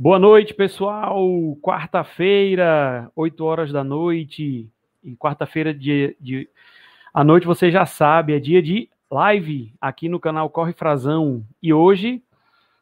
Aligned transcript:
Boa 0.00 0.16
noite, 0.16 0.54
pessoal. 0.54 1.18
Quarta-feira, 1.60 3.10
8 3.16 3.44
horas 3.44 3.72
da 3.72 3.82
noite. 3.82 4.70
E 5.02 5.16
quarta-feira 5.16 5.74
de, 5.74 6.16
de 6.20 6.48
à 7.12 7.24
noite 7.24 7.48
você 7.48 7.68
já 7.68 7.84
sabe, 7.84 8.32
é 8.32 8.38
dia 8.38 8.62
de 8.62 8.88
live 9.10 9.74
aqui 9.80 10.08
no 10.08 10.20
canal 10.20 10.48
Corre 10.50 10.72
Frazão. 10.72 11.44
E 11.60 11.74
hoje, 11.74 12.22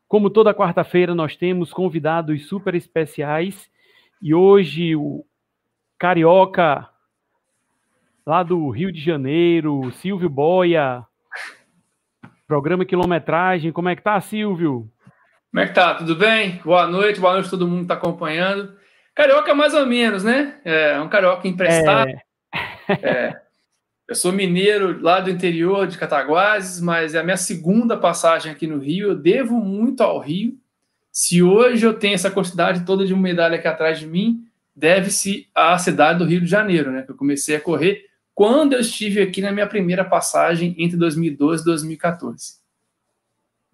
como 0.07 0.29
toda 0.29 0.53
quarta-feira, 0.53 1.15
nós 1.15 1.35
temos 1.35 1.73
convidados 1.73 2.47
super 2.49 2.75
especiais. 2.75 3.71
E 4.21 4.35
hoje 4.35 4.95
o 4.95 5.25
carioca 5.99 6.87
lá 8.27 8.43
do 8.43 8.69
Rio 8.69 8.93
de 8.93 9.01
Janeiro, 9.01 9.91
Silvio 9.93 10.29
Boia, 10.29 11.03
programa 12.47 12.85
Quilometragem. 12.85 13.73
Como 13.73 13.89
é 13.89 13.97
que 13.97 14.03
tá, 14.03 14.21
Silvio? 14.21 14.93
Como 15.57 15.65
é 15.65 15.69
que 15.69 15.75
tá? 15.75 15.95
Tudo 15.95 16.15
bem? 16.15 16.61
Boa 16.63 16.87
noite, 16.87 17.19
boa 17.19 17.33
noite 17.33 17.47
a 17.47 17.51
todo 17.51 17.67
mundo 17.67 17.81
que 17.81 17.89
tá 17.89 17.95
acompanhando. 17.95 18.77
Carioca 19.15 19.55
mais 19.55 19.73
ou 19.73 19.87
menos, 19.87 20.23
né? 20.23 20.61
É 20.63 21.01
um 21.01 21.09
carioca 21.09 21.49
emprestado. 21.49 22.11
É... 22.11 22.93
é. 23.03 23.41
Eu 24.07 24.15
sou 24.15 24.33
mineiro 24.33 25.01
lá 25.01 25.19
do 25.19 25.31
interior 25.31 25.87
de 25.87 25.97
Cataguases, 25.97 26.79
mas 26.79 27.15
é 27.15 27.21
a 27.21 27.25
minha 27.25 27.39
segunda 27.39 27.97
passagem 27.97 28.53
aqui 28.53 28.67
no 28.67 28.79
Rio. 28.79 29.09
Eu 29.09 29.15
devo 29.15 29.59
muito 29.59 30.03
ao 30.03 30.21
Rio. 30.21 30.59
Se 31.11 31.43
hoje 31.43 31.87
eu 31.87 31.95
tenho 31.95 32.17
essa 32.17 32.31
quantidade 32.31 32.85
toda 32.85 33.07
de 33.07 33.15
medalha 33.15 33.57
aqui 33.57 33.67
atrás 33.67 33.99
de 33.99 34.07
mim, 34.07 34.45
deve-se 34.75 35.49
à 35.55 35.79
cidade 35.79 36.19
do 36.19 36.27
Rio 36.27 36.43
de 36.43 36.47
Janeiro, 36.49 36.93
né? 36.93 37.01
Que 37.01 37.13
eu 37.13 37.17
comecei 37.17 37.57
a 37.57 37.61
correr 37.63 38.05
quando 38.35 38.75
eu 38.75 38.81
estive 38.81 39.23
aqui 39.23 39.41
na 39.41 39.53
minha 39.53 39.67
primeira 39.67 40.05
passagem 40.05 40.75
entre 40.77 40.99
2012 40.99 41.63
e 41.63 41.65
2014. 41.65 42.66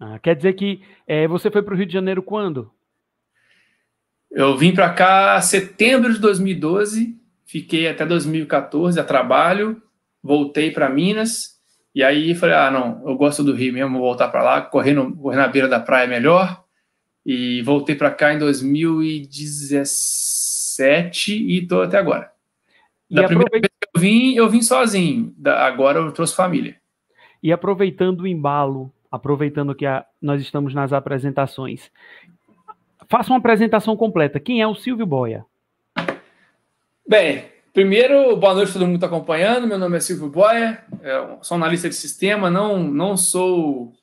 Ah, 0.05 0.19
quer 0.19 0.35
dizer 0.35 0.51
que 0.51 0.81
é, 1.07 1.25
você 1.29 1.49
foi 1.49 1.63
para 1.63 1.73
o 1.73 1.77
Rio 1.77 1.85
de 1.85 1.93
Janeiro 1.93 2.21
quando? 2.21 2.69
Eu 4.29 4.57
vim 4.57 4.73
para 4.73 4.89
cá 4.89 5.39
setembro 5.39 6.11
de 6.11 6.19
2012, 6.19 7.17
fiquei 7.45 7.87
até 7.87 8.05
2014 8.05 8.99
a 8.99 9.03
trabalho, 9.03 9.81
voltei 10.21 10.71
para 10.71 10.89
Minas 10.89 11.57
e 11.95 12.03
aí 12.03 12.35
falei: 12.35 12.55
ah, 12.55 12.69
não, 12.69 13.01
eu 13.07 13.15
gosto 13.15 13.45
do 13.45 13.53
Rio 13.53 13.71
mesmo, 13.71 13.97
vou 13.97 14.09
voltar 14.09 14.27
para 14.27 14.43
lá, 14.43 14.61
correr, 14.61 14.93
no, 14.93 15.15
correr 15.15 15.37
na 15.37 15.47
beira 15.47 15.69
da 15.69 15.79
praia 15.79 16.03
é 16.03 16.07
melhor. 16.07 16.61
E 17.25 17.61
voltei 17.61 17.95
para 17.95 18.11
cá 18.11 18.33
em 18.33 18.39
2017 18.39 21.31
e 21.31 21.59
estou 21.59 21.81
até 21.81 21.97
agora. 21.97 22.29
Da 23.09 23.23
primeira 23.23 23.51
vez 23.51 23.61
que 23.61 23.69
eu 23.95 24.01
vim, 24.01 24.33
eu 24.33 24.49
vim 24.49 24.61
sozinho. 24.61 25.33
Da, 25.37 25.65
agora 25.65 25.99
eu 25.99 26.11
trouxe 26.11 26.35
família. 26.35 26.75
E 27.41 27.53
aproveitando 27.53 28.19
o 28.21 28.27
embalo, 28.27 28.91
aproveitando 29.13 29.75
que 29.75 29.85
a, 29.85 30.03
nós 30.19 30.41
estamos 30.41 30.73
nas 30.73 30.91
apresentações, 30.91 31.91
faça 33.07 33.31
uma 33.31 33.37
apresentação 33.37 33.95
completa. 33.95 34.39
Quem 34.39 34.59
é 34.59 34.67
o 34.67 34.73
Silvio 34.73 35.05
Boia? 35.05 35.45
Bem, 37.07 37.45
primeiro, 37.71 38.35
boa 38.35 38.55
noite 38.55 38.71
a 38.71 38.73
todo 38.73 38.87
mundo 38.87 38.97
que 38.97 39.05
está 39.05 39.07
acompanhando. 39.07 39.67
Meu 39.67 39.77
nome 39.77 39.97
é 39.97 39.99
Silvio 39.99 40.29
Boia, 40.29 40.83
sou 41.43 41.55
analista 41.55 41.87
de 41.87 41.93
sistema, 41.93 42.49
não, 42.49 42.83
não 42.83 43.15
sou 43.15 43.93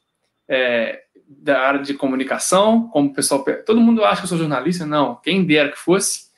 é, 0.49 1.03
da 1.29 1.59
área 1.61 1.83
de 1.83 1.93
comunicação, 1.95 2.89
como 2.89 3.09
o 3.09 3.13
pessoal. 3.13 3.45
Todo 3.67 3.81
mundo 3.81 4.05
acha 4.05 4.19
que 4.19 4.27
eu 4.27 4.29
sou 4.29 4.39
jornalista, 4.39 4.87
não. 4.87 5.17
Quem 5.17 5.45
dera 5.45 5.71
que 5.71 5.79
fosse. 5.79 6.31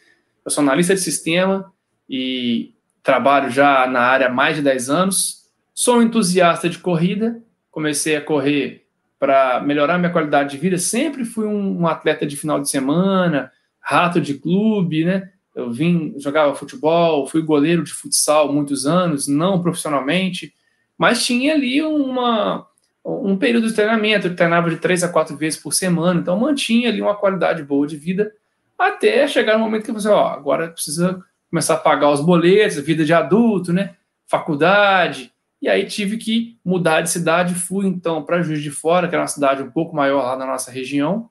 Eu 0.44 0.50
sou 0.50 0.62
analista 0.62 0.94
de 0.94 1.00
sistema, 1.00 1.70
e 2.08 2.74
trabalho 3.02 3.50
já 3.50 3.86
na 3.86 4.00
área 4.00 4.28
há 4.28 4.30
mais 4.30 4.56
de 4.56 4.62
10 4.62 4.88
anos. 4.88 5.42
Sou 5.74 5.98
um 5.98 6.02
entusiasta 6.02 6.68
de 6.68 6.78
corrida, 6.78 7.42
comecei 7.72 8.14
a 8.14 8.20
correr 8.20 8.86
para 9.18 9.60
melhorar 9.60 9.98
minha 9.98 10.12
qualidade 10.12 10.50
de 10.50 10.58
vida. 10.58 10.78
Sempre 10.78 11.24
fui 11.24 11.46
um, 11.46 11.80
um, 11.80 11.86
atleta 11.88 12.24
de 12.24 12.36
final 12.36 12.60
de 12.60 12.68
semana, 12.68 13.50
rato 13.80 14.20
de 14.20 14.34
clube, 14.34 15.04
né? 15.04 15.30
Eu 15.54 15.72
vim, 15.72 16.14
jogava 16.18 16.54
futebol, 16.54 17.26
fui 17.26 17.42
goleiro 17.42 17.82
de 17.82 17.92
futsal 17.92 18.52
muitos 18.52 18.86
anos, 18.86 19.26
não 19.26 19.60
profissionalmente, 19.60 20.54
mas 20.96 21.24
tinha 21.24 21.54
ali 21.54 21.82
uma, 21.82 22.66
um 23.04 23.36
período 23.36 23.68
de 23.68 23.74
treinamento. 23.74 24.28
Eu 24.28 24.36
treinava 24.36 24.70
de 24.70 24.76
três 24.76 25.02
a 25.02 25.08
quatro 25.08 25.36
vezes 25.36 25.58
por 25.58 25.72
semana, 25.72 26.20
então 26.20 26.38
mantinha 26.38 26.88
ali 26.88 27.02
uma 27.02 27.16
qualidade 27.16 27.62
boa 27.62 27.86
de 27.86 27.96
vida 27.96 28.32
até 28.78 29.26
chegar 29.28 29.54
no 29.54 29.64
momento 29.64 29.84
que 29.84 29.92
você, 29.92 30.08
ó, 30.08 30.28
agora 30.28 30.68
precisa 30.68 31.22
começar 31.50 31.74
a 31.74 31.78
pagar 31.78 32.10
os 32.10 32.20
boletos, 32.20 32.78
vida 32.78 33.04
de 33.04 33.12
adulto, 33.12 33.72
né? 33.72 33.94
Faculdade. 34.26 35.31
E 35.62 35.68
aí 35.68 35.86
tive 35.86 36.16
que 36.16 36.58
mudar 36.64 37.02
de 37.02 37.10
cidade, 37.10 37.54
fui 37.54 37.86
então 37.86 38.24
para 38.24 38.42
Juiz 38.42 38.60
de 38.60 38.70
Fora, 38.72 39.08
que 39.08 39.14
era 39.14 39.22
uma 39.22 39.28
cidade 39.28 39.62
um 39.62 39.70
pouco 39.70 39.94
maior 39.94 40.24
lá 40.24 40.36
na 40.36 40.44
nossa 40.44 40.72
região. 40.72 41.30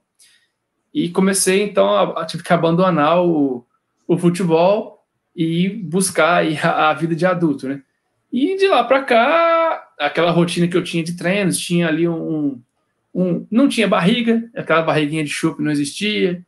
E 0.93 1.09
comecei 1.09 1.61
então 1.61 1.89
a, 1.89 2.21
a 2.21 2.25
tive 2.25 2.41
que 2.41 2.53
abandonar 2.53 3.21
o, 3.21 3.65
o 4.07 4.17
futebol 4.17 5.05
e 5.35 5.67
buscar 5.67 6.45
a, 6.63 6.89
a 6.89 6.93
vida 6.93 7.13
de 7.13 7.25
adulto, 7.25 7.67
né? 7.67 7.81
E 8.31 8.55
de 8.55 8.69
lá 8.69 8.85
para 8.85 9.03
cá, 9.03 9.89
aquela 9.99 10.31
rotina 10.31 10.65
que 10.65 10.77
eu 10.77 10.83
tinha 10.83 11.03
de 11.03 11.17
treinos, 11.17 11.59
tinha 11.59 11.89
ali 11.89 12.07
um, 12.07 12.61
um 13.13 13.45
não 13.51 13.67
tinha 13.67 13.85
barriga, 13.85 14.49
aquela 14.55 14.81
barriguinha 14.81 15.25
de 15.25 15.29
chup 15.29 15.61
não 15.61 15.71
existia, 15.71 16.41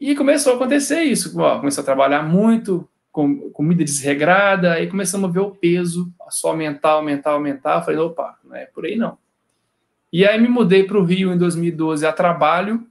e 0.00 0.14
começou 0.14 0.52
a 0.52 0.56
acontecer 0.56 1.02
isso. 1.02 1.36
Ó, 1.40 1.58
começou 1.58 1.82
a 1.82 1.84
trabalhar 1.84 2.22
muito, 2.22 2.88
com 3.16 3.50
comida 3.50 3.82
desregrada, 3.82 4.74
aí 4.74 4.88
começamos 4.88 5.30
a 5.30 5.32
ver 5.32 5.40
o 5.40 5.50
peso 5.50 6.12
só 6.28 6.48
aumentar, 6.48 6.90
aumentar, 6.90 7.30
aumentar. 7.30 7.78
Eu 7.78 7.82
falei, 7.82 7.98
opa, 7.98 8.38
não 8.44 8.54
é 8.54 8.66
por 8.66 8.84
aí 8.84 8.94
não. 8.94 9.16
E 10.12 10.26
aí 10.26 10.38
me 10.38 10.48
mudei 10.48 10.84
para 10.84 10.98
o 10.98 11.02
Rio 11.02 11.32
em 11.32 11.38
2012 11.38 12.04
a 12.04 12.12
trabalho, 12.12 12.86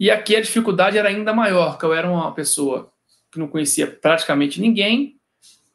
e 0.00 0.10
aqui 0.10 0.34
a 0.34 0.40
dificuldade 0.40 0.96
era 0.96 1.10
ainda 1.10 1.34
maior, 1.34 1.72
porque 1.72 1.84
eu 1.84 1.92
era 1.92 2.10
uma 2.10 2.32
pessoa 2.32 2.90
que 3.30 3.38
não 3.38 3.46
conhecia 3.46 3.86
praticamente 3.86 4.58
ninguém, 4.58 5.18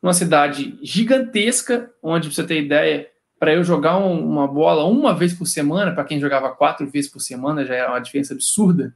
numa 0.02 0.14
cidade 0.14 0.80
gigantesca, 0.82 1.92
onde, 2.02 2.30
para 2.30 2.36
você 2.36 2.44
ter 2.44 2.64
ideia, 2.64 3.12
para 3.40 3.54
eu 3.54 3.64
jogar 3.64 3.98
um, 3.98 4.26
uma 4.28 4.48
bola 4.48 4.86
uma 4.86 5.14
vez 5.14 5.34
por 5.36 5.46
semana, 5.46 5.92
para 5.92 6.04
quem 6.04 6.20
jogava 6.20 6.50
quatro 6.50 6.90
vezes 6.90 7.12
por 7.12 7.20
semana, 7.20 7.64
já 7.64 7.76
era 7.76 7.92
uma 7.92 8.00
diferença 8.00 8.34
absurda 8.34 8.96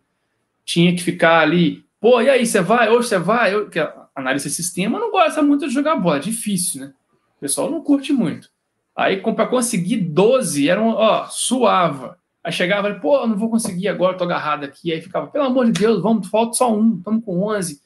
tinha 0.66 0.96
que 0.96 1.04
ficar 1.04 1.40
ali, 1.40 1.84
pô, 2.00 2.22
e 2.22 2.30
aí, 2.30 2.46
você 2.46 2.62
vai? 2.62 2.90
Hoje 2.90 3.10
você 3.10 3.20
vai? 3.20 3.54
Eu, 3.54 3.70
que 3.70 3.80
analista 4.16 4.50
de 4.50 4.56
sistema 4.56 5.00
não 5.00 5.12
gosta 5.12 5.42
muito 5.42 5.68
de 5.68 5.74
jogar 5.74 5.96
bola, 5.96 6.18
é 6.18 6.20
difícil, 6.20 6.82
né? 6.82 6.94
O 7.38 7.40
pessoal 7.40 7.70
não 7.70 7.82
curte 7.82 8.14
muito. 8.14 8.50
Aí, 8.96 9.18
para 9.18 9.48
conseguir 9.48 9.98
12, 9.98 10.70
era 10.70 10.82
um, 10.82 10.90
ó, 10.90 11.26
suava. 11.26 12.18
Aí 12.44 12.52
chegava 12.52 12.90
e 12.90 13.00
pô, 13.00 13.26
não 13.26 13.38
vou 13.38 13.50
conseguir 13.50 13.88
agora, 13.88 14.18
tô 14.18 14.24
agarrado 14.24 14.66
aqui. 14.66 14.92
Aí 14.92 15.02
ficava, 15.02 15.28
pelo 15.28 15.46
amor 15.46 15.66
de 15.66 15.72
Deus, 15.72 16.02
vamos, 16.02 16.28
falta 16.28 16.54
só 16.54 16.74
um, 16.74 16.98
estamos 16.98 17.24
com 17.24 17.42
11. 17.42 17.80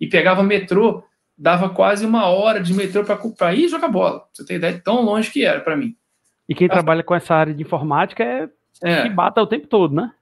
E 0.00 0.06
pegava 0.06 0.42
metrô, 0.42 1.02
dava 1.36 1.68
quase 1.70 2.06
uma 2.06 2.26
hora 2.26 2.60
de 2.60 2.72
metrô 2.72 3.04
para 3.36 3.54
ir 3.54 3.68
jogar 3.68 3.88
bola. 3.88 4.20
Pra 4.20 4.28
você 4.32 4.44
tem 4.44 4.56
ideia 4.56 4.74
de 4.74 4.80
tão 4.80 5.02
longe 5.02 5.30
que 5.30 5.44
era 5.44 5.60
para 5.60 5.76
mim. 5.76 5.96
E 6.48 6.54
quem 6.54 6.68
trabalha 6.68 7.02
com 7.02 7.14
essa 7.14 7.34
área 7.34 7.54
de 7.54 7.62
informática 7.62 8.22
é, 8.22 8.48
é. 8.82 9.02
que 9.02 9.08
bata 9.08 9.42
o 9.42 9.46
tempo 9.46 9.66
todo, 9.66 9.94
né? 9.94 10.12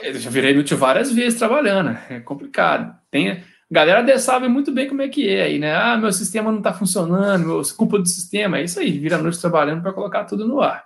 Eu 0.00 0.14
já 0.14 0.30
virei 0.30 0.54
multi 0.54 0.74
várias 0.74 1.10
vezes 1.10 1.38
trabalhando, 1.38 1.98
é 2.08 2.20
complicado. 2.20 2.94
Tem, 3.10 3.42
galera 3.72 4.18
sabe 4.18 4.48
muito 4.48 4.70
bem 4.70 4.86
como 4.86 5.00
é 5.00 5.08
que 5.08 5.26
é 5.28 5.44
aí, 5.44 5.58
né? 5.58 5.74
Ah, 5.74 5.96
meu 5.96 6.12
sistema 6.12 6.50
não 6.50 6.58
está 6.58 6.74
funcionando, 6.74 7.46
meu, 7.46 7.62
culpa 7.74 7.98
do 7.98 8.06
sistema, 8.06 8.58
é 8.58 8.64
isso 8.64 8.78
aí, 8.78 8.98
vira 8.98 9.16
noite 9.16 9.40
trabalhando 9.40 9.80
para 9.80 9.94
colocar 9.94 10.24
tudo 10.24 10.46
no 10.46 10.60
ar. 10.60 10.84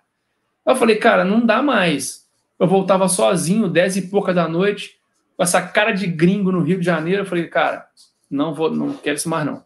Eu 0.65 0.77
falei, 0.77 0.97
cara, 0.97 1.25
não 1.25 1.45
dá 1.45 1.61
mais. 1.61 2.27
Eu 2.59 2.67
voltava 2.69 3.09
sozinho, 3.09 3.69
dez 3.69 3.97
e 3.97 4.03
pouca 4.03 4.33
da 4.33 4.49
noite, 4.49 4.99
com 5.37 5.43
essa 5.43 5.61
cara 5.61 5.93
de 5.93 6.07
gringo 6.07 6.53
no 6.53 6.63
Rio 6.63 6.79
de 6.79 6.87
Janeiro. 6.87 7.23
Eu 7.23 7.27
falei, 7.27 7.49
cara, 7.49 7.87
não 8.31 8.55
vou, 8.55 8.71
não 8.71 8.93
quero 8.95 9.17
isso 9.17 9.29
mais 9.29 9.45
não. 9.45 9.65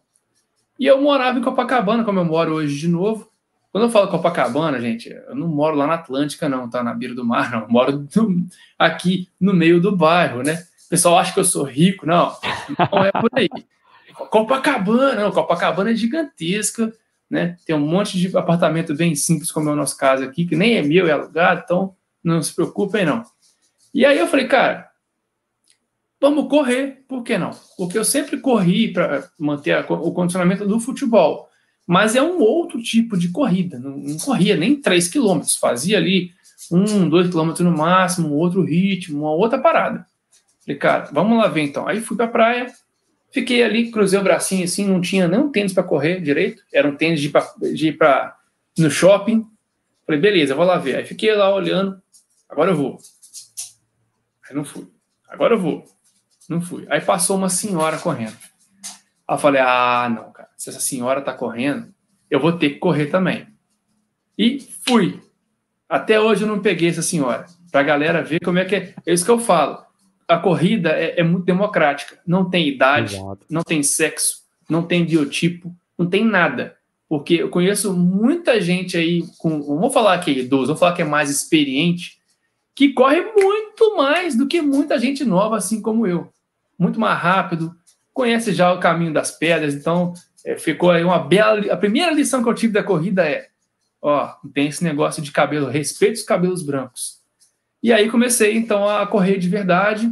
E 0.79 0.87
eu 0.87 0.99
morava 0.99 1.37
em 1.37 1.43
Copacabana, 1.43 2.03
como 2.03 2.19
eu 2.19 2.25
moro 2.25 2.55
hoje 2.55 2.77
de 2.77 2.87
novo. 2.87 3.29
Quando 3.71 3.83
eu 3.83 3.89
falo 3.89 4.09
Copacabana, 4.09 4.81
gente, 4.81 5.09
eu 5.09 5.35
não 5.35 5.47
moro 5.47 5.75
lá 5.75 5.85
na 5.87 5.93
Atlântica, 5.93 6.49
não, 6.49 6.69
tá? 6.69 6.83
Na 6.83 6.93
beira 6.93 7.13
do 7.13 7.23
mar, 7.23 7.51
não. 7.51 7.61
Eu 7.61 7.69
moro 7.69 8.07
no, 8.15 8.47
aqui 8.77 9.29
no 9.39 9.53
meio 9.53 9.79
do 9.79 9.95
bairro, 9.95 10.41
né? 10.41 10.65
Pessoal 10.91 11.17
acha 11.17 11.33
que 11.33 11.39
eu 11.39 11.45
sou 11.45 11.63
rico, 11.63 12.05
não. 12.05 12.35
Não 12.91 13.05
é 13.05 13.11
por 13.13 13.29
aí. 13.33 13.47
Copacabana, 14.29 15.15
não. 15.15 15.31
Copacabana 15.31 15.91
é 15.91 15.95
gigantesca, 15.95 16.91
né? 17.29 17.55
Tem 17.65 17.73
um 17.73 17.79
monte 17.79 18.17
de 18.17 18.35
apartamento 18.35 18.93
bem 18.93 19.15
simples, 19.15 19.49
como 19.49 19.69
é 19.69 19.71
o 19.71 19.75
nosso 19.77 19.97
caso 19.97 20.25
aqui, 20.25 20.45
que 20.45 20.53
nem 20.53 20.75
é 20.75 20.81
meu, 20.81 21.07
é 21.07 21.13
alugado, 21.13 21.61
então 21.63 21.95
não 22.21 22.43
se 22.43 22.53
preocupem, 22.53 23.05
não. 23.05 23.23
E 23.93 24.05
aí 24.05 24.19
eu 24.19 24.27
falei, 24.27 24.49
cara, 24.49 24.91
vamos 26.19 26.49
correr, 26.49 27.05
por 27.07 27.23
que 27.23 27.37
não? 27.37 27.51
Porque 27.77 27.97
eu 27.97 28.03
sempre 28.03 28.37
corri 28.41 28.91
para 28.91 29.29
manter 29.39 29.71
a, 29.71 29.79
o 29.93 30.11
condicionamento 30.11 30.67
do 30.67 30.77
futebol 30.77 31.49
mas 31.87 32.15
é 32.15 32.21
um 32.21 32.39
outro 32.39 32.81
tipo 32.81 33.17
de 33.17 33.29
corrida. 33.29 33.79
Não, 33.79 33.97
não 33.97 34.17
corria 34.17 34.55
nem 34.55 34.79
3 34.79 35.07
quilômetros, 35.07 35.55
fazia 35.55 35.97
ali 35.97 36.31
um, 36.71 37.09
dois 37.09 37.27
quilômetros 37.27 37.65
no 37.65 37.75
máximo, 37.75 38.29
um 38.29 38.37
outro 38.37 38.63
ritmo, 38.63 39.23
uma 39.23 39.31
outra 39.31 39.59
parada. 39.59 40.05
Falei, 40.63 40.77
cara, 40.77 41.09
vamos 41.11 41.37
lá 41.37 41.47
ver 41.47 41.61
então. 41.61 41.87
Aí 41.87 41.99
fui 41.99 42.15
pra 42.15 42.27
praia, 42.27 42.67
fiquei 43.31 43.63
ali, 43.63 43.91
cruzei 43.91 44.19
o 44.19 44.23
bracinho 44.23 44.63
assim, 44.63 44.85
não 44.85 45.01
tinha 45.01 45.27
nem 45.27 45.39
um 45.39 45.51
tênis 45.51 45.73
para 45.73 45.83
correr 45.83 46.21
direito, 46.21 46.63
era 46.73 46.87
um 46.87 46.95
tênis 46.95 47.19
de 47.19 47.27
ir, 47.27 47.31
pra, 47.31 47.53
de 47.73 47.87
ir 47.87 47.97
pra, 47.97 48.37
no 48.77 48.89
shopping. 48.89 49.45
Falei, 50.05 50.21
beleza, 50.21 50.55
vou 50.55 50.65
lá 50.65 50.77
ver. 50.77 50.97
Aí 50.97 51.05
fiquei 51.05 51.33
lá 51.33 51.53
olhando, 51.53 52.01
agora 52.47 52.71
eu 52.71 52.75
vou. 52.75 52.97
Aí 54.47 54.55
não 54.55 54.65
fui. 54.65 54.87
agora 55.27 55.55
eu 55.55 55.59
vou. 55.59 55.85
Não 56.49 56.61
fui. 56.61 56.85
Aí 56.89 57.01
passou 57.01 57.37
uma 57.37 57.49
senhora 57.49 57.97
correndo. 57.97 58.37
Aí 59.27 59.35
eu 59.35 59.37
falei, 59.37 59.61
ah, 59.61 60.09
não, 60.13 60.31
cara, 60.31 60.49
se 60.57 60.69
essa 60.69 60.79
senhora 60.79 61.21
tá 61.21 61.33
correndo, 61.33 61.93
eu 62.29 62.39
vou 62.39 62.53
ter 62.53 62.71
que 62.71 62.79
correr 62.79 63.07
também. 63.07 63.47
E 64.37 64.59
fui. 64.85 65.21
Até 65.87 66.19
hoje 66.19 66.43
eu 66.43 66.47
não 66.47 66.61
peguei 66.61 66.89
essa 66.89 67.01
senhora. 67.01 67.45
Pra 67.71 67.83
galera 67.83 68.23
ver 68.23 68.39
como 68.41 68.59
é 68.59 68.65
que 68.65 68.75
é. 68.75 68.93
É 69.05 69.13
isso 69.13 69.25
que 69.25 69.31
eu 69.31 69.39
falo. 69.39 69.90
A 70.31 70.37
corrida 70.37 70.89
é, 70.89 71.19
é 71.19 71.23
muito 71.23 71.45
democrática. 71.45 72.17
Não 72.25 72.49
tem 72.49 72.67
idade, 72.67 73.15
Exato. 73.15 73.45
não 73.49 73.63
tem 73.63 73.83
sexo, 73.83 74.43
não 74.69 74.83
tem 74.83 75.05
biotipo, 75.05 75.75
não 75.97 76.07
tem 76.07 76.23
nada. 76.23 76.77
Porque 77.09 77.33
eu 77.35 77.49
conheço 77.49 77.93
muita 77.93 78.61
gente 78.61 78.95
aí 78.95 79.23
com. 79.37 79.49
Não 79.49 79.79
vou 79.79 79.91
falar 79.91 80.17
que 80.19 80.31
é 80.31 80.35
idoso, 80.35 80.67
vou 80.67 80.77
falar 80.77 80.93
que 80.93 81.01
é 81.01 81.05
mais 81.05 81.29
experiente, 81.29 82.17
que 82.73 82.93
corre 82.93 83.21
muito 83.21 83.97
mais 83.97 84.35
do 84.35 84.47
que 84.47 84.61
muita 84.61 84.97
gente 84.97 85.25
nova, 85.25 85.57
assim 85.57 85.81
como 85.81 86.07
eu. 86.07 86.31
Muito 86.79 86.99
mais 86.99 87.19
rápido, 87.19 87.75
conhece 88.13 88.53
já 88.53 88.71
o 88.73 88.79
caminho 88.79 89.13
das 89.13 89.31
pedras, 89.31 89.73
então 89.73 90.13
é, 90.45 90.57
ficou 90.57 90.91
aí 90.91 91.03
uma 91.03 91.19
bela. 91.19 91.59
A 91.71 91.77
primeira 91.77 92.11
lição 92.11 92.41
que 92.41 92.49
eu 92.49 92.55
tive 92.55 92.73
da 92.73 92.81
corrida 92.81 93.27
é: 93.27 93.47
ó, 94.01 94.33
tem 94.53 94.67
esse 94.67 94.83
negócio 94.83 95.21
de 95.21 95.31
cabelo, 95.31 95.67
respeite 95.67 96.19
os 96.19 96.23
cabelos 96.25 96.63
brancos. 96.63 97.20
E 97.81 97.91
aí 97.91 98.09
comecei 98.09 98.55
então 98.55 98.87
a 98.87 99.05
correr 99.07 99.37
de 99.37 99.49
verdade, 99.49 100.09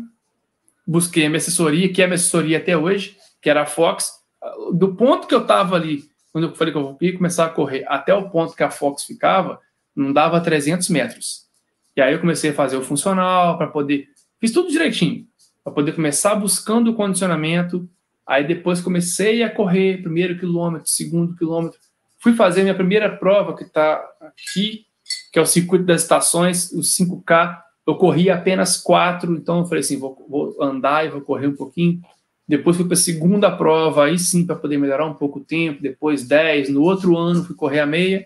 busquei 0.86 1.26
a 1.26 1.30
minha 1.30 1.38
assessoria, 1.38 1.92
que 1.92 2.02
é 2.02 2.06
a 2.06 2.08
minha 2.08 2.16
assessoria 2.16 2.58
até 2.58 2.76
hoje, 2.76 3.16
que 3.42 3.50
era 3.50 3.62
a 3.62 3.66
Fox. 3.66 4.12
Do 4.74 4.96
ponto 4.96 5.28
que 5.28 5.36
eu 5.36 5.42
estava 5.42 5.76
ali, 5.76 6.04
quando 6.32 6.48
eu 6.48 6.56
falei 6.56 6.74
que 6.74 6.80
eu 6.80 6.98
ia 7.02 7.18
começar 7.18 7.46
a 7.46 7.50
correr, 7.50 7.86
até 7.88 8.14
o 8.14 8.30
ponto 8.30 8.56
que 8.56 8.64
a 8.64 8.72
Fox 8.72 9.04
ficava, 9.04 9.60
não 9.96 10.12
dava 10.12 10.42
300 10.42 10.90
metros. 10.90 11.48
E 11.96 12.02
aí 12.02 12.14
eu 12.14 12.20
comecei 12.20 12.52
a 12.52 12.54
fazer 12.54 12.78
o 12.78 12.82
funcional 12.82 13.58
para 13.58 13.68
poder. 13.68 14.08
Fiz 14.40 14.52
tudo 14.52 14.72
direitinho, 14.72 15.28
para 15.64 15.74
poder 15.74 15.94
começar 15.94 16.36
buscando 16.36 16.92
o 16.92 16.96
condicionamento. 16.96 17.90
Aí 18.26 18.48
depois 18.48 18.80
comecei 18.80 19.44
a 19.44 19.50
correr, 19.50 20.02
primeiro 20.02 20.38
quilômetro, 20.38 20.90
segundo 20.90 21.36
quilômetro. 21.36 21.80
Fui 22.20 22.34
fazer 22.34 22.62
minha 22.62 22.76
primeira 22.76 23.16
prova, 23.18 23.56
que 23.56 23.64
está 23.64 24.02
aqui, 24.22 24.86
que 25.32 25.40
é 25.40 25.42
o 25.42 25.46
circuito 25.46 25.86
das 25.86 26.02
estações, 26.02 26.72
o 26.72 26.80
5K. 26.80 27.60
Eu 27.86 27.96
corri 27.96 28.30
apenas 28.30 28.78
quatro, 28.78 29.34
então 29.36 29.60
eu 29.60 29.66
falei 29.66 29.82
assim: 29.82 29.98
vou, 29.98 30.26
vou 30.30 30.56
andar 30.62 31.06
e 31.06 31.10
vou 31.10 31.22
correr 31.22 31.48
um 31.48 31.56
pouquinho. 31.56 32.02
Depois 32.48 32.76
fui 32.76 32.86
para 32.86 32.96
a 32.96 32.98
segunda 32.98 33.52
prova, 33.52 34.06
aí 34.06 34.18
sim, 34.18 34.46
para 34.46 34.56
poder 34.56 34.78
melhorar 34.78 35.06
um 35.06 35.14
pouco 35.14 35.40
o 35.40 35.44
tempo. 35.44 35.82
Depois 35.82 36.28
10. 36.28 36.70
No 36.70 36.82
outro 36.82 37.16
ano 37.16 37.44
fui 37.44 37.56
correr 37.56 37.80
a 37.80 37.86
meia. 37.86 38.26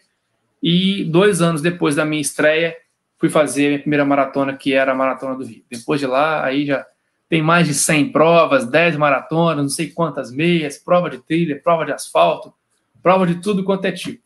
E 0.61 1.03
dois 1.03 1.41
anos 1.41 1.61
depois 1.61 1.95
da 1.95 2.05
minha 2.05 2.21
estreia, 2.21 2.73
fui 3.17 3.29
fazer 3.29 3.65
a 3.65 3.67
minha 3.69 3.79
primeira 3.79 4.05
maratona, 4.05 4.55
que 4.55 4.73
era 4.73 4.93
a 4.93 4.95
Maratona 4.95 5.35
do 5.35 5.43
Rio. 5.43 5.63
Depois 5.69 5.99
de 5.99 6.07
lá, 6.07 6.43
aí 6.43 6.65
já 6.65 6.85
tem 7.27 7.41
mais 7.41 7.67
de 7.67 7.73
100 7.73 8.11
provas, 8.13 8.65
10 8.65 8.95
maratonas, 8.95 9.63
não 9.63 9.69
sei 9.69 9.89
quantas 9.89 10.31
meias, 10.31 10.77
prova 10.77 11.09
de 11.09 11.17
trilha, 11.17 11.59
prova 11.61 11.83
de 11.83 11.91
asfalto, 11.91 12.53
prova 13.01 13.27
de 13.27 13.35
tudo 13.35 13.63
quanto 13.63 13.85
é 13.85 13.91
tipo. 13.91 14.23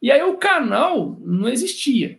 E 0.00 0.10
aí 0.10 0.22
o 0.22 0.36
canal 0.36 1.16
não 1.20 1.48
existia. 1.48 2.18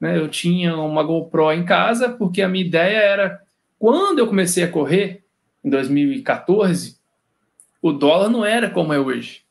Né? 0.00 0.18
Eu 0.18 0.28
tinha 0.28 0.76
uma 0.76 1.02
GoPro 1.02 1.52
em 1.52 1.64
casa, 1.64 2.08
porque 2.08 2.42
a 2.42 2.48
minha 2.48 2.64
ideia 2.64 2.98
era, 2.98 3.42
quando 3.78 4.18
eu 4.18 4.26
comecei 4.26 4.64
a 4.64 4.68
correr, 4.68 5.24
em 5.64 5.70
2014, 5.70 6.96
o 7.80 7.92
dólar 7.92 8.28
não 8.28 8.44
era 8.44 8.68
como 8.68 8.92
é 8.92 8.98
hoje. 8.98 9.42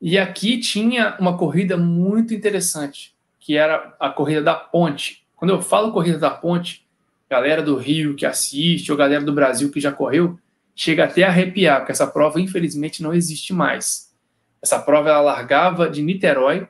E 0.00 0.16
aqui 0.16 0.58
tinha 0.58 1.16
uma 1.18 1.36
corrida 1.36 1.76
muito 1.76 2.32
interessante, 2.32 3.14
que 3.38 3.56
era 3.56 3.94
a 3.98 4.08
corrida 4.08 4.42
da 4.42 4.54
ponte. 4.54 5.26
Quando 5.36 5.50
eu 5.50 5.60
falo 5.60 5.92
corrida 5.92 6.18
da 6.18 6.30
ponte, 6.30 6.86
galera 7.28 7.62
do 7.62 7.76
Rio 7.76 8.14
que 8.14 8.24
assiste, 8.24 8.90
ou 8.90 8.96
galera 8.96 9.22
do 9.22 9.32
Brasil 9.32 9.70
que 9.70 9.80
já 9.80 9.92
correu, 9.92 10.38
chega 10.74 11.04
até 11.04 11.24
a 11.24 11.28
arrepiar, 11.28 11.80
porque 11.80 11.92
essa 11.92 12.06
prova, 12.06 12.40
infelizmente, 12.40 13.02
não 13.02 13.12
existe 13.12 13.52
mais. 13.52 14.14
Essa 14.62 14.78
prova 14.78 15.10
ela 15.10 15.20
largava 15.20 15.88
de 15.88 16.02
Niterói, 16.02 16.66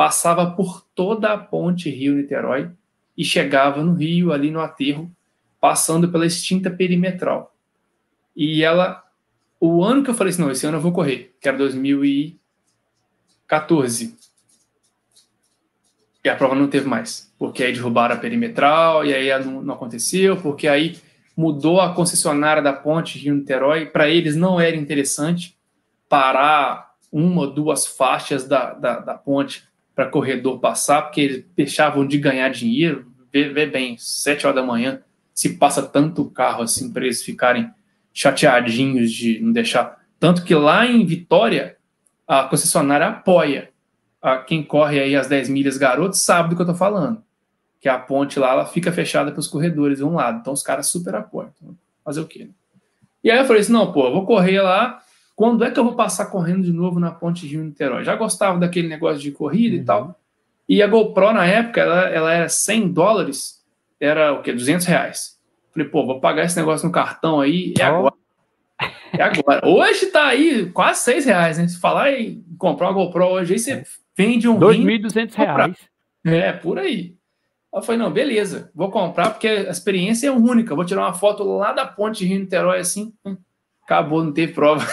passava 0.00 0.52
por 0.52 0.82
toda 0.94 1.30
a 1.30 1.36
ponte 1.36 1.90
Rio-Niterói 1.90 2.70
e 3.18 3.22
chegava 3.22 3.84
no 3.84 3.92
Rio, 3.92 4.32
ali 4.32 4.50
no 4.50 4.58
aterro, 4.58 5.14
passando 5.60 6.08
pela 6.08 6.24
extinta 6.24 6.70
perimetral. 6.70 7.54
E 8.34 8.64
ela, 8.64 9.04
o 9.60 9.84
ano 9.84 10.02
que 10.02 10.08
eu 10.08 10.14
falei 10.14 10.32
assim, 10.32 10.40
não, 10.40 10.50
esse 10.50 10.66
ano 10.66 10.78
eu 10.78 10.80
vou 10.80 10.90
correr, 10.90 11.36
que 11.38 11.46
era 11.46 11.58
2014. 11.58 14.16
E 16.24 16.28
a 16.30 16.34
prova 16.34 16.54
não 16.54 16.68
teve 16.68 16.88
mais, 16.88 17.30
porque 17.38 17.62
aí 17.62 17.74
derrubaram 17.74 18.14
a 18.14 18.18
perimetral, 18.18 19.04
e 19.04 19.12
aí 19.12 19.44
não, 19.44 19.60
não 19.60 19.74
aconteceu, 19.74 20.38
porque 20.38 20.66
aí 20.66 20.96
mudou 21.36 21.78
a 21.78 21.92
concessionária 21.92 22.62
da 22.62 22.72
ponte 22.72 23.18
Rio-Niterói, 23.18 23.84
para 23.84 24.08
eles 24.08 24.34
não 24.34 24.58
era 24.58 24.76
interessante 24.76 25.54
parar 26.08 26.94
uma 27.12 27.42
ou 27.42 27.52
duas 27.52 27.86
faixas 27.86 28.48
da, 28.48 28.72
da, 28.72 29.00
da 29.00 29.14
ponte 29.14 29.68
para 30.00 30.08
corredor 30.08 30.58
passar, 30.60 31.02
porque 31.02 31.20
eles 31.20 31.44
deixavam 31.54 32.06
de 32.06 32.16
ganhar 32.16 32.48
dinheiro. 32.48 33.12
Vê, 33.30 33.50
vê 33.50 33.66
bem, 33.66 33.98
sete 33.98 34.46
horas 34.46 34.56
da 34.56 34.66
manhã, 34.66 35.02
se 35.34 35.58
passa 35.58 35.82
tanto 35.82 36.30
carro 36.30 36.62
assim 36.62 36.90
para 36.90 37.04
eles 37.04 37.22
ficarem 37.22 37.70
chateadinhos 38.10 39.12
de 39.12 39.38
não 39.40 39.52
deixar. 39.52 40.00
Tanto 40.18 40.42
que 40.42 40.54
lá 40.54 40.86
em 40.86 41.04
Vitória, 41.04 41.76
a 42.26 42.44
concessionária 42.44 43.08
apoia 43.08 43.68
a 44.22 44.38
quem 44.38 44.62
corre 44.62 44.98
aí 44.98 45.14
as 45.14 45.26
10 45.26 45.50
milhas 45.50 45.76
garotos, 45.76 46.22
sabe 46.22 46.48
do 46.48 46.56
que 46.56 46.62
eu 46.62 46.66
tô 46.66 46.74
falando. 46.74 47.22
Que 47.78 47.88
a 47.88 47.98
ponte 47.98 48.38
lá 48.38 48.52
ela 48.52 48.64
fica 48.64 48.90
fechada 48.90 49.30
para 49.30 49.40
os 49.40 49.48
corredores 49.48 49.98
de 49.98 50.04
um 50.04 50.14
lado. 50.14 50.38
Então 50.40 50.54
os 50.54 50.62
caras 50.62 50.86
super 50.86 51.14
apoiam. 51.14 51.52
Então, 51.58 51.76
fazer 52.02 52.22
o 52.22 52.26
quê? 52.26 52.44
Né? 52.44 52.50
E 53.22 53.30
aí 53.30 53.38
eu 53.38 53.44
falei 53.44 53.60
assim: 53.60 53.72
não, 53.72 53.92
pô, 53.92 54.06
eu 54.06 54.12
vou 54.12 54.24
correr 54.24 54.62
lá. 54.62 55.02
Quando 55.40 55.64
é 55.64 55.70
que 55.70 55.80
eu 55.80 55.84
vou 55.84 55.94
passar 55.94 56.26
correndo 56.26 56.64
de 56.64 56.70
novo 56.70 57.00
na 57.00 57.10
ponte 57.10 57.46
Rio-Niterói? 57.46 58.04
Já 58.04 58.14
gostava 58.14 58.58
daquele 58.58 58.88
negócio 58.88 59.22
de 59.22 59.32
corrida 59.32 59.74
uhum. 59.74 59.80
e 59.80 59.84
tal. 59.86 60.20
E 60.68 60.82
a 60.82 60.86
GoPro, 60.86 61.32
na 61.32 61.46
época, 61.46 61.80
ela, 61.80 62.00
ela 62.10 62.30
era 62.34 62.46
100 62.46 62.92
dólares, 62.92 63.64
era 63.98 64.34
o 64.34 64.42
quê? 64.42 64.52
200 64.52 64.84
reais. 64.84 65.40
Falei, 65.72 65.88
pô, 65.88 66.04
vou 66.04 66.20
pagar 66.20 66.44
esse 66.44 66.58
negócio 66.58 66.86
no 66.86 66.92
cartão 66.92 67.40
aí, 67.40 67.72
é 67.80 67.90
oh. 67.90 67.96
agora. 67.96 68.14
É 69.16 69.22
agora. 69.22 69.66
Hoje 69.66 70.08
tá 70.08 70.26
aí 70.26 70.66
quase 70.72 71.00
6 71.04 71.24
reais, 71.24 71.56
né? 71.56 71.66
Se 71.68 71.80
falar 71.80 72.12
em 72.12 72.44
comprar 72.58 72.88
uma 72.88 72.92
GoPro 72.92 73.24
hoje, 73.24 73.54
aí 73.54 73.58
você 73.58 73.82
vende 74.14 74.46
um 74.46 74.58
2.200 74.58 75.34
reais. 75.36 75.76
É, 76.22 76.52
por 76.52 76.78
aí. 76.78 77.16
Eu 77.74 77.80
falei, 77.80 77.98
não, 77.98 78.12
beleza, 78.12 78.70
vou 78.74 78.90
comprar 78.90 79.30
porque 79.30 79.48
a 79.48 79.70
experiência 79.70 80.28
é 80.28 80.30
única. 80.30 80.74
Vou 80.74 80.84
tirar 80.84 81.00
uma 81.00 81.14
foto 81.14 81.44
lá 81.44 81.72
da 81.72 81.86
ponte 81.86 82.18
de 82.18 82.26
Rio-Niterói 82.26 82.80
assim, 82.80 83.14
hum, 83.24 83.38
acabou, 83.90 84.22
não 84.22 84.32
teve 84.32 84.52
prova. 84.52 84.86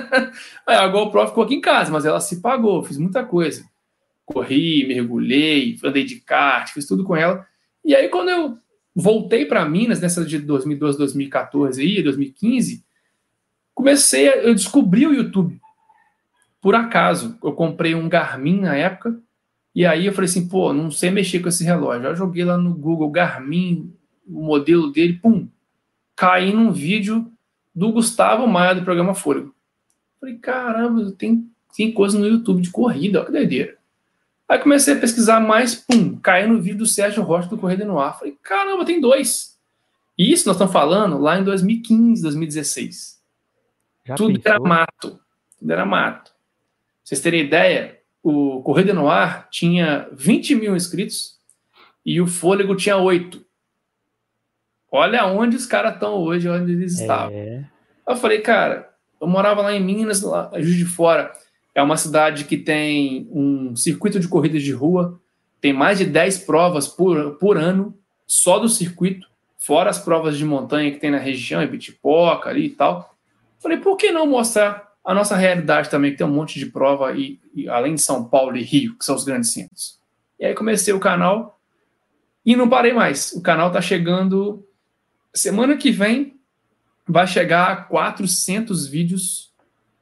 a 0.66 0.88
GoPro 0.88 1.28
ficou 1.28 1.44
aqui 1.44 1.54
em 1.54 1.60
casa, 1.60 1.92
mas 1.92 2.06
ela 2.06 2.18
se 2.18 2.40
pagou, 2.40 2.82
fiz 2.82 2.96
muita 2.96 3.22
coisa. 3.22 3.68
Corri, 4.24 4.86
mergulhei, 4.86 5.78
andei 5.84 6.04
de 6.04 6.16
kart, 6.16 6.72
fiz 6.72 6.86
tudo 6.86 7.04
com 7.04 7.14
ela. 7.14 7.46
E 7.84 7.94
aí, 7.94 8.08
quando 8.08 8.30
eu 8.30 8.58
voltei 8.94 9.44
para 9.44 9.68
Minas, 9.68 10.00
nessa 10.00 10.24
de 10.24 10.38
2012, 10.38 10.96
2014 10.96 11.82
aí, 11.82 12.02
2015, 12.02 12.82
comecei 13.74 14.28
a, 14.28 14.36
eu 14.36 14.54
descobri 14.54 15.06
o 15.06 15.14
YouTube. 15.14 15.60
Por 16.60 16.74
acaso, 16.74 17.38
eu 17.44 17.52
comprei 17.52 17.94
um 17.94 18.08
Garmin 18.08 18.60
na 18.60 18.74
época, 18.74 19.20
e 19.74 19.84
aí 19.84 20.06
eu 20.06 20.12
falei 20.12 20.28
assim, 20.28 20.48
pô, 20.48 20.72
não 20.72 20.90
sei 20.90 21.10
mexer 21.10 21.40
com 21.40 21.48
esse 21.48 21.62
relógio. 21.62 22.08
Eu 22.08 22.16
joguei 22.16 22.44
lá 22.44 22.56
no 22.56 22.74
Google 22.74 23.10
Garmin, 23.10 23.94
o 24.26 24.42
modelo 24.42 24.90
dele, 24.90 25.14
pum, 25.22 25.48
caí 26.16 26.52
num 26.52 26.72
vídeo 26.72 27.30
do 27.78 27.92
Gustavo 27.92 28.44
Maia 28.48 28.74
do 28.74 28.82
programa 28.82 29.14
Fôlego. 29.14 29.54
Falei, 30.20 30.36
caramba, 30.36 31.12
tem, 31.12 31.48
tem 31.76 31.92
coisa 31.92 32.18
no 32.18 32.26
YouTube 32.26 32.60
de 32.60 32.70
corrida, 32.70 33.20
olha 33.20 33.26
que 33.26 33.32
doideira. 33.32 33.78
Aí 34.48 34.58
comecei 34.58 34.94
a 34.94 34.98
pesquisar 34.98 35.38
mais, 35.38 35.76
pum, 35.76 36.16
caiu 36.16 36.48
no 36.48 36.60
vídeo 36.60 36.78
do 36.78 36.86
Sérgio 36.86 37.22
Rocha 37.22 37.48
do 37.48 37.56
Corrida 37.56 37.84
no 37.84 38.00
Ar. 38.00 38.18
Falei, 38.18 38.36
caramba, 38.42 38.84
tem 38.84 39.00
dois. 39.00 39.56
E 40.16 40.32
isso 40.32 40.48
nós 40.48 40.56
estamos 40.56 40.72
falando 40.72 41.18
lá 41.18 41.38
em 41.38 41.44
2015, 41.44 42.20
2016. 42.20 43.22
Já 44.06 44.14
tudo 44.16 44.40
pensou? 44.40 44.50
era 44.50 44.60
mato. 44.60 45.20
Tudo 45.58 45.72
era 45.72 45.86
mato. 45.86 46.32
Pra 46.32 46.34
vocês 47.04 47.20
terem 47.20 47.44
ideia, 47.44 48.00
o 48.22 48.60
Corrida 48.62 48.92
no 48.92 49.08
Ar 49.08 49.48
tinha 49.50 50.08
20 50.12 50.56
mil 50.56 50.74
inscritos 50.74 51.38
e 52.04 52.20
o 52.20 52.26
Fôlego 52.26 52.74
tinha 52.74 52.96
8. 52.96 53.46
Olha 54.90 55.26
onde 55.26 55.56
os 55.56 55.66
caras 55.66 55.94
estão 55.94 56.14
hoje, 56.14 56.48
onde 56.48 56.72
eles 56.72 56.98
é. 56.98 57.02
estavam. 57.02 57.64
Eu 58.06 58.16
falei, 58.16 58.40
cara, 58.40 58.88
eu 59.20 59.26
morava 59.26 59.62
lá 59.62 59.72
em 59.72 59.82
Minas, 59.82 60.22
lá, 60.22 60.50
Juiz 60.54 60.76
de 60.76 60.84
Fora. 60.84 61.32
É 61.74 61.82
uma 61.82 61.96
cidade 61.96 62.44
que 62.44 62.56
tem 62.56 63.28
um 63.30 63.76
circuito 63.76 64.18
de 64.18 64.28
corridas 64.28 64.62
de 64.62 64.72
rua, 64.72 65.20
tem 65.60 65.72
mais 65.72 65.98
de 65.98 66.04
10 66.04 66.38
provas 66.38 66.88
por, 66.88 67.36
por 67.36 67.56
ano, 67.56 67.96
só 68.26 68.58
do 68.58 68.68
circuito, 68.68 69.26
fora 69.58 69.90
as 69.90 69.98
provas 69.98 70.36
de 70.36 70.44
montanha 70.44 70.90
que 70.90 70.98
tem 70.98 71.10
na 71.10 71.18
região, 71.18 71.62
em 71.62 71.66
Bitipoca 71.66 72.48
ali 72.48 72.66
e 72.66 72.70
tal. 72.70 73.14
Falei, 73.60 73.78
por 73.78 73.96
que 73.96 74.10
não 74.10 74.26
mostrar 74.26 74.88
a 75.04 75.14
nossa 75.14 75.36
realidade 75.36 75.88
também, 75.88 76.10
que 76.10 76.18
tem 76.18 76.26
um 76.26 76.32
monte 76.32 76.58
de 76.58 76.66
prova, 76.66 77.12
e, 77.12 77.40
e 77.54 77.68
além 77.68 77.94
de 77.94 78.02
São 78.02 78.24
Paulo 78.24 78.56
e 78.56 78.62
Rio, 78.62 78.96
que 78.98 79.04
são 79.04 79.16
os 79.16 79.24
grandes 79.24 79.52
centros. 79.52 79.98
E 80.38 80.44
aí 80.44 80.54
comecei 80.54 80.92
o 80.92 81.00
canal 81.00 81.58
e 82.44 82.54
não 82.54 82.68
parei 82.68 82.92
mais. 82.92 83.32
O 83.32 83.40
canal 83.40 83.68
está 83.68 83.80
chegando 83.80 84.67
semana 85.34 85.76
que 85.76 85.90
vem 85.90 86.38
vai 87.06 87.26
chegar 87.26 87.72
a 87.72 87.76
400 87.76 88.86
vídeos. 88.86 89.52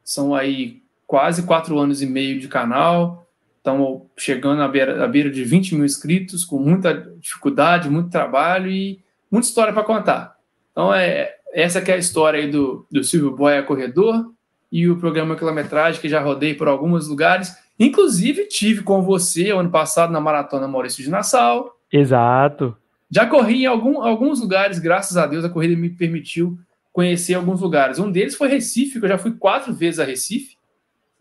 São 0.02 0.34
aí 0.34 0.82
quase 1.06 1.44
quatro 1.44 1.78
anos 1.78 2.02
e 2.02 2.06
meio 2.06 2.40
de 2.40 2.48
canal. 2.48 3.26
Estamos 3.58 4.02
chegando 4.16 4.62
à 4.62 4.68
beira, 4.68 5.04
à 5.04 5.08
beira 5.08 5.30
de 5.30 5.44
20 5.44 5.74
mil 5.74 5.84
inscritos, 5.84 6.44
com 6.44 6.58
muita 6.58 6.94
dificuldade, 7.18 7.90
muito 7.90 8.10
trabalho 8.10 8.70
e 8.70 9.00
muita 9.30 9.48
história 9.48 9.72
para 9.72 9.82
contar. 9.82 10.36
Então, 10.70 10.94
é, 10.94 11.34
essa 11.52 11.80
que 11.80 11.90
é 11.90 11.94
a 11.94 11.98
história 11.98 12.40
aí 12.40 12.50
do, 12.50 12.86
do 12.90 13.02
Silvio 13.02 13.34
Boia 13.34 13.62
Corredor 13.62 14.30
e 14.70 14.88
o 14.88 14.98
programa 14.98 15.36
Quilometragem, 15.36 16.00
que 16.00 16.08
já 16.08 16.20
rodei 16.20 16.54
por 16.54 16.68
alguns 16.68 17.08
lugares. 17.08 17.56
Inclusive, 17.78 18.46
tive 18.46 18.82
com 18.82 19.02
você 19.02 19.50
ano 19.50 19.70
passado 19.70 20.12
na 20.12 20.20
Maratona 20.20 20.68
Maurício 20.68 21.02
de 21.02 21.10
Nassau. 21.10 21.76
Exato. 21.92 22.76
Já 23.16 23.24
corri 23.24 23.62
em 23.62 23.66
algum, 23.66 24.02
alguns 24.02 24.42
lugares, 24.42 24.78
graças 24.78 25.16
a 25.16 25.26
Deus, 25.26 25.42
a 25.42 25.48
corrida 25.48 25.74
me 25.74 25.88
permitiu 25.88 26.58
conhecer 26.92 27.32
alguns 27.32 27.62
lugares. 27.62 27.98
Um 27.98 28.12
deles 28.12 28.36
foi 28.36 28.46
Recife, 28.46 29.00
que 29.00 29.06
eu 29.06 29.08
já 29.08 29.16
fui 29.16 29.32
quatro 29.32 29.72
vezes 29.72 29.98
a 29.98 30.04
Recife. 30.04 30.58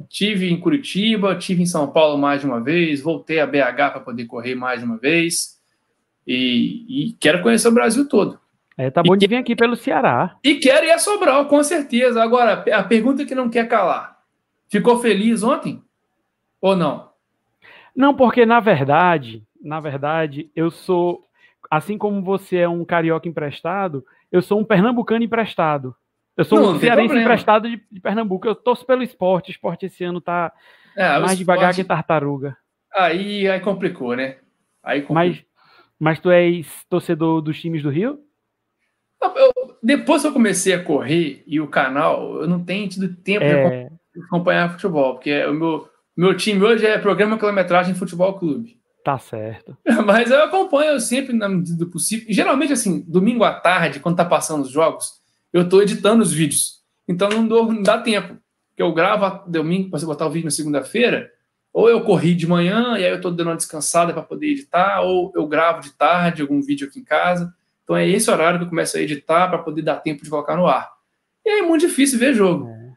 Tive 0.10 0.52
em 0.52 0.60
Curitiba, 0.60 1.38
tive 1.38 1.64
em 1.64 1.66
São 1.66 1.90
Paulo 1.90 2.18
mais 2.18 2.42
de 2.42 2.48
uma 2.48 2.60
vez, 2.60 3.00
voltei 3.00 3.40
a 3.40 3.48
BH 3.48 3.76
para 3.76 4.00
poder 4.02 4.26
correr 4.26 4.56
mais 4.56 4.82
de 4.82 4.86
uma 4.86 4.98
vez. 4.98 5.58
E, 6.28 6.86
e, 6.90 7.14
quero 7.14 7.42
conhecer 7.42 7.70
o 7.70 7.74
Brasil 7.74 8.10
todo. 8.10 8.38
É, 8.78 8.92
tá 8.92 9.02
bom 9.02 9.16
e, 9.16 9.18
de 9.18 9.28
vir 9.28 9.38
aqui 9.38 9.56
pelo 9.56 9.78
Ceará. 9.78 10.36
E 10.44 10.56
quero 10.56 10.86
ir 10.86 10.92
a 10.92 11.00
Sobral, 11.00 11.46
com 11.46 11.64
certeza. 11.64 12.22
Agora, 12.22 12.66
a 12.74 12.84
pergunta 12.84 13.24
que 13.24 13.34
não 13.34 13.50
quer 13.50 13.70
calar. 13.70 14.18
Ficou 14.68 15.00
feliz 15.00 15.44
ontem? 15.44 15.82
Ou 16.60 16.76
não? 16.76 17.08
Não, 17.96 18.14
porque 18.14 18.46
na 18.46 18.60
verdade, 18.60 19.42
na 19.64 19.80
verdade, 19.80 20.52
eu 20.54 20.70
sou, 20.70 21.26
assim 21.70 21.98
como 21.98 22.22
você 22.22 22.58
é 22.58 22.70
um 22.70 22.84
carioca 22.86 23.28
emprestado, 23.28 24.06
eu 24.32 24.42
sou 24.42 24.60
um 24.60 24.64
pernambucano 24.64 25.24
emprestado. 25.24 25.96
Eu 26.38 26.44
sou 26.44 26.60
não, 26.60 26.74
um 26.74 26.80
cearense 26.80 27.16
emprestado 27.16 27.70
de, 27.70 27.82
de, 27.90 28.00
Pernambuco. 28.02 28.48
Eu 28.48 28.56
torço 28.56 28.86
pelo 28.86 29.02
esporte. 29.02 29.50
O 29.50 29.52
esporte 29.52 29.86
esse 29.86 30.04
ano 30.04 30.20
tá 30.20 30.52
é, 30.96 31.08
mais 31.08 31.32
esporte... 31.32 31.38
devagar 31.38 31.74
que 31.74 31.84
tartaruga. 31.84 32.58
Aí, 32.94 33.48
aí 33.48 33.60
complicou, 33.62 34.16
né? 34.16 34.38
Aí 34.84 35.02
complicou. 35.02 35.16
Mas, 35.16 35.46
mas 35.98 36.20
tu 36.20 36.30
és 36.30 36.68
torcedor 36.90 37.42
dos 37.42 37.60
times 37.60 37.82
do 37.82 37.90
Rio? 37.90 38.20
Eu, 39.22 39.78
depois 39.82 40.22
que 40.22 40.28
eu 40.28 40.34
comecei 40.34 40.74
a 40.74 40.84
correr 40.84 41.42
e 41.48 41.60
o 41.62 41.68
canal, 41.68 42.42
eu 42.42 42.48
não 42.48 42.64
tenho 42.64 42.88
tido 42.90 43.16
tempo 43.16 43.46
é... 43.46 43.90
de 44.14 44.24
acompanhar 44.26 44.72
futebol, 44.72 45.14
porque 45.14 45.46
o 45.46 45.54
meu, 45.54 45.90
meu 46.16 46.36
time 46.36 46.62
hoje 46.62 46.86
é 46.86 46.98
programa 46.98 47.38
quilometragem 47.38 47.96
futebol 47.96 48.38
clube. 48.38 48.78
Tá 49.06 49.20
certo. 49.20 49.78
Mas 50.04 50.32
eu 50.32 50.44
acompanho 50.44 51.00
sempre 51.00 51.32
na 51.32 51.48
medida 51.48 51.78
do 51.78 51.92
possível. 51.92 52.26
Geralmente, 52.28 52.74
assim, 52.74 53.06
domingo 53.08 53.44
à 53.44 53.54
tarde, 53.54 54.00
quando 54.00 54.16
tá 54.16 54.26
passando 54.26 54.64
os 54.64 54.72
jogos, 54.72 55.22
eu 55.54 55.62
estou 55.62 55.84
editando 55.84 56.24
os 56.24 56.34
vídeos. 56.34 56.84
Então 57.08 57.30
não, 57.30 57.48
dou, 57.48 57.72
não 57.72 57.84
dá 57.84 58.00
tempo. 58.00 58.36
Porque 58.70 58.82
eu 58.82 58.92
gravo 58.92 59.48
domingo 59.48 59.92
para 59.92 60.00
você 60.00 60.08
botar 60.08 60.26
o 60.26 60.32
vídeo 60.32 60.46
na 60.46 60.52
segunda-feira, 60.52 61.32
ou 61.72 61.88
eu 61.88 62.02
corri 62.02 62.34
de 62.34 62.48
manhã 62.48 62.98
e 62.98 63.06
aí 63.06 63.12
eu 63.12 63.18
estou 63.18 63.32
dando 63.32 63.50
uma 63.50 63.56
descansada 63.56 64.12
para 64.12 64.24
poder 64.24 64.48
editar, 64.48 65.02
ou 65.02 65.32
eu 65.36 65.46
gravo 65.46 65.82
de 65.82 65.92
tarde 65.92 66.42
algum 66.42 66.60
vídeo 66.60 66.88
aqui 66.88 67.00
em 67.00 67.04
casa. 67.04 67.54
Então 67.84 67.96
é 67.96 68.10
esse 68.10 68.32
horário 68.32 68.58
que 68.58 68.66
eu 68.66 68.70
começo 68.70 68.98
a 68.98 69.02
editar 69.02 69.50
para 69.50 69.60
poder 69.60 69.84
dar 69.84 69.98
tempo 69.98 70.24
de 70.24 70.32
colocar 70.32 70.56
no 70.56 70.66
ar. 70.66 70.92
E 71.46 71.50
aí 71.52 71.60
é 71.60 71.62
muito 71.62 71.86
difícil 71.86 72.18
ver 72.18 72.34
jogo. 72.34 72.68
É. 72.68 72.94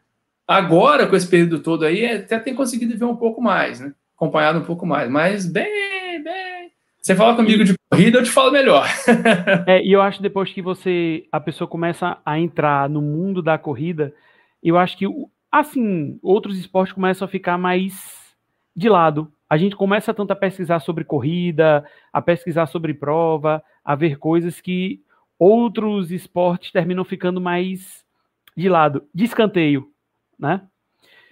Agora, 0.47 1.07
com 1.07 1.15
esse 1.15 1.29
período 1.29 1.61
todo 1.61 1.85
aí, 1.85 2.07
até 2.07 2.38
tem 2.38 2.55
conseguido 2.55 2.97
ver 2.97 3.05
um 3.05 3.17
pouco 3.17 3.43
mais, 3.43 3.81
né? 3.81 3.93
Acompanhado 4.17 4.59
um 4.59 4.65
pouco 4.65 4.87
mais. 4.87 5.11
Mas 5.11 5.45
bem, 5.45 5.98
bem. 6.23 6.71
Você 7.01 7.15
fala 7.15 7.37
comigo 7.37 7.65
de 7.65 7.75
corrida, 7.91 8.19
eu 8.19 8.23
te 8.23 8.31
falo 8.31 8.51
melhor. 8.51 8.87
é, 9.67 9.83
e 9.83 9.93
eu 9.93 10.03
acho 10.03 10.21
depois 10.21 10.53
que 10.53 10.61
você, 10.61 11.27
a 11.33 11.41
pessoa 11.41 11.69
começa 11.69 12.19
a 12.25 12.39
entrar 12.39 12.89
no 12.89 13.01
mundo 13.01 13.41
da 13.41 13.57
corrida, 13.57 14.13
eu 14.63 14.77
acho 14.77 14.99
que, 14.99 15.07
assim, 15.51 16.19
outros 16.23 16.59
esportes 16.59 16.93
começam 16.93 17.25
a 17.25 17.31
ficar 17.31 17.57
mais 17.57 18.35
de 18.75 18.89
lado. 18.89 19.33
A 19.49 19.57
gente 19.57 19.77
começa 19.77 20.13
tanto 20.13 20.33
a 20.33 20.37
pesquisar 20.37 20.81
sobre 20.81 21.05
corrida, 21.05 21.85
a 22.13 22.21
pesquisar 22.21 22.67
sobre 22.67 22.93
prova, 22.93 23.63
a 23.85 23.95
ver 23.95 24.19
coisas 24.19 24.61
que 24.61 25.01
outros 25.39 26.11
esportes 26.11 26.73
terminam 26.73 27.05
ficando 27.05 27.41
mais 27.41 28.05
de 28.57 28.69
lado, 28.69 29.05
de 29.15 29.25
escanteio, 29.25 29.89
né? 30.39 30.63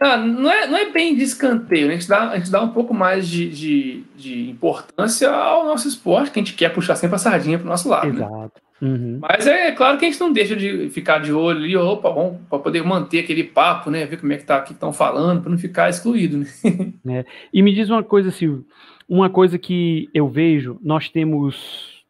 Ah, 0.01 0.17
não, 0.19 0.51
é, 0.51 0.67
não 0.67 0.77
é 0.77 0.91
bem 0.91 1.17
de 1.17 1.23
escanteio, 1.23 1.89
né? 1.89 1.95
a, 1.95 1.97
gente 1.97 2.09
dá, 2.09 2.31
a 2.31 2.39
gente 2.39 2.51
dá 2.51 2.63
um 2.63 2.69
pouco 2.69 2.93
mais 2.93 3.27
de, 3.27 3.49
de, 3.49 4.05
de, 4.15 4.51
importância 4.51 5.31
ao 5.31 5.65
nosso 5.65 5.89
esporte, 5.89 6.31
que 6.31 6.39
a 6.39 6.43
gente 6.43 6.55
quer 6.55 6.69
puxar 6.69 6.97
sempre 6.97 7.17
a 7.17 7.19
sardinha 7.19 7.59
para 7.59 7.67
o 7.67 7.71
nosso 7.71 7.89
lado. 7.89 8.13
Né? 8.13 8.27
Exato. 8.27 8.61
Né? 8.81 8.89
Uhum. 8.89 9.19
Mas 9.23 9.47
é, 9.47 9.69
é, 9.69 9.73
claro 9.73 9.97
que 9.97 10.05
a 10.05 10.11
gente 10.11 10.21
não 10.21 10.33
deixa 10.33 10.55
de 10.55 10.91
ficar 10.91 11.19
de 11.19 11.33
olho 11.33 11.61
ali, 11.61 11.77
opa, 11.77 12.11
bom, 12.11 12.41
para 12.49 12.59
poder 12.59 12.85
manter 12.85 13.21
aquele 13.21 13.43
papo, 13.43 13.91
né? 13.91 14.05
Ver 14.05 14.19
como 14.19 14.33
é 14.35 14.37
que 14.37 14.45
tá, 14.45 14.61
que 14.61 14.73
estão 14.73 14.93
falando, 14.93 15.41
para 15.41 15.51
não 15.51 15.57
ficar 15.57 15.89
excluído, 15.89 16.39
né? 16.39 16.47
É. 17.09 17.25
E 17.53 17.63
me 17.63 17.75
diz 17.75 17.89
uma 17.89 18.03
coisa, 18.03 18.31
Silvio, 18.31 18.67
uma 19.09 19.31
coisa 19.31 19.59
que 19.59 20.11
eu 20.13 20.29
vejo, 20.29 20.79
nós 20.83 21.09
temos 21.09 22.05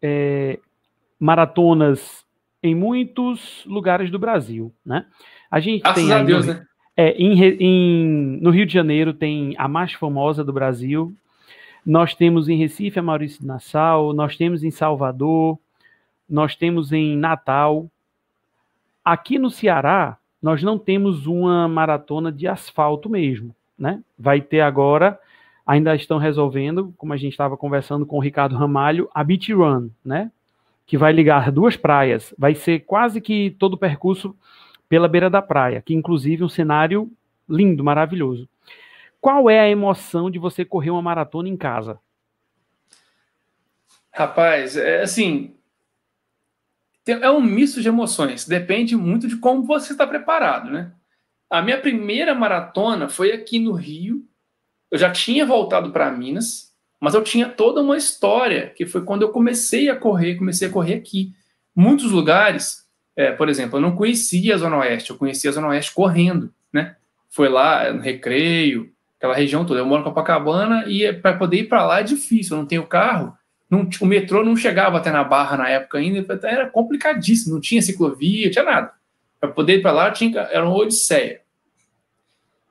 é, 0.00 0.58
maratonas 1.18 2.24
em 2.62 2.74
muitos 2.74 3.62
lugares 3.66 4.10
do 4.10 4.18
Brasil, 4.18 4.72
né? 4.84 5.04
A 5.50 5.60
gente 5.60 5.82
Graças 5.82 6.02
tem 6.02 6.12
a 6.12 6.22
Deus, 6.22 6.46
né? 6.46 6.64
É, 6.96 7.10
em, 7.12 7.38
em, 7.60 8.38
no 8.40 8.50
Rio 8.50 8.64
de 8.64 8.72
Janeiro 8.72 9.12
tem 9.12 9.54
a 9.58 9.68
mais 9.68 9.92
famosa 9.92 10.42
do 10.42 10.52
Brasil. 10.52 11.12
Nós 11.84 12.14
temos 12.14 12.48
em 12.48 12.56
Recife 12.56 12.98
a 12.98 13.02
Maurício 13.02 13.46
Nassau, 13.46 14.12
nós 14.12 14.36
temos 14.36 14.64
em 14.64 14.70
Salvador, 14.70 15.58
nós 16.28 16.56
temos 16.56 16.92
em 16.92 17.16
Natal. 17.16 17.86
Aqui 19.04 19.38
no 19.38 19.50
Ceará, 19.50 20.16
nós 20.42 20.62
não 20.62 20.78
temos 20.78 21.26
uma 21.26 21.68
maratona 21.68 22.32
de 22.32 22.48
asfalto 22.48 23.08
mesmo, 23.08 23.54
né? 23.78 24.02
Vai 24.18 24.40
ter 24.40 24.60
agora, 24.60 25.18
ainda 25.66 25.94
estão 25.94 26.18
resolvendo, 26.18 26.94
como 26.96 27.12
a 27.12 27.16
gente 27.16 27.32
estava 27.32 27.56
conversando 27.56 28.06
com 28.06 28.16
o 28.16 28.20
Ricardo 28.20 28.56
Ramalho, 28.56 29.08
a 29.14 29.22
Beach 29.22 29.52
Run, 29.52 29.90
né? 30.04 30.30
Que 30.86 30.96
vai 30.96 31.12
ligar 31.12 31.52
duas 31.52 31.76
praias. 31.76 32.34
Vai 32.38 32.54
ser 32.54 32.80
quase 32.80 33.20
que 33.20 33.54
todo 33.58 33.74
o 33.74 33.78
percurso 33.78 34.34
pela 34.88 35.08
beira 35.08 35.28
da 35.28 35.42
praia, 35.42 35.82
que 35.82 35.94
inclusive 35.94 36.42
é 36.42 36.46
um 36.46 36.48
cenário 36.48 37.10
lindo, 37.48 37.84
maravilhoso. 37.84 38.48
Qual 39.20 39.50
é 39.50 39.60
a 39.60 39.68
emoção 39.68 40.30
de 40.30 40.38
você 40.38 40.64
correr 40.64 40.90
uma 40.90 41.02
maratona 41.02 41.48
em 41.48 41.56
casa? 41.56 41.98
Rapaz, 44.12 44.76
é 44.76 45.02
assim, 45.02 45.54
é 47.06 47.30
um 47.30 47.40
misto 47.40 47.80
de 47.80 47.88
emoções. 47.88 48.46
Depende 48.46 48.96
muito 48.96 49.28
de 49.28 49.36
como 49.36 49.62
você 49.62 49.92
está 49.92 50.06
preparado, 50.06 50.70
né? 50.70 50.92
A 51.48 51.62
minha 51.62 51.80
primeira 51.80 52.34
maratona 52.34 53.08
foi 53.08 53.32
aqui 53.32 53.58
no 53.58 53.72
Rio. 53.72 54.26
Eu 54.90 54.98
já 54.98 55.10
tinha 55.10 55.46
voltado 55.46 55.92
para 55.92 56.10
Minas, 56.10 56.74
mas 57.00 57.14
eu 57.14 57.22
tinha 57.22 57.48
toda 57.48 57.80
uma 57.82 57.96
história 57.96 58.70
que 58.70 58.86
foi 58.86 59.04
quando 59.04 59.22
eu 59.22 59.30
comecei 59.30 59.88
a 59.88 59.96
correr, 59.96 60.36
comecei 60.36 60.68
a 60.68 60.72
correr 60.72 60.94
aqui. 60.94 61.32
Muitos 61.74 62.10
lugares 62.10 62.85
é, 63.16 63.32
por 63.32 63.48
exemplo, 63.48 63.78
eu 63.78 63.80
não 63.80 63.96
conhecia 63.96 64.54
a 64.54 64.58
Zona 64.58 64.76
Oeste, 64.78 65.10
eu 65.10 65.16
conhecia 65.16 65.48
a 65.48 65.52
Zona 65.52 65.68
Oeste 65.68 65.94
correndo, 65.94 66.52
né? 66.70 66.96
Foi 67.30 67.48
lá 67.48 67.90
no 67.92 68.02
Recreio, 68.02 68.92
aquela 69.18 69.34
região 69.34 69.64
toda. 69.64 69.80
Eu 69.80 69.86
moro 69.86 70.02
em 70.02 70.04
Copacabana 70.04 70.84
e 70.86 71.10
para 71.14 71.36
poder 71.36 71.60
ir 71.60 71.68
para 71.68 71.84
lá 71.84 72.00
é 72.00 72.02
difícil, 72.04 72.54
eu 72.54 72.60
não 72.60 72.66
tenho 72.66 72.86
carro. 72.86 73.36
Não, 73.68 73.88
o 74.00 74.06
metrô 74.06 74.44
não 74.44 74.54
chegava 74.54 74.98
até 74.98 75.10
na 75.10 75.24
Barra 75.24 75.56
na 75.56 75.68
época 75.68 75.98
ainda, 75.98 76.38
era 76.44 76.68
complicadíssimo, 76.68 77.54
não 77.54 77.60
tinha 77.60 77.82
ciclovia, 77.82 78.50
tinha 78.50 78.64
nada. 78.64 78.92
Para 79.40 79.50
poder 79.50 79.78
ir 79.78 79.82
para 79.82 79.92
lá 79.92 80.10
tinha, 80.10 80.40
era 80.40 80.64
uma 80.64 80.76
odisseia. 80.76 81.40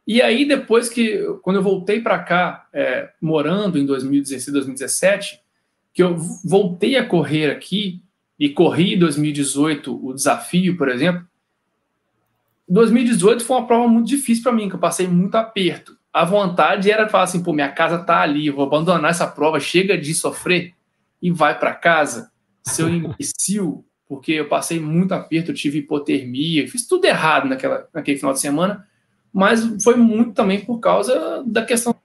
E 0.08 0.22
aí, 0.22 0.46
depois 0.46 0.88
que, 0.88 1.20
quando 1.42 1.58
eu 1.58 1.64
voltei 1.64 2.00
para 2.00 2.20
cá, 2.20 2.68
é, 2.72 3.10
morando 3.20 3.78
em 3.80 3.86
2016, 3.86 4.54
2017, 4.54 5.42
que 5.92 6.04
eu 6.04 6.16
voltei 6.44 6.96
a 6.96 7.06
correr 7.06 7.50
aqui, 7.50 8.04
e 8.39 8.50
corri 8.50 8.96
em 8.96 9.00
2018 9.00 10.06
o 10.06 10.13
desafio, 10.13 10.77
por 10.77 10.89
exemplo, 10.89 11.25
2018 12.68 13.44
foi 13.44 13.58
uma 13.58 13.68
prova 13.68 13.88
muito 13.88 14.08
difícil 14.08 14.44
para 14.44 14.51
mim, 14.51 14.68
que 14.68 14.75
eu 14.75 14.80
passei 14.80 15.08
muito 15.08 15.36
aperto. 15.36 15.98
A 16.12 16.25
vontade 16.25 16.89
era 16.89 17.08
falar 17.08 17.25
assim, 17.25 17.44
pô, 17.44 17.54
minha 17.54 17.72
casa 17.72 18.00
tá 18.00 18.22
ali, 18.22 18.48
eu 18.48 18.56
vou 18.56 18.65
abandonar 18.65 19.12
essa 19.12 19.27
prova, 19.27 19.60
chega 19.60 19.98
de 19.98 20.13
sofrer 20.13 20.74
e 21.22 21.30
vai 21.30 21.58
para 21.58 21.74
casa. 21.74 22.32
Seu 22.63 22.89
imbecil, 22.89 23.86
porque 24.08 24.32
eu 24.32 24.48
passei 24.48 24.80
muito 24.80 25.13
aperto, 25.13 25.51
eu 25.51 25.56
tive 25.56 25.80
hipotermia, 25.80 26.68
fiz 26.68 26.88
tudo 26.88 27.06
errado 27.06 27.48
naquela, 27.48 27.88
naquele 27.94 28.18
final 28.18 28.34
de 28.34 28.39
semana, 28.39 28.88
mas 29.32 29.84
foi 29.84 29.96
muito 29.96 30.34
também 30.34 30.62
por 30.62 30.80
causa 30.80 31.44
da 31.46 31.63
questão. 31.63 31.96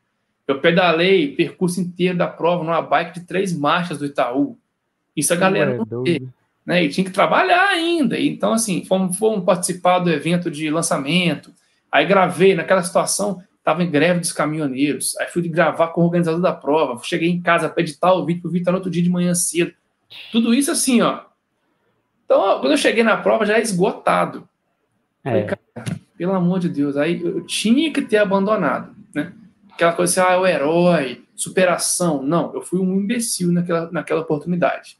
Eu 0.47 0.61
pedalei 0.61 1.35
percurso 1.35 1.81
inteiro 1.81 2.19
da 2.19 2.27
prova 2.27 2.65
numa 2.65 2.83
bike 2.83 3.21
de 3.21 3.27
três 3.27 3.57
marchas 3.57 3.99
do 3.99 4.07
Itaú. 4.07 4.59
Isso 5.21 5.33
a 5.33 5.37
galera 5.37 5.79
não 5.91 6.03
vê, 6.03 6.23
né? 6.65 6.85
E 6.85 6.89
tinha 6.89 7.05
que 7.05 7.11
trabalhar 7.11 7.69
ainda. 7.69 8.19
Então, 8.19 8.53
assim, 8.53 8.85
fomos, 8.85 9.17
fomos 9.17 9.45
participar 9.45 10.01
do 10.01 10.11
evento 10.11 10.51
de 10.51 10.71
lançamento. 10.71 11.53
Aí 11.91 12.07
gravei 12.07 12.55
naquela 12.55 12.83
situação, 12.83 13.43
estava 13.59 13.83
em 13.83 13.91
greve 13.91 14.21
dos 14.21 14.33
caminhoneiros. 14.33 15.17
Aí 15.19 15.27
fui 15.29 15.47
gravar 15.49 15.89
com 15.89 16.03
o 16.03 16.05
organizador 16.05 16.41
da 16.41 16.53
prova. 16.53 17.01
Cheguei 17.05 17.31
em 17.31 17.41
casa 17.41 17.69
para 17.69 17.83
editar 17.83 18.13
o 18.13 18.25
vídeo, 18.25 18.43
para 18.43 18.49
o 18.49 18.53
vídeo 18.53 18.63
estar 18.63 18.73
no 18.73 18.79
outro 18.79 18.91
dia 18.91 19.03
de 19.03 19.11
manhã 19.11 19.35
cedo. 19.35 19.73
Tudo 20.33 20.53
isso 20.55 20.71
assim, 20.71 21.01
ó. 21.01 21.21
Então, 22.25 22.61
quando 22.61 22.73
eu 22.73 22.79
cheguei 22.79 23.03
na 23.03 23.17
prova, 23.17 23.45
já 23.45 23.59
é 23.59 23.61
esgotado. 23.61 24.49
É. 25.25 25.31
Falei, 25.31 25.45
cara, 25.45 26.01
pelo 26.17 26.33
amor 26.33 26.61
de 26.61 26.69
Deus, 26.69 26.97
aí 26.97 27.21
eu 27.21 27.45
tinha 27.45 27.93
que 27.93 28.03
ter 28.03 28.19
abandonado, 28.19 28.95
né? 29.15 29.33
Aquela 29.73 29.93
coisa 29.93 30.23
assim, 30.23 30.33
ah, 30.33 30.39
o 30.39 30.47
herói, 30.47 31.25
superação. 31.35 32.23
Não, 32.23 32.55
eu 32.55 32.63
fui 32.63 32.79
um 32.79 32.95
imbecil 32.95 33.51
naquela, 33.51 33.91
naquela 33.91 34.21
oportunidade. 34.21 35.00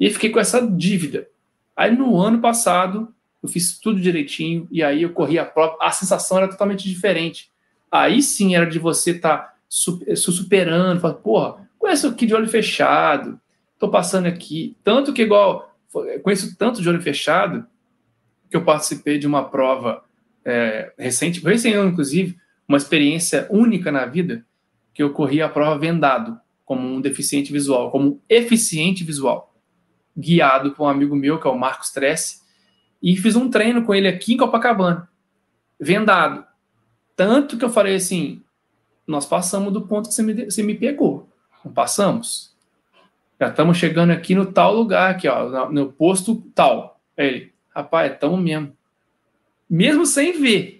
E 0.00 0.10
fiquei 0.10 0.30
com 0.30 0.40
essa 0.40 0.66
dívida. 0.66 1.28
Aí 1.76 1.94
no 1.94 2.16
ano 2.16 2.40
passado, 2.40 3.14
eu 3.42 3.48
fiz 3.48 3.78
tudo 3.78 4.00
direitinho, 4.00 4.66
e 4.70 4.82
aí 4.82 5.02
eu 5.02 5.10
corri 5.10 5.38
a 5.38 5.44
prova, 5.44 5.76
a 5.80 5.90
sensação 5.90 6.38
era 6.38 6.48
totalmente 6.48 6.88
diferente. 6.88 7.50
Aí 7.92 8.22
sim 8.22 8.56
era 8.56 8.66
de 8.66 8.78
você 8.78 9.10
estar 9.10 9.38
tá 9.38 9.54
se 9.68 10.32
superando, 10.32 11.00
falar, 11.00 11.14
porra, 11.14 11.68
conheço 11.78 12.08
aqui 12.08 12.26
de 12.26 12.34
olho 12.34 12.48
fechado, 12.48 13.38
tô 13.78 13.88
passando 13.88 14.26
aqui. 14.26 14.74
Tanto 14.82 15.12
que, 15.12 15.22
igual 15.22 15.70
conheço 16.22 16.56
tanto 16.56 16.80
de 16.80 16.88
olho 16.88 17.02
fechado 17.02 17.66
que 18.48 18.56
eu 18.56 18.64
participei 18.64 19.18
de 19.18 19.26
uma 19.26 19.44
prova 19.44 20.04
é, 20.44 20.92
recente, 20.98 21.46
esse 21.48 21.72
ano, 21.72 21.90
inclusive, 21.90 22.36
uma 22.66 22.78
experiência 22.78 23.46
única 23.50 23.92
na 23.92 24.06
vida, 24.06 24.44
que 24.94 25.02
eu 25.02 25.12
corri 25.12 25.40
a 25.40 25.48
prova 25.48 25.78
vendado, 25.78 26.38
como 26.64 26.86
um 26.86 27.00
deficiente 27.00 27.52
visual, 27.52 27.90
como 27.90 28.08
um 28.08 28.18
eficiente 28.28 29.02
visual, 29.02 29.49
guiado 30.16 30.72
por 30.72 30.84
um 30.84 30.88
amigo 30.88 31.14
meu, 31.16 31.40
que 31.40 31.46
é 31.46 31.50
o 31.50 31.58
Marcos 31.58 31.90
Tresse, 31.90 32.40
e 33.02 33.16
fiz 33.16 33.36
um 33.36 33.48
treino 33.48 33.84
com 33.84 33.94
ele 33.94 34.08
aqui 34.08 34.34
em 34.34 34.36
Copacabana, 34.36 35.08
vendado. 35.78 36.44
Tanto 37.16 37.56
que 37.56 37.64
eu 37.64 37.70
falei 37.70 37.96
assim, 37.96 38.42
nós 39.06 39.26
passamos 39.26 39.72
do 39.72 39.86
ponto 39.86 40.08
que 40.08 40.14
você 40.14 40.22
me, 40.22 40.44
você 40.44 40.62
me 40.62 40.74
pegou. 40.74 41.28
Não 41.64 41.72
passamos? 41.72 42.54
Já 43.38 43.48
estamos 43.48 43.78
chegando 43.78 44.10
aqui 44.10 44.34
no 44.34 44.46
tal 44.52 44.74
lugar, 44.74 45.10
aqui, 45.10 45.26
ó, 45.28 45.70
no 45.70 45.90
posto 45.92 46.36
tal. 46.54 47.00
Ele, 47.16 47.52
rapaz, 47.74 48.12
estamos 48.12 48.38
mesmo. 48.38 48.76
Mesmo 49.68 50.04
sem 50.04 50.40
ver. 50.40 50.79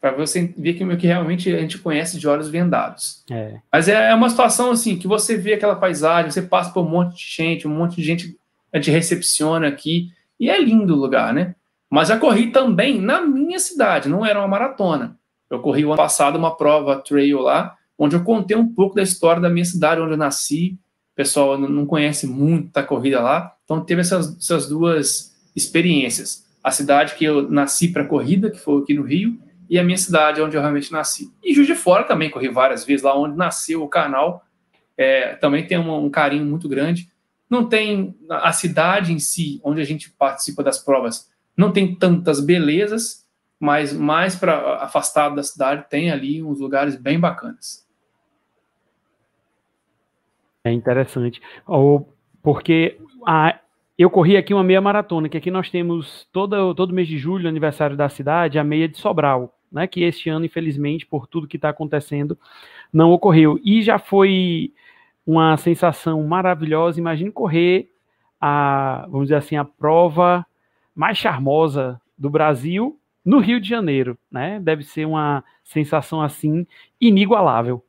Para 0.00 0.12
você 0.12 0.54
ver 0.56 0.74
que, 0.74 0.96
que 0.96 1.06
realmente 1.06 1.52
a 1.52 1.58
gente 1.58 1.78
conhece 1.78 2.18
de 2.18 2.28
olhos 2.28 2.48
vendados. 2.48 3.24
É. 3.30 3.58
Mas 3.72 3.88
é, 3.88 4.10
é 4.10 4.14
uma 4.14 4.30
situação 4.30 4.70
assim, 4.70 4.96
que 4.96 5.08
você 5.08 5.36
vê 5.36 5.54
aquela 5.54 5.74
paisagem, 5.74 6.30
você 6.30 6.42
passa 6.42 6.72
por 6.72 6.84
um 6.84 6.88
monte 6.88 7.16
de 7.16 7.34
gente, 7.34 7.66
um 7.66 7.74
monte 7.74 7.96
de 7.96 8.02
gente 8.02 8.38
a 8.72 8.76
gente 8.76 8.90
recepciona 8.90 9.66
aqui. 9.66 10.10
E 10.38 10.48
é 10.48 10.62
lindo 10.62 10.94
o 10.94 10.98
lugar, 10.98 11.34
né? 11.34 11.54
Mas 11.90 12.08
já 12.08 12.18
corri 12.18 12.52
também 12.52 13.00
na 13.00 13.20
minha 13.22 13.58
cidade, 13.58 14.08
não 14.08 14.24
era 14.24 14.38
uma 14.38 14.46
maratona. 14.46 15.16
Eu 15.50 15.60
corri 15.60 15.84
o 15.84 15.88
ano 15.88 15.96
passado 15.96 16.36
uma 16.36 16.56
prova 16.56 16.96
trail 16.96 17.40
lá, 17.40 17.74
onde 17.98 18.14
eu 18.14 18.22
contei 18.22 18.56
um 18.56 18.68
pouco 18.72 18.94
da 18.94 19.02
história 19.02 19.40
da 19.40 19.48
minha 19.48 19.64
cidade, 19.64 20.00
onde 20.00 20.12
eu 20.12 20.18
nasci, 20.18 20.78
pessoal 21.18 21.58
não 21.58 21.84
conhece 21.84 22.28
muito 22.28 22.70
da 22.72 22.80
corrida 22.80 23.20
lá, 23.20 23.52
então 23.64 23.84
teve 23.84 24.02
essas, 24.02 24.36
essas 24.38 24.68
duas 24.68 25.34
experiências. 25.56 26.46
A 26.62 26.70
cidade 26.70 27.16
que 27.16 27.24
eu 27.24 27.50
nasci 27.50 27.88
para 27.88 28.04
corrida, 28.04 28.52
que 28.52 28.58
foi 28.60 28.80
aqui 28.80 28.94
no 28.94 29.02
Rio, 29.02 29.36
e 29.68 29.78
a 29.78 29.84
minha 29.84 29.98
cidade 29.98 30.40
onde 30.40 30.56
eu 30.56 30.60
realmente 30.60 30.90
nasci. 30.90 31.32
E 31.42 31.52
Juiz 31.54 31.66
de 31.66 31.74
Fora 31.74 32.04
também 32.04 32.30
corri 32.30 32.48
várias 32.48 32.84
vezes, 32.84 33.02
lá 33.02 33.16
onde 33.16 33.36
nasceu 33.36 33.82
o 33.82 33.88
canal, 33.88 34.44
é, 34.96 35.34
também 35.36 35.66
tem 35.66 35.78
um, 35.78 36.04
um 36.04 36.10
carinho 36.10 36.44
muito 36.44 36.68
grande. 36.68 37.10
Não 37.48 37.68
tem 37.68 38.16
a 38.28 38.52
cidade 38.52 39.12
em 39.12 39.18
si, 39.18 39.60
onde 39.62 39.80
a 39.80 39.84
gente 39.84 40.10
participa 40.10 40.62
das 40.62 40.78
provas, 40.78 41.30
não 41.56 41.72
tem 41.72 41.94
tantas 41.94 42.40
belezas, 42.40 43.26
mas 43.58 43.92
mais 43.92 44.36
para 44.36 44.76
afastado 44.76 45.34
da 45.34 45.42
cidade 45.42 45.86
tem 45.88 46.10
ali 46.10 46.42
uns 46.42 46.60
lugares 46.60 46.96
bem 46.96 47.18
bacanas. 47.18 47.86
É 50.64 50.72
interessante. 50.72 51.40
Porque 52.42 52.98
a, 53.26 53.58
eu 53.98 54.10
corri 54.10 54.36
aqui 54.36 54.54
uma 54.54 54.62
meia 54.62 54.80
maratona, 54.80 55.28
que 55.28 55.36
aqui 55.36 55.50
nós 55.50 55.70
temos 55.70 56.28
todo, 56.32 56.74
todo 56.74 56.94
mês 56.94 57.08
de 57.08 57.18
julho, 57.18 57.48
aniversário 57.48 57.96
da 57.96 58.08
cidade, 58.08 58.58
a 58.58 58.64
meia 58.64 58.88
de 58.88 58.98
Sobral, 58.98 59.57
né? 59.70 59.86
Que 59.86 60.02
este 60.02 60.28
ano, 60.30 60.44
infelizmente, 60.44 61.06
por 61.06 61.26
tudo 61.26 61.48
que 61.48 61.56
está 61.56 61.68
acontecendo, 61.68 62.38
não 62.92 63.12
ocorreu. 63.12 63.60
E 63.64 63.82
já 63.82 63.98
foi 63.98 64.72
uma 65.26 65.56
sensação 65.56 66.22
maravilhosa. 66.24 66.98
Imagine 66.98 67.30
correr 67.30 67.90
a, 68.40 69.06
vamos 69.08 69.26
dizer 69.26 69.36
assim, 69.36 69.56
a 69.56 69.64
prova 69.64 70.46
mais 70.94 71.18
charmosa 71.18 72.00
do 72.16 72.30
Brasil 72.30 72.98
no 73.24 73.38
Rio 73.38 73.60
de 73.60 73.68
Janeiro, 73.68 74.16
né? 74.30 74.58
Deve 74.58 74.82
ser 74.82 75.04
uma 75.04 75.44
sensação 75.62 76.22
assim 76.22 76.66
inigualável. 77.00 77.84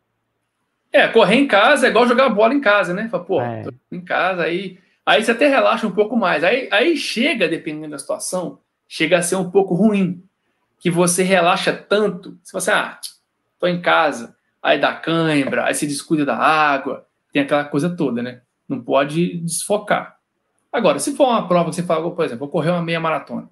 É, 0.92 1.08
correr 1.08 1.36
em 1.36 1.48
casa 1.48 1.88
é 1.88 1.90
igual 1.90 2.08
jogar 2.08 2.30
bola 2.30 2.54
em 2.54 2.60
casa, 2.60 2.94
né? 2.94 3.08
Fala, 3.10 3.24
pô, 3.24 3.42
é. 3.42 3.64
em 3.92 4.02
casa, 4.02 4.44
aí, 4.44 4.80
aí 5.06 5.24
você 5.24 5.32
até 5.32 5.48
relaxa 5.48 5.88
um 5.88 5.92
pouco 5.92 6.18
mais. 6.18 6.44
Aí, 6.44 6.68
aí 6.72 6.98
chega, 6.98 7.48
dependendo 7.48 7.92
da 7.92 8.00
situação, 8.00 8.60
chega 8.88 9.20
a 9.20 9.22
ser 9.22 9.36
um 9.36 9.50
pouco 9.50 9.74
ruim. 9.76 10.24
Que 10.80 10.90
você 10.90 11.24
relaxa 11.24 11.74
tanto, 11.74 12.38
você 12.42 12.52
fala 12.52 12.62
assim, 12.62 12.72
ah, 12.72 13.00
tô 13.60 13.68
em 13.68 13.82
casa, 13.82 14.36
aí 14.62 14.80
dá 14.80 14.94
cãibra, 14.94 15.66
aí 15.66 15.76
se 15.76 15.86
descuida 15.86 16.26
da 16.26 16.38
água, 16.38 17.06
tem 17.32 17.42
aquela 17.42 17.66
coisa 17.66 17.90
toda, 17.90 18.24
né? 18.24 18.42
Não 18.68 18.82
pode 18.82 19.38
desfocar. 19.40 20.18
Agora, 20.72 21.00
se 21.00 21.16
for 21.16 21.28
uma 21.28 21.48
prova 21.48 21.70
que 21.70 21.76
você 21.76 21.84
fala, 21.84 22.10
por 22.12 22.24
exemplo, 22.24 22.40
vou 22.40 22.50
correr 22.50 22.70
uma 22.70 22.82
meia 22.82 23.00
maratona. 23.00 23.50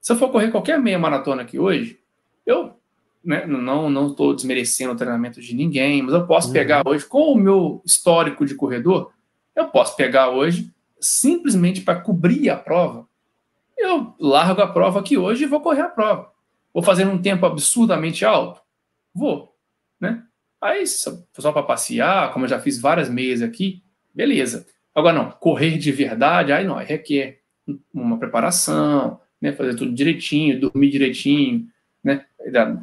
Se 0.00 0.12
eu 0.12 0.16
for 0.16 0.30
correr 0.30 0.50
qualquer 0.50 0.78
meia 0.78 0.98
maratona 0.98 1.42
aqui 1.42 1.58
hoje, 1.58 1.98
eu 2.46 2.78
né, 3.24 3.46
não 3.46 3.90
não 3.90 4.08
estou 4.08 4.34
desmerecendo 4.34 4.92
o 4.92 4.96
treinamento 4.96 5.40
de 5.40 5.54
ninguém, 5.54 6.02
mas 6.02 6.14
eu 6.14 6.26
posso 6.26 6.48
uhum. 6.48 6.52
pegar 6.52 6.82
hoje, 6.86 7.04
com 7.04 7.32
o 7.32 7.36
meu 7.36 7.82
histórico 7.84 8.46
de 8.46 8.54
corredor, 8.54 9.12
eu 9.56 9.68
posso 9.68 9.96
pegar 9.96 10.30
hoje 10.30 10.72
simplesmente 11.00 11.80
para 11.80 12.00
cobrir 12.00 12.48
a 12.50 12.56
prova. 12.56 13.06
Eu 13.76 14.14
largo 14.18 14.60
a 14.60 14.66
prova 14.66 15.00
aqui 15.00 15.16
hoje 15.16 15.44
e 15.44 15.46
vou 15.46 15.60
correr 15.60 15.82
a 15.82 15.88
prova. 15.88 16.30
Vou 16.72 16.82
fazer 16.82 17.06
um 17.06 17.20
tempo 17.20 17.46
absurdamente 17.46 18.24
alto? 18.24 18.60
Vou, 19.14 19.54
né? 20.00 20.22
Aí, 20.60 20.86
só 20.86 21.52
para 21.52 21.62
passear, 21.62 22.32
como 22.32 22.44
eu 22.44 22.48
já 22.48 22.58
fiz 22.58 22.80
várias 22.80 23.08
meias 23.08 23.42
aqui, 23.42 23.82
beleza. 24.12 24.66
Agora, 24.94 25.14
não, 25.14 25.30
correr 25.30 25.78
de 25.78 25.92
verdade, 25.92 26.52
aí 26.52 26.66
não, 26.66 26.76
aí 26.76 26.86
requer 26.86 27.40
uma 27.94 28.18
preparação, 28.18 29.20
né, 29.40 29.52
fazer 29.52 29.76
tudo 29.76 29.94
direitinho, 29.94 30.58
dormir 30.58 30.90
direitinho, 30.90 31.68
né? 32.02 32.24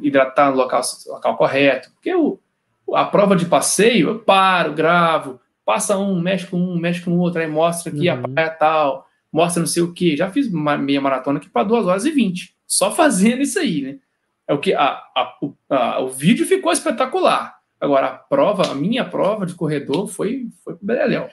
Hidratar 0.00 0.50
no 0.50 0.56
local, 0.56 0.80
local 1.06 1.36
correto. 1.36 1.90
Porque 1.92 2.14
o, 2.14 2.38
a 2.94 3.04
prova 3.04 3.36
de 3.36 3.46
passeio, 3.46 4.08
eu 4.08 4.18
paro, 4.20 4.72
gravo, 4.72 5.40
passa 5.64 5.98
um, 5.98 6.18
mexe 6.20 6.46
com 6.46 6.56
um, 6.56 6.78
mexe 6.78 7.02
com 7.02 7.10
o 7.10 7.18
outro, 7.18 7.40
aí 7.40 7.46
mostra 7.46 7.92
aqui 7.92 8.08
uhum. 8.08 8.14
a 8.14 8.28
praia 8.28 8.50
tal, 8.50 9.06
mostra 9.32 9.60
não 9.60 9.66
sei 9.66 9.82
o 9.82 9.92
que. 9.92 10.16
Já 10.16 10.30
fiz 10.30 10.46
uma 10.46 10.78
meia 10.78 11.00
maratona 11.00 11.38
aqui 11.38 11.48
para 11.48 11.64
2 11.64 11.86
horas 11.86 12.04
e 12.06 12.10
20, 12.10 12.55
só 12.66 12.90
fazendo 12.90 13.42
isso 13.42 13.58
aí, 13.58 13.82
né? 13.82 13.98
É 14.48 14.54
o 14.54 14.58
que 14.58 14.74
a, 14.74 15.02
a, 15.14 15.38
a, 15.70 16.00
o 16.00 16.08
vídeo 16.08 16.46
ficou 16.46 16.72
espetacular. 16.72 17.56
Agora, 17.80 18.06
a 18.06 18.12
prova, 18.12 18.70
a 18.70 18.74
minha 18.74 19.04
prova 19.04 19.44
de 19.44 19.54
corredor 19.54 20.06
foi, 20.06 20.48
foi 20.64 20.76
beleléu. 20.80 21.28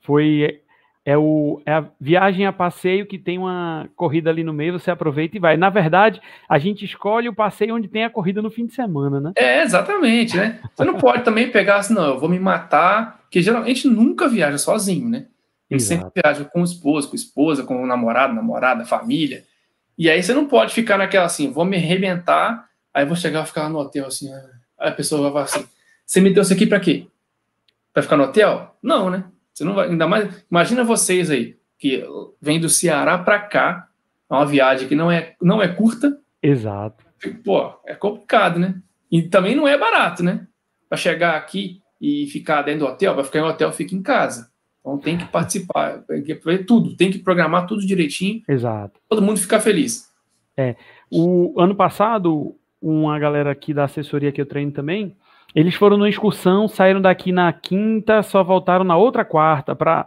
Foi 0.00 0.62
é, 1.04 1.18
o, 1.18 1.60
é 1.66 1.72
a 1.72 1.84
viagem 2.00 2.46
a 2.46 2.52
passeio 2.52 3.06
que 3.06 3.18
tem 3.18 3.38
uma 3.38 3.88
corrida 3.94 4.30
ali 4.30 4.42
no 4.42 4.54
meio, 4.54 4.78
você 4.78 4.90
aproveita 4.90 5.36
e 5.36 5.40
vai. 5.40 5.56
Na 5.56 5.68
verdade, 5.68 6.20
a 6.48 6.58
gente 6.58 6.84
escolhe 6.84 7.28
o 7.28 7.34
passeio 7.34 7.74
onde 7.74 7.88
tem 7.88 8.04
a 8.04 8.10
corrida 8.10 8.40
no 8.40 8.50
fim 8.50 8.64
de 8.64 8.72
semana, 8.72 9.20
né? 9.20 9.32
É, 9.36 9.62
exatamente, 9.62 10.36
né? 10.36 10.60
Você 10.74 10.84
não 10.84 10.94
pode 10.94 11.22
também 11.22 11.50
pegar 11.50 11.76
assim, 11.76 11.92
não, 11.92 12.14
eu 12.14 12.18
vou 12.18 12.28
me 12.28 12.38
matar, 12.38 13.20
porque 13.22 13.42
geralmente 13.42 13.86
nunca 13.86 14.28
viaja 14.28 14.56
sozinho, 14.56 15.08
né? 15.08 15.26
A 15.70 15.74
gente 15.74 15.82
sempre 15.82 16.10
viaja 16.14 16.44
com 16.44 16.62
o 16.62 16.64
esposo, 16.64 17.08
com 17.08 17.14
a 17.14 17.16
esposa, 17.16 17.64
com 17.64 17.82
o 17.82 17.86
namorado, 17.86 18.34
namorada, 18.34 18.84
família. 18.84 19.44
E 19.96 20.10
aí 20.10 20.22
você 20.22 20.34
não 20.34 20.46
pode 20.46 20.74
ficar 20.74 20.98
naquela 20.98 21.26
assim, 21.26 21.52
vou 21.52 21.64
me 21.64 21.76
arrebentar, 21.76 22.68
aí 22.92 23.04
vou 23.04 23.16
chegar 23.16 23.44
e 23.44 23.46
ficar 23.46 23.68
no 23.68 23.78
hotel 23.78 24.06
assim, 24.06 24.32
ah, 24.32 24.50
aí 24.78 24.88
a 24.88 24.92
pessoa 24.92 25.22
vai 25.22 25.30
falar 25.30 25.44
assim, 25.44 25.68
você 26.04 26.20
me 26.20 26.32
deu 26.32 26.42
isso 26.42 26.52
aqui 26.52 26.66
para 26.66 26.80
quê? 26.80 27.06
Para 27.92 28.02
ficar 28.02 28.16
no 28.16 28.24
hotel? 28.24 28.76
Não, 28.82 29.08
né? 29.08 29.24
Você 29.52 29.64
não 29.64 29.74
vai, 29.74 29.88
ainda 29.88 30.06
mais, 30.06 30.44
imagina 30.50 30.82
vocês 30.82 31.30
aí 31.30 31.56
que 31.78 32.04
vem 32.40 32.58
do 32.58 32.68
Ceará 32.68 33.18
para 33.18 33.38
cá, 33.38 33.88
é 34.30 34.34
uma 34.34 34.46
viagem 34.46 34.88
que 34.88 34.94
não 34.94 35.10
é 35.10 35.34
não 35.40 35.62
é 35.62 35.68
curta. 35.68 36.18
Exato. 36.42 37.04
Pô, 37.44 37.72
é 37.86 37.94
complicado, 37.94 38.58
né? 38.58 38.74
E 39.10 39.22
também 39.22 39.54
não 39.54 39.68
é 39.68 39.78
barato, 39.78 40.22
né? 40.22 40.46
Para 40.88 40.98
chegar 40.98 41.36
aqui 41.36 41.80
e 42.00 42.26
ficar 42.26 42.62
dentro 42.62 42.80
do 42.80 42.86
hotel, 42.86 43.14
para 43.14 43.24
ficar 43.24 43.38
em 43.38 43.42
hotel, 43.42 43.72
fica 43.72 43.94
em 43.94 44.02
casa. 44.02 44.50
Então 44.84 44.98
tem 44.98 45.16
que 45.16 45.24
participar, 45.24 46.02
tem 46.06 46.22
que 46.22 46.34
ver 46.34 46.66
tudo, 46.66 46.94
tem 46.94 47.10
que 47.10 47.18
programar 47.18 47.66
tudo 47.66 47.86
direitinho. 47.86 48.42
Exato. 48.46 49.00
Todo 49.08 49.22
mundo 49.22 49.40
ficar 49.40 49.58
feliz. 49.58 50.12
É. 50.54 50.76
O 51.10 51.58
ano 51.58 51.74
passado, 51.74 52.54
uma 52.82 53.18
galera 53.18 53.50
aqui 53.50 53.72
da 53.72 53.84
assessoria 53.84 54.30
que 54.30 54.38
eu 54.38 54.44
treino 54.44 54.72
também, 54.72 55.16
eles 55.54 55.74
foram 55.74 55.96
numa 55.96 56.08
excursão, 56.08 56.68
saíram 56.68 57.00
daqui 57.00 57.32
na 57.32 57.50
quinta, 57.50 58.22
só 58.22 58.44
voltaram 58.44 58.84
na 58.84 58.94
outra 58.94 59.24
quarta 59.24 59.74
para 59.74 60.06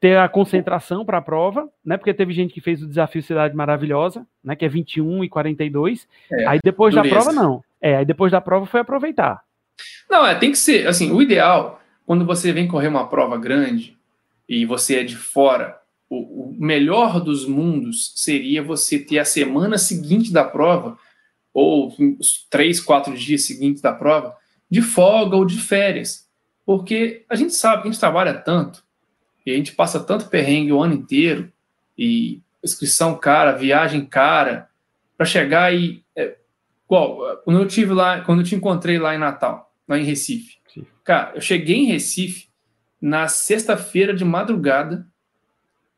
ter 0.00 0.16
a 0.16 0.28
concentração 0.28 1.04
para 1.04 1.18
a 1.18 1.22
prova, 1.22 1.68
né? 1.84 1.98
Porque 1.98 2.14
teve 2.14 2.32
gente 2.32 2.54
que 2.54 2.60
fez 2.60 2.82
o 2.82 2.88
desafio 2.88 3.22
Cidade 3.22 3.54
Maravilhosa, 3.54 4.26
né? 4.42 4.56
Que 4.56 4.64
é 4.64 4.68
21 4.68 5.24
e 5.24 5.28
42. 5.28 6.08
É, 6.32 6.46
aí 6.46 6.58
depois 6.64 6.94
da 6.94 7.02
prova, 7.02 7.32
não. 7.32 7.62
É, 7.82 7.96
aí 7.96 8.04
depois 8.04 8.32
da 8.32 8.40
prova 8.40 8.64
foi 8.64 8.80
aproveitar. 8.80 9.42
Não, 10.08 10.26
é, 10.26 10.34
tem 10.34 10.52
que 10.52 10.58
ser, 10.58 10.86
assim, 10.86 11.12
o 11.12 11.20
ideal, 11.20 11.82
quando 12.06 12.24
você 12.24 12.50
vem 12.50 12.66
correr 12.66 12.88
uma 12.88 13.08
prova 13.08 13.36
grande 13.36 13.95
e 14.48 14.64
você 14.64 14.96
é 14.96 15.04
de 15.04 15.16
fora, 15.16 15.80
o, 16.08 16.50
o 16.50 16.56
melhor 16.58 17.20
dos 17.20 17.46
mundos 17.46 18.12
seria 18.14 18.62
você 18.62 18.98
ter 18.98 19.18
a 19.18 19.24
semana 19.24 19.78
seguinte 19.78 20.32
da 20.32 20.44
prova, 20.44 20.98
ou 21.52 21.94
os 22.18 22.46
três, 22.50 22.80
quatro 22.80 23.16
dias 23.16 23.44
seguintes 23.44 23.82
da 23.82 23.92
prova, 23.92 24.36
de 24.70 24.82
folga 24.82 25.36
ou 25.36 25.44
de 25.44 25.58
férias. 25.58 26.28
Porque 26.64 27.24
a 27.28 27.34
gente 27.34 27.54
sabe 27.54 27.82
que 27.82 27.88
a 27.88 27.90
gente 27.90 28.00
trabalha 28.00 28.34
tanto, 28.34 28.84
e 29.44 29.52
a 29.52 29.56
gente 29.56 29.72
passa 29.72 30.00
tanto 30.00 30.28
perrengue 30.28 30.72
o 30.72 30.82
ano 30.82 30.94
inteiro, 30.94 31.52
e 31.96 32.40
inscrição 32.62 33.16
cara, 33.16 33.52
viagem 33.52 34.04
cara, 34.04 34.68
para 35.16 35.26
chegar 35.26 35.74
e. 35.74 36.04
É, 36.14 36.36
qual? 36.86 37.38
Quando 37.44 37.60
eu 37.60 37.66
tive 37.66 37.92
lá, 37.92 38.20
quando 38.20 38.40
eu 38.40 38.44
te 38.44 38.54
encontrei 38.54 38.98
lá 38.98 39.14
em 39.14 39.18
Natal, 39.18 39.72
lá 39.88 39.98
em 39.98 40.04
Recife. 40.04 40.58
Sim. 40.72 40.86
Cara, 41.02 41.32
eu 41.34 41.40
cheguei 41.40 41.76
em 41.76 41.86
Recife 41.86 42.48
na 43.00 43.28
sexta-feira 43.28 44.14
de 44.14 44.24
madrugada, 44.24 45.06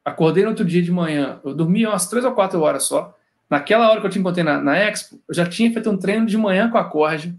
acordei 0.05 0.45
no 0.45 0.51
outro 0.51 0.65
dia 0.65 0.83
de 0.83 0.91
manhã, 0.91 1.41
eu 1.45 1.55
dormi 1.55 1.87
umas 1.87 2.09
três 2.09 2.25
ou 2.25 2.33
quatro 2.33 2.61
horas 2.61 2.85
só. 2.85 3.15
Naquela 3.49 3.89
hora 3.91 4.01
que 4.01 4.07
eu 4.07 4.11
te 4.11 4.19
encontrei 4.19 4.45
na, 4.45 4.61
na 4.61 4.77
Expo, 4.77 5.19
eu 5.29 5.35
já 5.35 5.47
tinha 5.47 5.73
feito 5.73 5.89
um 5.91 5.97
treino 5.97 6.27
de 6.27 6.37
manhã 6.37 6.71
com 6.71 6.77
a 6.77 6.85
corda. 6.85 7.35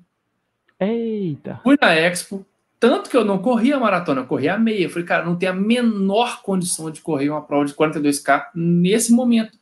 Eita! 0.79 1.59
Fui 1.63 1.77
na 1.79 1.93
Expo, 1.93 2.45
tanto 2.79 3.09
que 3.09 3.17
eu 3.17 3.25
não 3.25 3.37
corri 3.39 3.73
a 3.73 3.79
maratona, 3.79 4.21
eu 4.21 4.25
corri 4.25 4.47
a 4.47 4.57
meia. 4.57 4.85
Eu 4.85 4.89
falei, 4.89 5.05
cara, 5.05 5.25
não 5.25 5.35
tem 5.35 5.49
a 5.49 5.53
menor 5.53 6.41
condição 6.41 6.89
de 6.89 7.01
correr 7.01 7.29
uma 7.29 7.41
prova 7.41 7.65
de 7.65 7.73
42K 7.73 8.45
nesse 8.55 9.11
momento. 9.11 9.57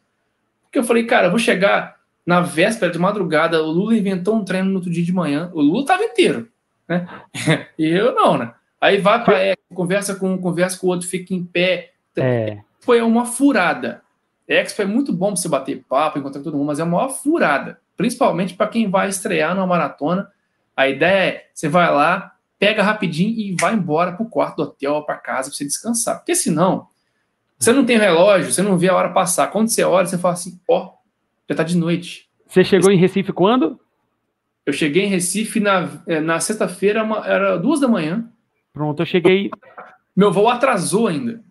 Porque 0.64 0.78
eu 0.78 0.84
falei, 0.84 1.06
cara, 1.06 1.28
eu 1.28 1.32
vou 1.32 1.40
chegar 1.40 1.98
na 2.26 2.42
véspera 2.42 2.92
de 2.92 3.00
madrugada, 3.00 3.64
o 3.64 3.72
Lula 3.72 3.98
inventou 3.98 4.36
um 4.36 4.44
treino 4.44 4.70
no 4.70 4.76
outro 4.76 4.92
dia 4.92 5.04
de 5.04 5.14
manhã, 5.14 5.50
o 5.54 5.62
Lula 5.62 5.82
estava 5.82 6.04
inteiro, 6.04 6.50
né? 6.88 7.08
e 7.80 7.88
eu 7.88 8.14
não, 8.14 8.38
né? 8.38 8.54
Aí 8.80 9.00
vai 9.00 9.24
para 9.24 9.44
Expo, 9.44 9.76
conversa 9.76 10.16
com 10.16 10.34
um, 10.34 10.38
conversa 10.38 10.78
com 10.78 10.88
o 10.88 10.90
outro, 10.90 11.08
fica 11.08 11.34
em 11.34 11.44
pé. 11.44 11.92
É. 12.16 12.60
Foi 12.80 13.02
uma 13.02 13.26
furada. 13.26 14.02
Expo 14.48 14.82
é 14.82 14.86
muito 14.86 15.12
bom 15.12 15.28
para 15.28 15.38
você 15.38 15.50
bater 15.50 15.84
papo, 15.88 16.20
encontrar 16.20 16.42
todo 16.42 16.56
mundo, 16.56 16.68
mas 16.68 16.80
é 16.80 16.84
uma 16.84 16.98
maior 16.98 17.10
furada. 17.10 17.80
Principalmente 17.96 18.54
para 18.54 18.68
quem 18.68 18.90
vai 18.90 19.10
estrear 19.10 19.56
numa 19.56 19.68
maratona. 19.68 20.30
A 20.76 20.88
ideia 20.88 21.30
é, 21.30 21.50
você 21.54 21.68
vai 21.68 21.92
lá, 21.92 22.34
pega 22.60 22.84
rapidinho 22.84 23.32
e 23.32 23.56
vai 23.60 23.74
embora 23.74 24.14
para 24.14 24.24
o 24.24 24.30
quarto 24.30 24.58
do 24.58 24.64
hotel 24.64 24.94
ou 24.94 25.04
para 25.04 25.18
casa 25.18 25.50
para 25.50 25.58
você 25.58 25.66
descansar. 25.66 26.18
Porque 26.18 26.36
senão, 26.36 26.88
você 27.58 27.74
não 27.74 27.84
tem 27.84 27.98
relógio, 27.98 28.52
você 28.52 28.62
não 28.62 28.78
vê 28.78 28.90
a 28.90 28.96
hora 28.96 29.10
passar. 29.10 29.48
Quando 29.48 29.70
você 29.70 29.84
olha, 29.84 30.06
você 30.06 30.18
fala 30.18 30.36
assim, 30.36 30.60
ó, 30.70 30.86
oh, 30.86 30.86
já 31.50 31.54
está 31.54 31.64
de 31.64 31.76
noite. 31.76 32.30
Você 32.48 32.64
chegou 32.64 32.92
em 32.92 32.98
Recife 32.98 33.34
quando? 33.34 33.80
Eu 34.66 34.74
cheguei 34.74 35.06
em 35.06 35.10
Recife 35.10 35.60
na, 35.60 35.90
é, 36.06 36.20
na 36.20 36.40
sexta-feira, 36.40 37.08
era 37.26 37.58
duas 37.58 37.80
da 37.80 37.88
manhã. 37.88 38.30
Pronto, 38.78 39.02
eu 39.02 39.08
cheguei. 39.08 39.50
Meu 40.16 40.32
voo 40.32 40.48
atrasou 40.48 41.08
ainda. 41.08 41.44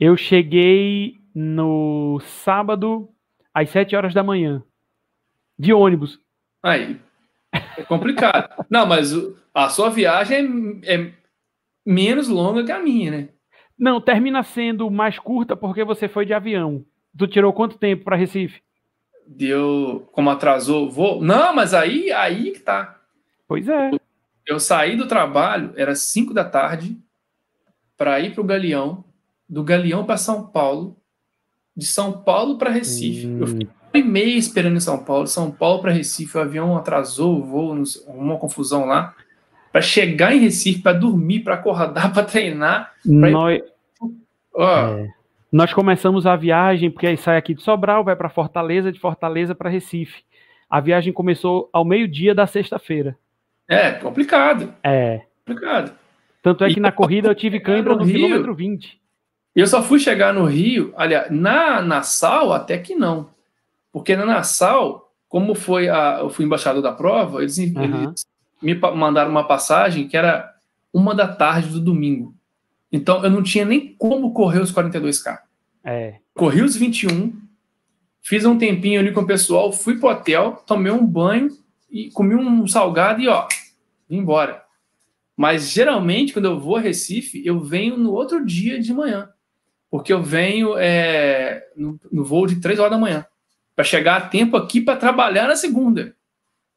Eu 0.00 0.16
cheguei 0.16 1.20
no 1.34 2.18
sábado 2.18 3.10
às 3.52 3.68
sete 3.68 3.94
horas 3.94 4.14
da 4.14 4.22
manhã. 4.22 4.64
De 5.58 5.74
ônibus. 5.74 6.18
Aí. 6.62 6.98
É 7.76 7.82
complicado. 7.82 8.64
Não, 8.70 8.86
mas 8.86 9.12
a 9.54 9.68
sua 9.68 9.90
viagem 9.90 10.80
é, 10.84 10.94
é 10.94 11.12
menos 11.84 12.26
longa 12.26 12.64
que 12.64 12.72
a 12.72 12.78
minha, 12.78 13.10
né? 13.10 13.28
Não, 13.78 14.00
termina 14.00 14.42
sendo 14.42 14.90
mais 14.90 15.18
curta 15.18 15.54
porque 15.54 15.84
você 15.84 16.08
foi 16.08 16.24
de 16.24 16.32
avião. 16.32 16.86
Tu 17.18 17.26
tirou 17.26 17.52
quanto 17.52 17.76
tempo 17.76 18.02
para 18.02 18.16
Recife? 18.16 18.62
Deu, 19.26 20.08
como 20.10 20.30
atrasou, 20.30 20.90
vou. 20.90 21.20
Não, 21.22 21.54
mas 21.54 21.74
aí, 21.74 22.10
aí 22.10 22.52
que 22.52 22.60
tá. 22.60 22.98
Pois 23.46 23.68
é. 23.68 23.90
Eu 24.46 24.60
saí 24.60 24.96
do 24.96 25.08
trabalho, 25.08 25.72
era 25.76 25.94
5 25.94 26.34
da 26.34 26.44
tarde, 26.44 26.96
para 27.96 28.20
ir 28.20 28.34
para 28.34 28.40
o 28.42 28.44
Galeão, 28.44 29.04
do 29.48 29.62
Galeão 29.62 30.04
para 30.04 30.16
São 30.16 30.46
Paulo, 30.46 30.96
de 31.76 31.86
São 31.86 32.12
Paulo 32.12 32.58
para 32.58 32.70
Recife. 32.70 33.26
Hum. 33.26 33.38
Eu 33.40 33.46
fiquei 33.46 33.68
uma 33.94 34.00
e 34.00 34.02
meia 34.02 34.36
esperando 34.36 34.76
em 34.76 34.80
São 34.80 35.02
Paulo, 35.02 35.26
São 35.26 35.50
Paulo 35.50 35.80
para 35.80 35.92
Recife, 35.92 36.36
o 36.36 36.40
avião 36.40 36.76
atrasou 36.76 37.38
o 37.38 37.44
voo, 37.44 37.82
uma 38.06 38.38
confusão 38.38 38.84
lá. 38.84 39.14
Para 39.72 39.80
chegar 39.80 40.34
em 40.34 40.40
Recife, 40.40 40.82
para 40.82 40.98
dormir, 40.98 41.40
para 41.40 41.54
acordar, 41.54 42.12
para 42.12 42.24
treinar. 42.24 42.92
Pra 43.02 43.30
Nós... 43.30 43.58
Ir... 43.58 43.64
Oh. 44.52 44.62
É. 44.62 45.14
Nós 45.50 45.72
começamos 45.72 46.26
a 46.26 46.34
viagem, 46.34 46.90
porque 46.90 47.06
aí 47.06 47.16
sai 47.16 47.36
aqui 47.36 47.54
de 47.54 47.62
Sobral, 47.62 48.02
vai 48.02 48.16
para 48.16 48.28
Fortaleza, 48.28 48.90
de 48.90 48.98
Fortaleza 48.98 49.54
para 49.54 49.70
Recife. 49.70 50.24
A 50.68 50.80
viagem 50.80 51.12
começou 51.12 51.68
ao 51.72 51.84
meio-dia 51.84 52.34
da 52.34 52.44
sexta-feira. 52.44 53.16
É, 53.68 53.92
complicado. 53.92 54.74
É. 54.82 55.22
Complicado. 55.44 55.92
Tanto 56.42 56.64
é 56.64 56.68
que 56.68 56.78
e 56.78 56.80
na 56.80 56.92
corrida 56.92 57.28
eu 57.28 57.34
tive 57.34 57.58
cãibra 57.58 57.94
no, 57.94 58.04
no 58.04 58.06
quilômetro 58.06 58.54
20. 58.54 59.00
Eu 59.54 59.66
só 59.66 59.82
fui 59.82 59.98
chegar 59.98 60.34
no 60.34 60.44
Rio, 60.44 60.92
aliás, 60.96 61.30
na 61.30 61.80
Nassau 61.80 62.52
até 62.52 62.76
que 62.76 62.94
não. 62.94 63.30
Porque 63.92 64.16
na 64.16 64.26
Nassau, 64.26 65.12
como 65.28 65.54
foi 65.54 65.88
a, 65.88 66.18
eu 66.20 66.28
fui 66.28 66.44
embaixador 66.44 66.82
da 66.82 66.92
prova, 66.92 67.40
eles, 67.40 67.56
uhum. 67.58 68.06
eles 68.06 68.26
me 68.60 68.74
mandaram 68.74 69.30
uma 69.30 69.46
passagem 69.46 70.08
que 70.08 70.16
era 70.16 70.52
uma 70.92 71.14
da 71.14 71.28
tarde 71.28 71.68
do 71.68 71.80
domingo. 71.80 72.34
Então 72.90 73.22
eu 73.24 73.30
não 73.30 73.42
tinha 73.42 73.64
nem 73.64 73.94
como 73.94 74.32
correr 74.32 74.60
os 74.60 74.72
42K. 74.72 75.38
É. 75.84 76.16
Corri 76.34 76.62
os 76.62 76.76
21, 76.76 77.32
fiz 78.20 78.44
um 78.44 78.58
tempinho 78.58 79.00
ali 79.00 79.12
com 79.12 79.20
o 79.20 79.26
pessoal, 79.26 79.72
fui 79.72 79.98
pro 79.98 80.08
hotel, 80.08 80.62
tomei 80.66 80.92
um 80.92 81.06
banho 81.06 81.48
e 81.94 82.10
comi 82.10 82.34
um 82.34 82.66
salgado 82.66 83.22
e 83.22 83.28
ó, 83.28 83.46
vim 84.10 84.18
embora. 84.18 84.64
Mas 85.36 85.70
geralmente, 85.70 86.32
quando 86.32 86.46
eu 86.46 86.58
vou 86.58 86.76
a 86.76 86.80
Recife, 86.80 87.40
eu 87.46 87.60
venho 87.60 87.96
no 87.96 88.12
outro 88.12 88.44
dia 88.44 88.80
de 88.80 88.92
manhã. 88.92 89.28
Porque 89.88 90.12
eu 90.12 90.20
venho 90.20 90.76
é, 90.76 91.64
no, 91.76 91.98
no, 92.10 92.24
voo 92.24 92.48
de 92.48 92.60
3 92.60 92.80
horas 92.80 92.90
da 92.90 92.98
manhã. 92.98 93.24
Para 93.76 93.84
chegar 93.84 94.16
a 94.16 94.20
tempo 94.20 94.56
aqui 94.56 94.80
para 94.80 94.96
trabalhar 94.96 95.46
na 95.46 95.54
segunda. 95.54 96.16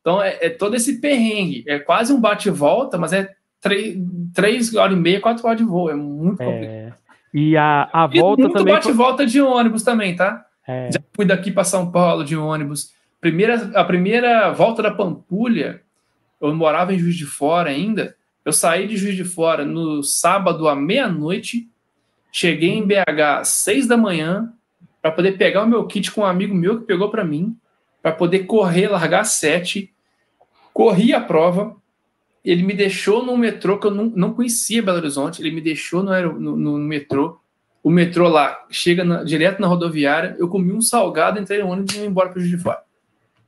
Então 0.02 0.22
é, 0.22 0.38
é, 0.40 0.50
todo 0.50 0.76
esse 0.76 1.02
perrengue. 1.02 1.64
É 1.68 1.80
quase 1.80 2.14
um 2.14 2.22
bate-volta, 2.22 2.96
mas 2.96 3.12
é 3.14 3.34
3, 3.60 4.76
horas 4.76 4.96
e 4.96 5.00
meia, 5.00 5.20
4 5.20 5.46
horas 5.46 5.58
de 5.58 5.64
voo. 5.64 5.90
É 5.90 5.96
muito 5.96 6.42
é. 6.42 6.46
complicado. 6.46 6.98
E 7.34 7.58
a, 7.58 7.90
a 7.92 8.08
volta 8.08 8.42
e 8.42 8.44
muito 8.44 8.58
também. 8.58 8.74
bate-volta 8.74 9.26
de 9.26 9.42
ônibus 9.42 9.82
também, 9.82 10.16
tá? 10.16 10.46
É. 10.68 10.92
Já 10.92 11.00
fui 11.14 11.26
daqui 11.26 11.52
para 11.52 11.64
São 11.64 11.92
Paulo 11.92 12.24
de 12.24 12.38
ônibus. 12.38 12.97
Primeira, 13.20 13.72
a 13.74 13.84
primeira 13.84 14.52
volta 14.52 14.84
da 14.84 14.92
Pampulha, 14.92 15.82
eu 16.40 16.54
morava 16.54 16.94
em 16.94 17.00
Juiz 17.00 17.16
de 17.16 17.26
Fora 17.26 17.70
ainda. 17.70 18.16
Eu 18.46 18.54
saí 18.54 18.88
de 18.88 18.96
Juiz 18.96 19.16
de 19.16 19.24
Fora 19.24 19.66
no 19.66 20.04
sábado 20.04 20.68
à 20.68 20.76
meia-noite, 20.76 21.68
cheguei 22.32 22.70
em 22.70 22.86
BH 22.86 23.40
às 23.40 23.48
seis 23.50 23.88
da 23.88 23.98
manhã 23.98 24.54
para 25.02 25.12
poder 25.12 25.38
pegar 25.38 25.64
o 25.64 25.68
meu 25.68 25.86
kit 25.86 26.12
com 26.12 26.22
um 26.22 26.26
amigo 26.26 26.54
meu 26.54 26.80
que 26.80 26.86
pegou 26.86 27.10
para 27.10 27.24
mim, 27.24 27.58
para 28.02 28.12
poder 28.12 28.46
correr, 28.46 28.88
largar 28.88 29.24
sete. 29.24 29.94
Corri 30.74 31.14
a 31.14 31.20
prova, 31.20 31.76
ele 32.46 32.64
me 32.64 32.74
deixou 32.74 33.26
no 33.26 33.36
metrô 33.36 33.80
que 33.80 33.88
eu 33.88 33.92
não, 33.92 34.06
não 34.06 34.34
conhecia 34.34 34.82
Belo 34.82 34.98
Horizonte, 34.98 35.42
ele 35.42 35.52
me 35.52 35.60
deixou 35.60 36.04
no, 36.04 36.40
no, 36.40 36.56
no 36.56 36.78
metrô. 36.78 37.40
O 37.84 37.90
metrô 37.90 38.30
lá 38.30 38.66
chega 38.70 39.04
na, 39.04 39.24
direto 39.24 39.60
na 39.60 39.68
rodoviária, 39.68 40.36
eu 40.40 40.48
comi 40.48 40.72
um 40.72 40.82
salgado, 40.82 41.40
entrei 41.40 41.62
no 41.62 41.70
ônibus 41.70 41.96
e 41.96 42.00
vim 42.00 42.06
embora 42.06 42.30
para 42.30 42.40
Juiz 42.40 42.52
de 42.52 42.62
Fora. 42.62 42.87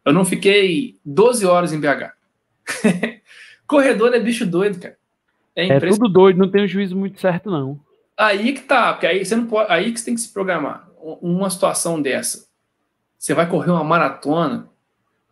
Eu 0.06 0.14
não 0.14 0.26
fiquei 0.26 0.98
12 1.06 1.46
horas 1.46 1.74
em 1.74 1.80
BH. 1.80 2.14
Corredor 3.68 4.14
é 4.14 4.20
bicho 4.20 4.46
doido, 4.46 4.80
cara. 4.80 4.98
É, 5.56 5.68
é 5.68 5.80
tudo 5.80 6.08
doido, 6.08 6.38
não 6.38 6.50
tem 6.50 6.64
um 6.64 6.68
juízo 6.68 6.96
muito 6.96 7.20
certo, 7.20 7.52
não. 7.52 7.80
Aí 8.18 8.54
que 8.54 8.62
tá, 8.62 8.94
porque 8.94 9.08
aí 9.08 9.24
você 9.24 9.36
não 9.36 9.46
pode. 9.46 9.72
Aí 9.72 9.92
que 9.92 10.00
você 10.00 10.06
tem 10.06 10.16
que 10.16 10.22
se 10.22 10.34
programar. 10.34 10.90
Uma 11.22 11.50
situação 11.50 12.02
dessa. 12.02 12.48
Você 13.18 13.34
vai 13.34 13.48
correr 13.48 13.72
uma 13.72 13.84
maratona, 13.84 14.70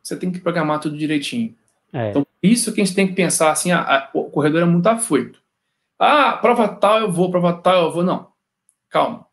você 0.01 0.15
tem 0.15 0.32
que 0.32 0.39
programar 0.39 0.80
tudo 0.80 0.97
direitinho. 0.97 1.56
É. 1.91 2.10
Então, 2.10 2.25
isso 2.41 2.73
que 2.73 2.82
a 2.82 2.86
gente 2.86 2.95
tem 2.95 3.08
que 3.08 3.13
pensar 3.13 3.51
assim: 3.51 3.71
ah, 3.71 3.82
a, 3.82 4.10
o 4.13 4.25
corredor 4.25 4.62
é 4.62 4.65
muito 4.65 4.88
afoito. 4.88 5.41
Ah, 5.99 6.34
prova 6.34 6.67
tal 6.67 6.99
eu 6.99 7.12
vou, 7.12 7.32
prova 7.32 7.53
tal 7.53 7.86
eu 7.86 7.91
vou. 7.91 8.03
Não. 8.03 8.27
Calma. 8.89 9.25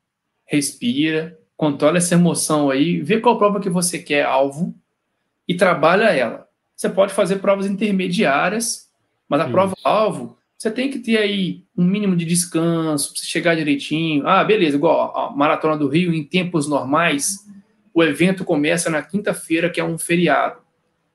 Respira, 0.47 1.39
controla 1.57 1.99
essa 1.99 2.15
emoção 2.15 2.71
aí, 2.71 3.01
vê 3.01 3.21
qual 3.21 3.39
prova 3.39 3.61
que 3.61 3.71
você 3.71 3.99
quer 3.99 4.25
alvo 4.25 4.75
e 5.47 5.55
trabalha 5.55 6.05
ela. 6.05 6.49
Você 6.75 6.89
pode 6.89 7.13
fazer 7.13 7.37
provas 7.37 7.67
intermediárias, 7.67 8.89
mas 9.29 9.41
a 9.41 9.49
prova-alvo, 9.49 10.37
você 10.57 10.71
tem 10.71 10.91
que 10.91 10.99
ter 10.99 11.19
aí 11.19 11.65
um 11.77 11.85
mínimo 11.85 12.17
de 12.17 12.25
descanso, 12.25 13.13
para 13.13 13.21
você 13.21 13.27
chegar 13.27 13.55
direitinho. 13.55 14.27
Ah, 14.27 14.43
beleza, 14.43 14.77
igual 14.77 15.17
a 15.17 15.37
Maratona 15.37 15.77
do 15.77 15.89
Rio, 15.89 16.13
em 16.13 16.25
tempos 16.25 16.69
normais, 16.69 17.39
o 17.93 18.03
evento 18.03 18.45
começa 18.45 18.91
na 18.91 19.03
quinta-feira, 19.03 19.71
que 19.71 19.81
é 19.81 19.85
um 19.85 19.99
feriado. 19.99 20.61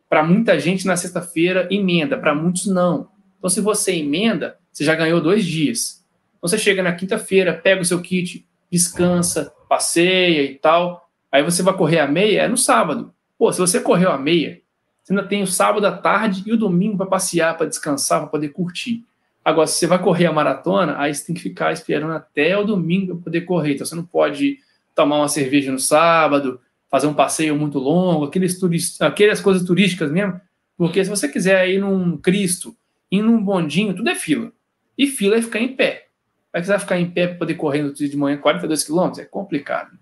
Para 0.07 0.23
muita 0.23 0.59
gente, 0.59 0.87
na 0.87 0.95
sexta-feira, 0.95 1.67
emenda, 1.69 2.17
para 2.17 2.33
muitos, 2.33 2.67
não. 2.67 3.09
Então, 3.37 3.49
se 3.49 3.61
você 3.61 3.95
emenda, 3.95 4.57
você 4.71 4.83
já 4.83 4.95
ganhou 4.95 5.21
dois 5.21 5.45
dias. 5.45 6.05
Então, 6.37 6.47
você 6.47 6.57
chega 6.57 6.81
na 6.81 6.93
quinta-feira, 6.93 7.53
pega 7.53 7.81
o 7.81 7.85
seu 7.85 8.01
kit, 8.01 8.45
descansa, 8.71 9.53
passeia 9.67 10.43
e 10.43 10.55
tal. 10.55 11.09
Aí 11.31 11.43
você 11.43 11.61
vai 11.61 11.75
correr 11.75 11.99
a 11.99 12.07
meia, 12.07 12.41
é 12.41 12.47
no 12.47 12.57
sábado. 12.57 13.13
Pô, 13.39 13.53
se 13.53 13.59
você 13.59 13.79
correu 13.79 14.11
a 14.11 14.17
meia, 14.17 14.61
você 15.01 15.13
ainda 15.13 15.25
tem 15.25 15.41
o 15.41 15.47
sábado 15.47 15.87
à 15.87 15.93
tarde 15.93 16.43
e 16.45 16.51
o 16.51 16.57
domingo 16.57 16.97
para 16.97 17.05
passear, 17.05 17.55
para 17.55 17.67
descansar, 17.67 18.19
para 18.19 18.27
poder 18.27 18.49
curtir. 18.49 19.05
Agora, 19.45 19.65
se 19.65 19.77
você 19.77 19.87
vai 19.87 19.97
correr 19.97 20.25
a 20.25 20.33
maratona, 20.33 20.99
aí 20.99 21.15
você 21.15 21.25
tem 21.25 21.33
que 21.33 21.41
ficar 21.41 21.71
esperando 21.71 22.11
até 22.11 22.57
o 22.57 22.65
domingo 22.65 23.15
para 23.15 23.23
poder 23.23 23.41
correr. 23.41 23.75
Então, 23.75 23.85
você 23.85 23.95
não 23.95 24.03
pode 24.03 24.59
tomar 24.93 25.15
uma 25.15 25.29
cerveja 25.29 25.71
no 25.71 25.79
sábado, 25.79 26.59
fazer 26.91 27.07
um 27.07 27.13
passeio 27.13 27.55
muito 27.55 27.79
longo, 27.79 28.25
aqueles 28.25 28.59
aquelas 28.99 29.39
coisas 29.39 29.65
turísticas 29.65 30.11
mesmo. 30.11 30.39
Porque 30.77 31.01
se 31.01 31.09
você 31.09 31.29
quiser 31.29 31.69
ir 31.69 31.79
num 31.79 32.17
Cristo, 32.17 32.75
ir 33.09 33.21
num 33.21 33.41
bondinho, 33.41 33.95
tudo 33.95 34.09
é 34.09 34.15
fila. 34.15 34.51
E 34.97 35.07
fila 35.07 35.37
é 35.37 35.41
ficar 35.41 35.59
em 35.59 35.75
pé. 35.75 36.07
Vai 36.51 36.61
quiser 36.61 36.79
ficar 36.79 36.99
em 36.99 37.09
pé 37.09 37.27
para 37.27 37.37
poder 37.37 37.55
correr 37.55 37.83
no 37.83 37.93
dia 37.93 38.09
de 38.09 38.17
manhã 38.17 38.37
42 38.37 38.83
quilômetros? 38.83 39.19
É 39.19 39.25
complicado. 39.25 39.97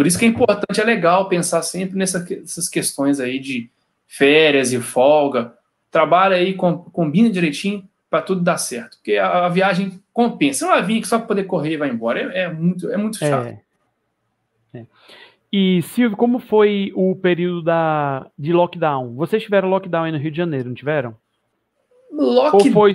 Por 0.00 0.06
isso 0.06 0.18
que 0.18 0.24
é 0.24 0.28
importante, 0.28 0.80
é 0.80 0.82
legal 0.82 1.28
pensar 1.28 1.60
sempre 1.60 1.98
nessas 1.98 2.70
questões 2.70 3.20
aí 3.20 3.38
de 3.38 3.68
férias 4.08 4.72
e 4.72 4.80
folga. 4.80 5.52
Trabalha 5.90 6.36
aí, 6.36 6.54
combina 6.54 7.28
direitinho 7.28 7.86
para 8.08 8.22
tudo 8.22 8.40
dar 8.40 8.56
certo. 8.56 8.96
Porque 8.96 9.18
a, 9.18 9.44
a, 9.44 9.48
viagem 9.50 10.00
compensa. 10.10 10.64
Não 10.64 10.74
é 10.74 10.80
vir 10.80 11.04
só 11.04 11.18
para 11.18 11.26
poder 11.26 11.44
correr 11.44 11.74
e 11.74 11.76
vai 11.76 11.90
embora. 11.90 12.32
É, 12.32 12.44
é 12.44 12.48
muito, 12.50 12.90
é 12.90 12.96
muito 12.96 13.18
chato. 13.18 13.48
É. 13.48 14.78
É. 14.78 14.86
E, 15.52 15.82
Silvio, 15.82 16.16
como 16.16 16.38
foi 16.38 16.92
o 16.94 17.14
período 17.14 17.60
da, 17.60 18.26
de 18.38 18.54
lockdown? 18.54 19.14
Vocês 19.16 19.42
tiveram 19.42 19.68
lockdown 19.68 20.04
aí 20.04 20.12
no 20.12 20.18
Rio 20.18 20.30
de 20.30 20.38
Janeiro, 20.38 20.68
não 20.68 20.74
tiveram? 20.74 21.14
Lockdown, 22.10 22.88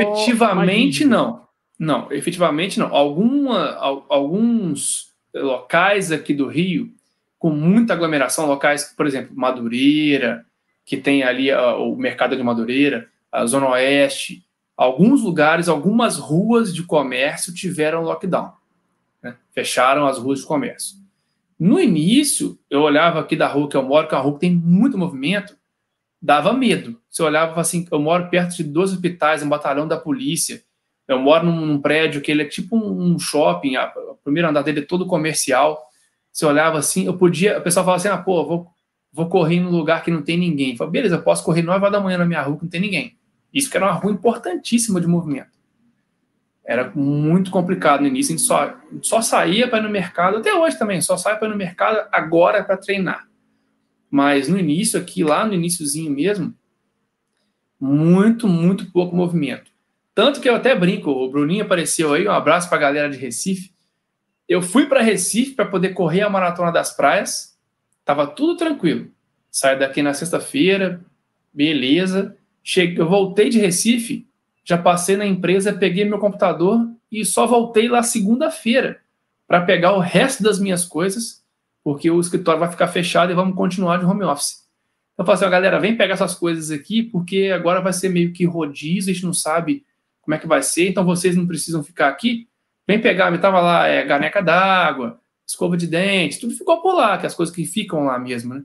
efetivamente, 0.00 1.04
não. 1.04 1.42
Não, 1.78 2.10
efetivamente 2.10 2.76
não. 2.80 2.92
Alguma, 2.92 3.76
alguns 4.08 5.09
locais 5.34 6.10
aqui 6.12 6.34
do 6.34 6.46
Rio, 6.46 6.92
com 7.38 7.50
muita 7.50 7.94
aglomeração, 7.94 8.46
locais, 8.46 8.92
por 8.96 9.06
exemplo, 9.06 9.34
Madureira, 9.34 10.44
que 10.84 10.96
tem 10.96 11.22
ali 11.22 11.52
o 11.52 11.94
mercado 11.96 12.36
de 12.36 12.42
Madureira, 12.42 13.08
a 13.30 13.46
Zona 13.46 13.68
Oeste, 13.70 14.44
alguns 14.76 15.22
lugares, 15.22 15.68
algumas 15.68 16.16
ruas 16.16 16.74
de 16.74 16.82
comércio 16.82 17.54
tiveram 17.54 18.02
lockdown. 18.02 18.52
Né? 19.22 19.36
Fecharam 19.52 20.06
as 20.06 20.18
ruas 20.18 20.40
de 20.40 20.46
comércio. 20.46 20.96
No 21.58 21.78
início, 21.78 22.58
eu 22.70 22.80
olhava 22.80 23.20
aqui 23.20 23.36
da 23.36 23.46
rua 23.46 23.68
que 23.68 23.76
eu 23.76 23.82
moro, 23.82 24.08
que 24.08 24.14
é 24.14 24.16
uma 24.16 24.24
rua 24.24 24.34
que 24.34 24.40
tem 24.40 24.54
muito 24.54 24.96
movimento, 24.96 25.56
dava 26.20 26.52
medo. 26.52 26.98
Você 27.08 27.22
olhava 27.22 27.60
assim, 27.60 27.86
eu 27.90 28.00
moro 28.00 28.28
perto 28.30 28.56
de 28.56 28.64
dois 28.64 28.92
hospitais, 28.92 29.42
um 29.42 29.48
batalhão 29.48 29.86
da 29.86 29.98
polícia. 29.98 30.62
Eu 31.10 31.18
moro 31.18 31.44
num, 31.44 31.66
num 31.66 31.80
prédio 31.80 32.20
que 32.20 32.30
ele 32.30 32.42
é 32.42 32.44
tipo 32.44 32.76
um 32.76 33.18
shopping, 33.18 33.74
a, 33.74 33.92
o 34.10 34.14
primeiro 34.22 34.48
andar 34.48 34.62
dele 34.62 34.78
é 34.78 34.84
todo 34.84 35.08
comercial. 35.08 35.84
Você 36.30 36.46
olhava 36.46 36.78
assim, 36.78 37.06
eu 37.06 37.18
podia, 37.18 37.58
o 37.58 37.62
pessoal 37.62 37.84
falava 37.84 38.00
assim, 38.00 38.08
ah, 38.08 38.16
pô, 38.16 38.46
vou, 38.46 38.68
vou 39.12 39.28
correr 39.28 39.58
num 39.58 39.72
lugar 39.72 40.04
que 40.04 40.10
não 40.10 40.22
tem 40.22 40.38
ninguém. 40.38 40.70
Eu 40.70 40.76
falei, 40.76 40.92
beleza, 40.92 41.16
eu 41.16 41.22
posso 41.22 41.42
correr 41.42 41.62
9 41.62 41.80
horas 41.80 41.92
da 41.92 42.00
manhã 42.00 42.16
na 42.16 42.24
minha 42.24 42.40
rua 42.40 42.56
que 42.56 42.62
não 42.62 42.70
tem 42.70 42.80
ninguém. 42.80 43.18
Isso 43.52 43.68
que 43.68 43.76
era 43.76 43.86
uma 43.86 43.94
rua 43.94 44.12
importantíssima 44.12 45.00
de 45.00 45.08
movimento. 45.08 45.50
Era 46.64 46.88
muito 46.94 47.50
complicado 47.50 48.02
no 48.02 48.06
início, 48.06 48.32
a 48.32 48.36
gente 48.36 48.46
só, 48.46 48.72
só 49.02 49.20
saía 49.20 49.66
para 49.66 49.80
ir 49.80 49.82
no 49.82 49.90
mercado, 49.90 50.36
até 50.36 50.54
hoje 50.54 50.78
também, 50.78 51.00
só 51.00 51.16
sai 51.16 51.36
para 51.36 51.48
ir 51.48 51.50
no 51.50 51.56
mercado 51.56 52.06
agora 52.12 52.62
para 52.62 52.76
treinar. 52.76 53.26
Mas 54.08 54.48
no 54.48 54.56
início, 54.56 55.00
aqui, 55.00 55.24
lá 55.24 55.44
no 55.44 55.54
iníciozinho 55.54 56.12
mesmo, 56.12 56.54
muito, 57.80 58.46
muito 58.46 58.92
pouco 58.92 59.16
movimento. 59.16 59.69
Tanto 60.20 60.38
que 60.38 60.50
eu 60.50 60.54
até 60.54 60.74
brinco, 60.74 61.10
o 61.10 61.30
Bruninho 61.30 61.64
apareceu 61.64 62.12
aí, 62.12 62.28
um 62.28 62.30
abraço 62.30 62.68
para 62.68 62.76
a 62.76 62.80
galera 62.82 63.08
de 63.08 63.16
Recife. 63.16 63.72
Eu 64.46 64.60
fui 64.60 64.84
para 64.84 65.00
Recife 65.00 65.52
para 65.52 65.64
poder 65.64 65.94
correr 65.94 66.20
a 66.20 66.28
Maratona 66.28 66.70
das 66.70 66.94
Praias, 66.94 67.58
tava 68.04 68.26
tudo 68.26 68.54
tranquilo. 68.54 69.10
Saí 69.50 69.78
daqui 69.78 70.02
na 70.02 70.12
sexta-feira, 70.12 71.00
beleza. 71.50 72.36
Cheguei, 72.62 73.00
eu 73.00 73.08
voltei 73.08 73.48
de 73.48 73.58
Recife, 73.58 74.28
já 74.62 74.76
passei 74.76 75.16
na 75.16 75.24
empresa, 75.24 75.72
peguei 75.72 76.04
meu 76.04 76.18
computador 76.18 76.86
e 77.10 77.24
só 77.24 77.46
voltei 77.46 77.88
lá 77.88 78.02
segunda-feira 78.02 79.00
para 79.48 79.62
pegar 79.62 79.94
o 79.94 80.00
resto 80.00 80.42
das 80.42 80.60
minhas 80.60 80.84
coisas, 80.84 81.42
porque 81.82 82.10
o 82.10 82.20
escritório 82.20 82.60
vai 82.60 82.70
ficar 82.70 82.88
fechado 82.88 83.32
e 83.32 83.34
vamos 83.34 83.56
continuar 83.56 83.96
de 83.96 84.04
home 84.04 84.24
office. 84.24 84.68
Então 85.14 85.22
eu 85.22 85.24
falei 85.24 85.40
assim, 85.40 85.50
galera, 85.50 85.80
vem 85.80 85.96
pegar 85.96 86.12
essas 86.12 86.34
coisas 86.34 86.70
aqui, 86.70 87.02
porque 87.04 87.50
agora 87.54 87.80
vai 87.80 87.94
ser 87.94 88.10
meio 88.10 88.34
que 88.34 88.44
rodízio, 88.44 89.10
a 89.10 89.14
gente 89.14 89.24
não 89.24 89.32
sabe 89.32 89.82
como 90.20 90.34
é 90.34 90.38
que 90.38 90.46
vai 90.46 90.62
ser, 90.62 90.88
então 90.88 91.04
vocês 91.04 91.36
não 91.36 91.46
precisam 91.46 91.82
ficar 91.82 92.08
aqui. 92.08 92.48
Vem 92.86 93.00
pegar, 93.00 93.30
me 93.30 93.38
tava 93.38 93.60
lá, 93.60 93.86
é, 93.86 94.04
ganeca 94.04 94.42
d'água, 94.42 95.20
escova 95.46 95.76
de 95.76 95.86
dente, 95.86 96.40
tudo 96.40 96.54
ficou 96.54 96.80
por 96.80 96.94
lá, 96.94 97.18
que 97.18 97.26
as 97.26 97.34
coisas 97.34 97.54
que 97.54 97.64
ficam 97.64 98.04
lá 98.04 98.18
mesmo, 98.18 98.54
né? 98.54 98.62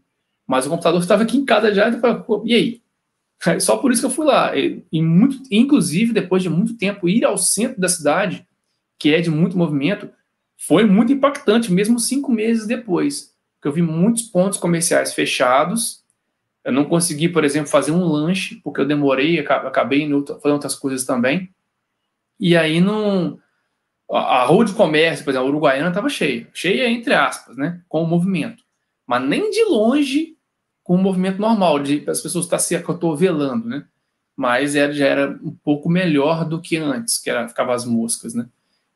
Mas 0.48 0.66
o 0.66 0.70
computador 0.70 1.02
estava 1.02 1.24
aqui 1.24 1.38
em 1.38 1.46
casa 1.46 1.74
já, 1.74 1.90
então, 1.90 2.44
e 2.46 2.54
aí? 2.54 2.82
Só 3.60 3.78
por 3.78 3.92
isso 3.92 4.02
que 4.02 4.06
eu 4.06 4.12
fui 4.12 4.26
lá. 4.26 4.52
E 4.56 5.02
muito, 5.02 5.42
inclusive, 5.52 6.14
depois 6.14 6.44
de 6.44 6.50
muito 6.50 6.78
tempo, 6.78 7.10
ir 7.10 7.26
ao 7.26 7.38
centro 7.38 7.80
da 7.80 7.90
cidade, 7.90 8.48
que 9.00 9.14
é 9.14 9.22
de 9.22 9.30
muito 9.30 9.58
movimento, 9.58 10.10
foi 10.58 10.86
muito 10.86 11.12
impactante, 11.12 11.72
mesmo 11.72 12.00
cinco 12.00 12.32
meses 12.32 12.66
depois. 12.66 13.34
Porque 13.56 13.68
eu 13.68 13.74
vi 13.74 13.82
muitos 13.82 14.24
pontos 14.24 14.60
comerciais 14.60 15.14
fechados. 15.14 16.04
Eu 16.66 16.72
não 16.72 16.84
consegui, 16.84 17.30
por 17.30 17.44
exemplo, 17.44 17.70
fazer 17.70 17.92
um 17.92 18.04
lanche, 18.04 18.60
porque 18.64 18.82
eu 18.82 18.88
demorei, 18.88 19.40
acabei 19.40 20.02
indo 20.02 20.26
fazendo 20.26 20.54
outras 20.54 20.74
coisas 20.74 21.06
também. 21.06 21.54
E 22.40 22.58
aí 22.58 22.82
não. 22.82 23.40
A 24.12 24.44
rua 24.46 24.66
de 24.66 24.74
comércio, 24.74 25.24
por 25.24 25.32
exemplo, 25.32 25.48
a 25.48 25.50
Uruguaiana 25.50 25.90
estava 25.90 26.10
cheia. 26.10 26.48
Cheia, 26.54 26.90
entre 26.90 27.14
aspas, 27.14 27.56
né? 27.56 27.82
Com 27.88 28.04
o 28.04 28.08
movimento. 28.08 28.64
Mas 29.06 29.24
nem 29.24 29.52
de 29.52 29.64
longe 29.66 30.36
com 30.84 30.96
o 30.96 31.02
movimento 31.02 31.40
normal, 31.40 31.80
de 31.80 32.04
as 32.08 32.22
pessoas 32.22 32.46
estar 32.46 32.60
se 32.60 32.76
acotovelando, 32.76 33.68
né? 33.68 33.86
Mas 34.36 34.76
era, 34.76 34.92
já 34.94 35.06
era 35.06 35.40
um 35.44 35.56
pouco 35.64 35.90
melhor 35.90 36.46
do 36.46 36.62
que 36.62 36.78
antes, 36.78 37.18
que 37.18 37.30
era, 37.30 37.48
ficava 37.48 37.74
as 37.74 37.86
moscas, 37.86 38.34
né? 38.34 38.48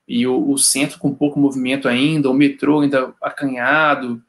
E 0.08 0.26
o, 0.26 0.52
o 0.52 0.58
centro 0.58 0.98
com 0.98 1.14
pouco 1.14 1.40
movimento 1.40 1.88
ainda, 1.88 2.30
o 2.30 2.34
metrô 2.34 2.82
ainda 2.82 3.14
acanhado, 3.22 4.22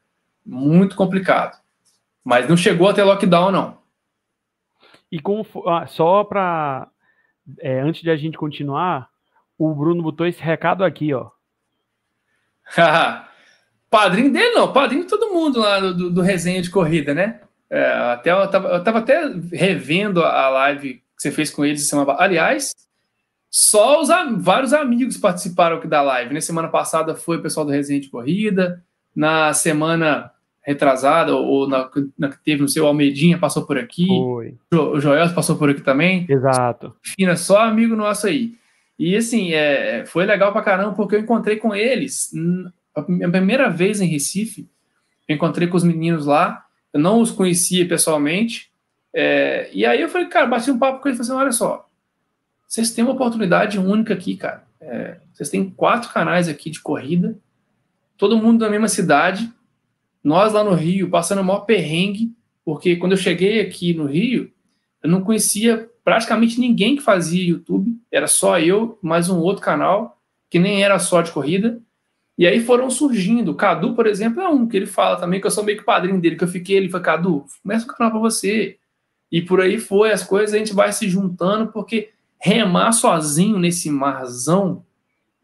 muito 0.45 0.95
complicado. 0.95 1.59
Mas 2.25 2.49
não 2.49 2.57
chegou 2.57 2.89
até 2.89 3.03
lockdown, 3.03 3.51
não. 3.51 3.79
E 5.11 5.19
como 5.21 5.47
ah, 5.67 5.87
só 5.87 6.23
para 6.25 6.89
é, 7.59 7.81
antes 7.81 8.03
de 8.03 8.11
a 8.11 8.17
gente 8.17 8.39
continuar, 8.39 9.09
o 9.59 9.75
Bruno 9.75 10.03
botou 10.03 10.27
esse 10.27 10.41
recado 10.41 10.85
aqui, 10.85 11.13
ó. 11.13 11.31
padrinho 13.91 14.33
dele 14.33 14.55
não, 14.55 14.73
padrinho 14.73 15.03
de 15.03 15.09
todo 15.09 15.33
mundo 15.33 15.61
lá 15.61 15.81
do, 15.81 16.11
do 16.11 16.21
resenha 16.21 16.63
de 16.63 16.71
corrida, 16.71 17.13
né? 17.13 17.41
É, 17.69 17.85
até 17.85 18.31
eu 18.33 18.49
tava, 18.49 18.69
eu 18.69 18.85
tava 18.85 18.99
até 18.99 19.29
revendo 19.53 20.25
a 20.25 20.49
live 20.49 20.95
que 20.95 21.03
você 21.17 21.31
fez 21.31 21.51
com 21.51 21.65
eles 21.65 21.89
semana 21.89 22.17
Aliás, 22.19 22.73
só 23.51 24.01
os 24.01 24.09
vários 24.39 24.73
amigos 24.73 25.17
participaram 25.17 25.77
aqui 25.77 25.89
da 25.89 26.03
live. 26.03 26.31
Na 26.31 26.35
né? 26.35 26.41
semana 26.41 26.69
passada 26.69 27.15
foi 27.15 27.37
o 27.37 27.43
pessoal 27.43 27.67
do 27.67 27.73
Resenha 27.73 28.01
de 28.01 28.09
Corrida. 28.09 28.83
Na 29.15 29.53
semana 29.53 30.33
retrasada, 30.63 31.35
ou 31.35 31.69
na, 31.69 31.89
na 32.19 32.29
que 32.29 32.39
teve 32.45 32.63
no 32.63 32.69
seu 32.69 32.87
Almeidinha, 32.87 33.39
passou 33.39 33.67
por 33.67 33.79
aqui. 33.79 34.07
Foi. 34.07 34.55
O 34.73 35.01
Joel 35.01 35.33
passou 35.35 35.57
por 35.57 35.71
aqui 35.71 35.81
também. 35.81 36.27
Exato. 36.29 36.95
Fina, 37.03 37.37
só 37.37 37.63
amigo 37.63 37.97
nosso 37.97 38.27
aí. 38.27 38.55
E 38.99 39.17
assim, 39.17 39.53
é, 39.53 40.05
foi 40.07 40.27
legal 40.27 40.53
pra 40.53 40.63
caramba, 40.63 40.93
porque 40.93 41.17
eu 41.17 41.21
encontrei 41.21 41.57
com 41.57 41.75
eles. 41.75 42.31
A 42.95 43.03
primeira 43.03 43.71
vez 43.71 44.01
em 44.01 44.07
Recife, 44.07 44.69
eu 45.27 45.37
encontrei 45.37 45.67
com 45.69 45.77
os 45.77 45.85
meninos 45.85 46.27
lá 46.27 46.65
eu 46.93 47.01
não 47.01 47.21
os 47.21 47.31
conhecia 47.31 47.87
pessoalmente. 47.87 48.71
É, 49.13 49.71
e 49.73 49.85
aí 49.85 50.01
eu 50.01 50.09
falei, 50.09 50.29
cara, 50.29 50.47
bati 50.47 50.71
um 50.71 50.79
papo 50.79 51.01
com 51.01 51.09
ele 51.09 51.15
e 51.15 51.19
falei 51.19 51.33
assim: 51.33 51.43
olha 51.43 51.53
só, 51.53 51.89
vocês 52.67 52.93
têm 52.93 53.05
uma 53.05 53.15
oportunidade 53.15 53.79
única 53.79 54.15
aqui, 54.15 54.37
cara. 54.37 54.65
É, 54.81 55.19
vocês 55.33 55.49
têm 55.49 55.69
quatro 55.71 56.13
canais 56.13 56.49
aqui 56.49 56.71
de 56.71 56.81
corrida, 56.81 57.37
todo 58.17 58.37
mundo 58.37 58.65
na 58.65 58.71
mesma 58.71 58.89
cidade. 58.89 59.53
Nós 60.23 60.53
lá 60.53 60.63
no 60.63 60.75
Rio, 60.75 61.09
passando 61.09 61.41
o 61.41 61.45
maior 61.45 61.61
perrengue, 61.61 62.33
porque 62.65 62.97
quando 62.97 63.13
eu 63.13 63.19
cheguei 63.19 63.61
aqui 63.61 63.95
no 63.95 64.07
Rio, 64.07 64.53
eu 65.03 65.09
não 65.09 65.23
conhecia 65.23 65.91
praticamente 66.05 66.61
ninguém 66.61 66.97
que 66.97 67.03
fazia 67.03 67.49
YouTube, 67.49 67.97
era 68.11 68.27
só 68.27 68.59
eu, 68.59 68.99
mais 69.03 69.29
um 69.29 69.39
outro 69.39 69.63
canal, 69.63 70.19
que 70.49 70.59
nem 70.59 70.83
era 70.83 70.99
só 70.99 71.23
de 71.23 71.31
corrida. 71.31 71.81
E 72.37 72.47
aí 72.47 72.61
foram 72.61 72.91
surgindo. 72.91 73.53
O 73.53 73.55
Cadu, 73.55 73.95
por 73.95 74.07
exemplo, 74.07 74.41
é 74.41 74.49
um 74.49 74.67
que 74.67 74.77
ele 74.77 74.87
fala 74.87 75.17
também, 75.17 75.41
que 75.41 75.47
eu 75.47 75.51
sou 75.51 75.63
meio 75.63 75.79
que 75.79 75.85
padrinho 75.85 76.21
dele, 76.21 76.37
que 76.37 76.45
eu 76.45 76.49
fiquei, 76.49 76.77
ele 76.77 76.89
foi, 76.89 77.01
Cadu, 77.01 77.45
começa 77.63 77.85
o 77.85 77.89
canal 77.89 78.11
para 78.11 78.21
você. 78.21 78.79
E 79.31 79.43
por 79.43 79.61
aí 79.61 79.79
foi, 79.79 80.11
as 80.11 80.25
coisas 80.25 80.55
a 80.55 80.59
gente 80.59 80.73
vai 80.73 80.93
se 80.93 81.09
juntando, 81.09 81.71
porque 81.71 82.11
remar 82.39 82.93
sozinho 82.93 83.59
nesse 83.59 83.91
marzão 83.91 84.85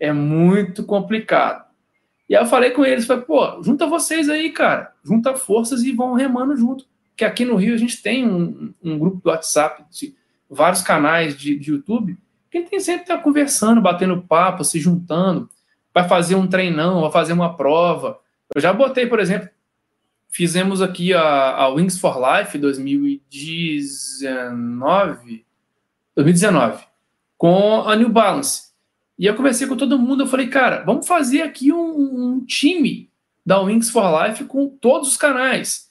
é 0.00 0.12
muito 0.12 0.84
complicado. 0.84 1.65
E 2.28 2.34
aí 2.34 2.42
eu 2.42 2.46
falei 2.46 2.70
com 2.70 2.84
eles, 2.84 3.06
falei, 3.06 3.24
pô, 3.24 3.62
junta 3.62 3.86
vocês 3.86 4.28
aí, 4.28 4.50
cara, 4.50 4.92
junta 5.04 5.34
forças 5.34 5.82
e 5.82 5.92
vão 5.92 6.14
remando 6.14 6.56
junto. 6.56 6.84
Que 7.16 7.24
aqui 7.24 7.44
no 7.44 7.56
Rio 7.56 7.74
a 7.74 7.78
gente 7.78 8.02
tem 8.02 8.28
um, 8.28 8.74
um 8.82 8.98
grupo 8.98 9.20
do 9.22 9.30
WhatsApp, 9.30 9.84
vários 10.50 10.82
canais 10.82 11.36
de, 11.36 11.58
de 11.58 11.70
YouTube, 11.70 12.18
que 12.50 12.62
tem 12.62 12.80
sempre 12.80 13.06
tá 13.06 13.16
conversando, 13.16 13.80
batendo 13.80 14.22
papo, 14.22 14.64
se 14.64 14.78
juntando 14.78 15.48
vai 15.96 16.06
fazer 16.06 16.34
um 16.34 16.46
treinão, 16.46 17.00
vai 17.00 17.10
fazer 17.10 17.32
uma 17.32 17.56
prova. 17.56 18.20
Eu 18.54 18.60
já 18.60 18.70
botei, 18.70 19.06
por 19.06 19.18
exemplo, 19.18 19.48
fizemos 20.28 20.82
aqui 20.82 21.14
a, 21.14 21.22
a 21.22 21.68
Wings 21.68 21.98
for 21.98 22.18
Life 22.20 22.58
2019. 22.58 25.46
2019. 26.14 26.84
com 27.38 27.88
a 27.88 27.96
New 27.96 28.10
Balance. 28.10 28.65
E 29.18 29.26
eu 29.26 29.34
conversei 29.34 29.66
com 29.66 29.76
todo 29.76 29.98
mundo, 29.98 30.22
eu 30.22 30.26
falei, 30.26 30.48
cara, 30.48 30.82
vamos 30.82 31.06
fazer 31.06 31.42
aqui 31.42 31.72
um, 31.72 32.34
um 32.36 32.44
time 32.44 33.10
da 33.44 33.60
Wings 33.60 33.90
for 33.90 34.04
Life 34.22 34.44
com 34.44 34.68
todos 34.68 35.08
os 35.08 35.16
canais. 35.16 35.86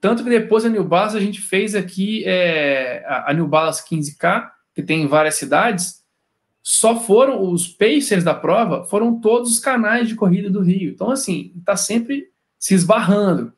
Tanto 0.00 0.24
que 0.24 0.30
depois 0.30 0.64
a 0.64 0.68
New 0.68 0.84
Balance 0.84 1.16
a 1.16 1.20
gente 1.20 1.40
fez 1.40 1.74
aqui 1.74 2.24
é, 2.24 3.04
a 3.06 3.32
New 3.32 3.46
Balance 3.46 3.82
15K, 3.88 4.50
que 4.74 4.82
tem 4.82 5.02
em 5.02 5.06
várias 5.06 5.34
cidades, 5.34 6.02
só 6.62 6.98
foram 6.98 7.50
os 7.50 7.68
pacers 7.68 8.24
da 8.24 8.34
prova, 8.34 8.84
foram 8.84 9.20
todos 9.20 9.52
os 9.52 9.58
canais 9.58 10.08
de 10.08 10.14
corrida 10.14 10.48
do 10.48 10.60
Rio. 10.60 10.90
Então, 10.90 11.10
assim, 11.10 11.52
tá 11.64 11.76
sempre 11.76 12.28
se 12.58 12.74
esbarrando. 12.74 13.52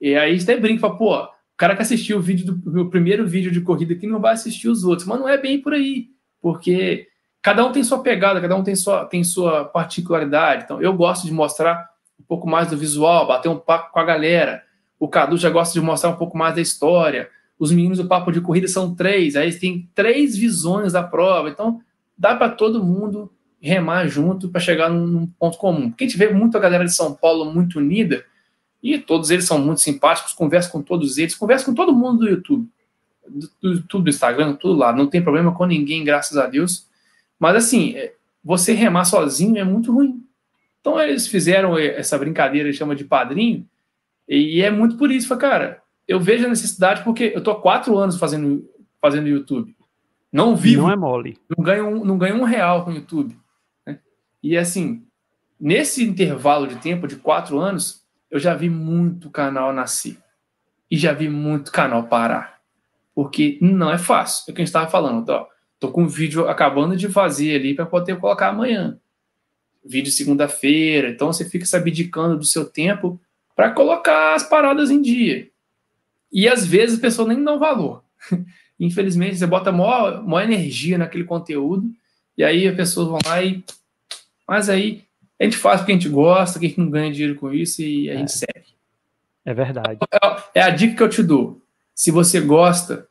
E 0.00 0.16
aí 0.16 0.38
até 0.40 0.56
brinca, 0.56 0.90
pô, 0.90 1.16
o 1.16 1.28
cara 1.56 1.76
que 1.76 1.82
assistiu 1.82 2.18
o 2.18 2.22
vídeo 2.22 2.46
do 2.46 2.70
meu 2.70 2.90
primeiro 2.90 3.26
vídeo 3.26 3.52
de 3.52 3.60
corrida 3.60 3.94
aqui 3.94 4.06
não 4.06 4.20
vai 4.20 4.34
assistir 4.34 4.68
os 4.68 4.82
outros, 4.82 5.06
mas 5.06 5.20
não 5.20 5.28
é 5.28 5.38
bem 5.38 5.60
por 5.60 5.72
aí, 5.72 6.08
porque 6.40 7.06
cada 7.42 7.64
um 7.64 7.72
tem 7.72 7.82
sua 7.82 8.02
pegada, 8.02 8.40
cada 8.40 8.56
um 8.56 8.62
tem 8.62 8.74
sua, 8.74 9.04
tem 9.04 9.24
sua 9.24 9.64
particularidade. 9.64 10.64
Então, 10.64 10.80
eu 10.80 10.92
gosto 10.92 11.26
de 11.26 11.32
mostrar 11.32 11.90
um 12.18 12.24
pouco 12.24 12.48
mais 12.48 12.68
do 12.68 12.76
visual, 12.76 13.26
bater 13.26 13.48
um 13.48 13.58
papo 13.58 13.92
com 13.92 13.98
a 13.98 14.04
galera. 14.04 14.62
O 14.98 15.08
Cadu 15.08 15.36
já 15.36 15.48
gosta 15.48 15.72
de 15.72 15.84
mostrar 15.84 16.10
um 16.10 16.16
pouco 16.16 16.36
mais 16.36 16.54
da 16.54 16.60
história. 16.60 17.28
Os 17.58 17.72
meninos 17.72 17.98
do 17.98 18.06
papo 18.06 18.30
de 18.30 18.40
corrida 18.40 18.68
são 18.68 18.94
três, 18.94 19.36
aí 19.36 19.52
tem 19.52 19.88
três 19.94 20.36
visões 20.36 20.92
da 20.92 21.02
prova. 21.02 21.48
Então, 21.48 21.80
dá 22.16 22.34
para 22.34 22.50
todo 22.50 22.84
mundo 22.84 23.32
remar 23.60 24.06
junto 24.06 24.48
para 24.48 24.60
chegar 24.60 24.88
num, 24.88 25.26
ponto 25.26 25.58
comum. 25.58 25.90
Porque 25.90 26.04
a 26.04 26.06
gente 26.06 26.18
vê 26.18 26.32
muito 26.32 26.56
a 26.56 26.60
galera 26.60 26.84
de 26.84 26.94
São 26.94 27.14
Paulo 27.14 27.52
muito 27.52 27.78
unida, 27.78 28.24
e 28.82 28.98
todos 28.98 29.30
eles 29.30 29.44
são 29.44 29.58
muito 29.58 29.82
simpáticos, 29.82 30.32
converso 30.32 30.72
com 30.72 30.80
todos 30.80 31.18
eles, 31.18 31.34
converso 31.34 31.66
com 31.66 31.74
todo 31.74 31.92
mundo 31.92 32.20
do 32.20 32.28
YouTube, 32.30 32.66
do, 33.28 33.50
do 33.60 33.72
YouTube, 33.74 34.04
do 34.04 34.10
Instagram, 34.10 34.54
tudo 34.54 34.78
lá. 34.78 34.90
Não 34.90 35.06
tem 35.06 35.22
problema 35.22 35.52
com 35.52 35.66
ninguém, 35.66 36.02
graças 36.02 36.38
a 36.38 36.46
Deus. 36.46 36.88
Mas 37.40 37.56
assim, 37.56 37.96
é, 37.96 38.14
você 38.44 38.72
remar 38.72 39.04
sozinho 39.06 39.58
é 39.58 39.64
muito 39.64 39.92
ruim. 39.92 40.22
Então 40.80 41.00
eles 41.00 41.26
fizeram 41.26 41.76
essa 41.76 42.16
brincadeira, 42.16 42.72
chama 42.72 42.94
de 42.94 43.04
padrinho, 43.04 43.66
e 44.28 44.62
é 44.62 44.70
muito 44.70 44.96
por 44.96 45.10
isso, 45.10 45.36
cara, 45.36 45.82
eu 46.06 46.20
vejo 46.20 46.46
a 46.46 46.48
necessidade 46.48 47.02
porque 47.02 47.32
eu 47.34 47.42
tô 47.42 47.50
há 47.50 47.60
quatro 47.60 47.98
anos 47.98 48.16
fazendo, 48.16 48.64
fazendo 49.00 49.28
YouTube. 49.28 49.76
Não 50.32 50.54
vivo. 50.54 50.82
Não 50.82 50.90
é 50.92 50.96
mole. 50.96 51.36
Não 51.48 51.64
ganho 51.64 51.88
um, 51.88 52.04
não 52.04 52.16
ganho 52.16 52.36
um 52.36 52.44
real 52.44 52.84
com 52.84 52.92
o 52.92 52.94
YouTube. 52.94 53.36
Né? 53.84 53.98
E 54.40 54.56
assim, 54.56 55.04
nesse 55.58 56.04
intervalo 56.04 56.68
de 56.68 56.76
tempo 56.76 57.08
de 57.08 57.16
quatro 57.16 57.58
anos, 57.58 58.04
eu 58.30 58.38
já 58.38 58.54
vi 58.54 58.70
muito 58.70 59.30
canal 59.30 59.72
nascer. 59.72 60.16
E 60.88 60.96
já 60.96 61.12
vi 61.12 61.28
muito 61.28 61.72
canal 61.72 62.04
parar. 62.04 62.60
Porque 63.12 63.58
não 63.60 63.90
é 63.90 63.98
fácil. 63.98 64.44
É 64.46 64.52
o 64.52 64.54
que 64.54 64.60
a 64.60 64.64
gente 64.64 64.68
estava 64.68 64.88
falando. 64.88 65.28
Ó, 65.28 65.46
tô 65.80 65.90
com 65.90 66.02
um 66.02 66.08
vídeo 66.08 66.46
acabando 66.46 66.94
de 66.94 67.08
fazer 67.08 67.56
ali 67.56 67.74
para 67.74 67.86
poder 67.86 68.16
colocar 68.18 68.48
amanhã. 68.48 68.98
Vídeo 69.84 70.12
segunda-feira. 70.12 71.08
Então 71.08 71.32
você 71.32 71.48
fica 71.48 71.64
se 71.64 71.74
abdicando 71.74 72.36
do 72.36 72.44
seu 72.44 72.66
tempo 72.66 73.18
para 73.56 73.70
colocar 73.70 74.34
as 74.34 74.42
paradas 74.42 74.90
em 74.90 75.00
dia. 75.00 75.48
E 76.30 76.46
às 76.46 76.64
vezes 76.66 76.98
a 76.98 77.00
pessoa 77.00 77.26
nem 77.26 77.42
dá 77.42 77.56
valor. 77.56 78.04
Infelizmente, 78.78 79.36
você 79.36 79.46
bota 79.46 79.72
maior, 79.72 80.22
maior 80.22 80.50
energia 80.50 80.96
naquele 80.96 81.24
conteúdo, 81.24 81.90
e 82.36 82.44
aí 82.44 82.66
as 82.66 82.74
pessoas 82.74 83.08
vão 83.08 83.18
lá 83.26 83.42
e. 83.42 83.62
Mas 84.48 84.70
aí 84.70 85.04
a 85.38 85.44
gente 85.44 85.56
faz 85.56 85.80
porque 85.80 85.92
a 85.92 85.94
gente 85.94 86.08
gosta, 86.08 86.58
que 86.58 86.66
a 86.66 86.68
gente 86.68 86.80
não 86.80 86.90
ganha 86.90 87.12
dinheiro 87.12 87.34
com 87.34 87.52
isso 87.52 87.82
e 87.82 88.08
a 88.08 88.14
é. 88.14 88.16
gente 88.18 88.32
segue. 88.32 88.70
É 89.44 89.52
verdade. 89.52 89.98
É, 90.54 90.60
é 90.60 90.62
a 90.62 90.70
dica 90.70 90.94
que 90.94 91.02
eu 91.02 91.08
te 91.08 91.22
dou. 91.22 91.60
Se 91.94 92.10
você 92.10 92.40
gosta, 92.40 93.06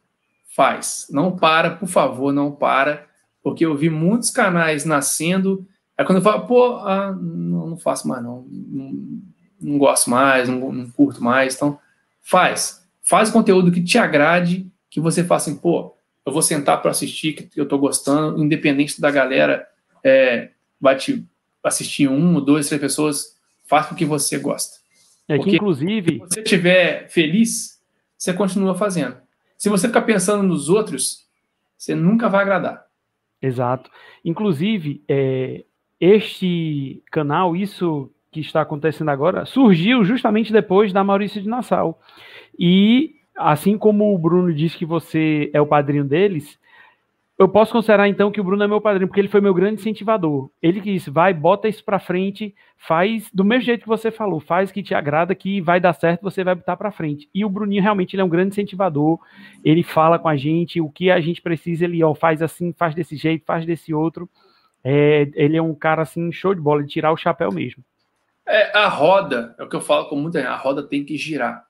faz. 0.60 1.08
Não 1.10 1.38
para, 1.38 1.72
por 1.72 1.88
favor, 1.88 2.34
não 2.34 2.52
para. 2.52 3.08
Porque 3.42 3.66
eu 3.66 3.78
vi 3.78 3.90
muitos 3.90 4.30
canais 4.30 4.84
nascendo. 4.84 5.66
Aí 5.98 6.04
quando 6.04 6.18
eu 6.18 6.22
falo, 6.22 6.46
pô, 6.46 6.76
ah, 6.80 7.14
não, 7.14 7.68
não, 7.68 7.78
faço 7.78 8.06
mais, 8.10 8.22
não. 8.22 8.46
Não, 8.50 9.22
não 9.62 9.78
gosto 9.78 10.10
mais, 10.10 10.50
não, 10.50 10.70
não 10.70 10.90
curto 10.92 11.24
mais. 11.24 11.56
Então, 11.56 11.80
faz. 12.22 12.86
Faz 13.02 13.30
conteúdo 13.30 13.72
que 13.72 13.82
te 13.82 13.98
agrade 13.98 14.70
que 14.90 15.00
você 15.00 15.24
fala 15.24 15.38
assim, 15.38 15.56
pô, 15.56 15.96
eu 16.26 16.34
vou 16.34 16.42
sentar 16.42 16.82
para 16.82 16.92
assistir, 16.92 17.34
que 17.34 17.58
eu 17.58 17.64
estou 17.64 17.80
gostando, 17.80 18.44
independente 18.44 19.00
da 19.00 19.10
galera, 19.10 19.66
é, 20.04 20.50
vai 20.82 20.98
te 20.98 21.26
assistir 21.64 22.10
um, 22.10 22.44
dois, 22.44 22.68
três 22.68 22.82
pessoas, 22.82 23.38
faça 23.66 23.94
o 23.94 23.98
que 23.98 24.04
você 24.04 24.38
gosta. 24.38 24.78
É 25.26 25.40
que, 25.40 25.56
inclusive. 25.56 26.16
Se 26.16 26.20
você 26.20 26.42
estiver 26.42 27.08
feliz, 27.08 27.80
você 28.18 28.34
continua 28.34 28.76
fazendo. 28.76 29.16
Se 29.60 29.68
você 29.68 29.90
ficar 29.90 30.04
pensando 30.04 30.42
nos 30.42 30.70
outros, 30.70 31.28
você 31.78 31.94
nunca 31.94 32.30
vai 32.30 32.44
agradar. 32.44 32.86
Exato. 33.42 33.92
Inclusive, 34.24 35.04
é, 35.06 35.66
este 36.00 37.04
canal, 37.12 37.58
isso 37.58 38.10
que 38.32 38.40
está 38.40 38.62
acontecendo 38.62 39.10
agora, 39.12 39.46
surgiu 39.46 40.06
justamente 40.06 40.54
depois 40.54 40.94
da 40.94 41.04
Maurício 41.04 41.42
de 41.42 41.50
Nassau. 41.50 42.00
E 42.58 43.16
assim 43.36 43.78
como 43.78 44.16
o 44.16 44.18
Bruno 44.18 44.54
disse 44.54 44.78
que 44.78 44.86
você 44.86 45.52
é 45.54 45.60
o 45.60 45.68
padrinho 45.68 46.06
deles, 46.06 46.58
eu 47.40 47.48
posso 47.48 47.72
considerar 47.72 48.10
então 48.10 48.30
que 48.30 48.42
o 48.42 48.44
Bruno 48.44 48.62
é 48.62 48.68
meu 48.68 48.82
padrinho, 48.82 49.08
porque 49.08 49.22
ele 49.22 49.30
foi 49.30 49.40
meu 49.40 49.54
grande 49.54 49.80
incentivador. 49.80 50.52
Ele 50.62 50.82
que 50.82 50.92
disse, 50.92 51.10
vai, 51.10 51.34
bota 51.34 51.70
isso 51.70 51.82
para 51.86 51.98
frente, 51.98 52.54
faz 52.76 53.32
do 53.34 53.46
mesmo 53.46 53.64
jeito 53.64 53.84
que 53.84 53.88
você 53.88 54.12
falou, 54.12 54.42
faz 54.42 54.74
que 54.74 54.84
te 54.84 54.94
agrada, 54.94 55.34
que 55.34 55.62
vai 55.62 55.80
dar 55.80 55.94
certo, 55.94 56.22
você 56.22 56.44
vai 56.44 56.54
botar 56.54 56.76
para 56.76 56.92
frente. 56.92 57.30
E 57.34 57.46
o 57.46 57.50
Bruninho 57.50 57.82
realmente 57.82 58.14
ele 58.14 58.22
é 58.22 58.26
um 58.26 58.30
grande 58.30 58.50
incentivador, 58.50 59.18
ele 59.64 59.84
fala 59.84 60.20
com 60.20 60.28
a 60.28 60.36
gente, 60.36 60.82
o 60.82 60.90
que 60.90 61.10
a 61.10 61.22
gente 61.22 61.42
precisa, 61.42 61.86
ele 61.86 62.04
ó, 62.04 62.14
faz 62.14 62.42
assim, 62.42 62.74
faz 62.74 62.94
desse 62.94 63.16
jeito, 63.16 63.46
faz 63.46 63.66
desse 63.66 63.94
outro. 63.94 64.30
É, 64.84 65.32
ele 65.34 65.56
é 65.56 65.62
um 65.62 65.74
cara 65.74 66.02
assim, 66.02 66.30
show 66.34 66.54
de 66.54 66.60
bola, 66.60 66.84
de 66.84 66.90
tirar 66.90 67.14
o 67.14 67.18
chapéu 67.18 67.54
mesmo. 67.54 67.82
É, 68.46 68.78
a 68.78 68.90
roda, 68.90 69.56
é 69.58 69.64
o 69.64 69.70
que 69.70 69.78
eu 69.78 69.82
falo 69.82 70.10
com 70.10 70.18
muita 70.18 70.40
gente, 70.40 70.50
a 70.50 70.58
roda 70.58 70.84
tem 70.84 71.06
que 71.06 71.16
girar 71.16 71.64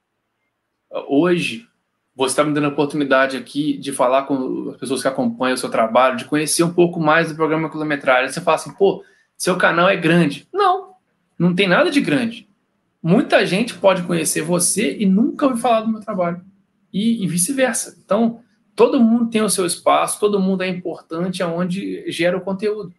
hoje 1.07 1.68
você 2.19 2.33
está 2.33 2.43
me 2.43 2.53
dando 2.53 2.65
a 2.65 2.69
oportunidade 2.69 3.37
aqui 3.37 3.77
de 3.77 3.93
falar 3.93 4.23
com 4.23 4.71
as 4.71 4.75
pessoas 4.75 5.01
que 5.01 5.07
acompanham 5.07 5.53
o 5.53 5.57
seu 5.57 5.69
trabalho, 5.69 6.17
de 6.17 6.25
conhecer 6.25 6.63
um 6.63 6.73
pouco 6.73 6.99
mais 6.99 7.29
do 7.29 7.35
programa 7.35 7.69
quilometragem. 7.69 8.29
Você 8.29 8.41
fala 8.41 8.55
assim, 8.55 8.73
pô, 8.73 9.05
seu 9.37 9.55
canal 9.55 9.87
é 9.87 9.95
grande. 9.95 10.45
Não, 10.53 10.95
não 11.39 11.55
tem 11.55 11.65
nada 11.65 11.89
de 11.89 12.01
grande. 12.01 12.45
Muita 13.01 13.45
gente 13.45 13.73
pode 13.73 14.03
conhecer 14.03 14.41
você 14.41 14.97
e 14.99 15.05
nunca 15.05 15.47
ouvir 15.47 15.61
falar 15.61 15.79
do 15.79 15.87
meu 15.87 16.01
trabalho. 16.01 16.41
E, 16.91 17.23
e 17.23 17.27
vice-versa. 17.27 17.97
Então, 18.03 18.41
todo 18.75 18.99
mundo 18.99 19.29
tem 19.29 19.41
o 19.41 19.49
seu 19.49 19.65
espaço, 19.65 20.19
todo 20.19 20.41
mundo 20.41 20.61
é 20.61 20.67
importante 20.67 21.41
aonde 21.41 22.03
gera 22.11 22.35
o 22.35 22.41
conteúdo. 22.41 22.93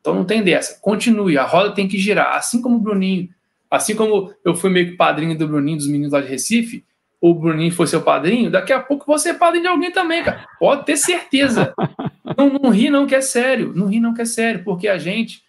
Então 0.00 0.14
não 0.14 0.24
tem 0.24 0.40
dessa. 0.40 0.78
Continue, 0.80 1.36
a 1.36 1.44
roda 1.44 1.74
tem 1.74 1.88
que 1.88 1.98
girar. 1.98 2.36
Assim 2.36 2.62
como 2.62 2.76
o 2.76 2.80
Bruninho, 2.80 3.28
assim 3.68 3.96
como 3.96 4.32
eu 4.44 4.54
fui 4.54 4.70
meio 4.70 4.90
que 4.92 4.96
padrinho 4.96 5.36
do 5.36 5.48
Bruninho, 5.48 5.78
dos 5.78 5.88
meninos 5.88 6.12
lá 6.12 6.20
de 6.20 6.28
Recife, 6.28 6.84
o 7.22 7.32
Bruninho 7.32 7.70
foi 7.70 7.86
seu 7.86 8.02
padrinho, 8.02 8.50
daqui 8.50 8.72
a 8.72 8.80
pouco 8.80 9.06
você 9.06 9.30
é 9.30 9.34
padrinho 9.34 9.62
de 9.62 9.68
alguém 9.68 9.92
também, 9.92 10.24
cara. 10.24 10.44
Pode 10.58 10.84
ter 10.84 10.96
certeza. 10.96 11.72
não, 12.36 12.48
não 12.48 12.68
ri 12.68 12.90
não 12.90 13.06
que 13.06 13.14
é 13.14 13.20
sério. 13.20 13.72
Não 13.76 13.86
ri 13.86 14.00
não 14.00 14.12
que 14.12 14.22
é 14.22 14.24
sério, 14.24 14.64
porque 14.64 14.88
a 14.88 14.98
gente, 14.98 15.44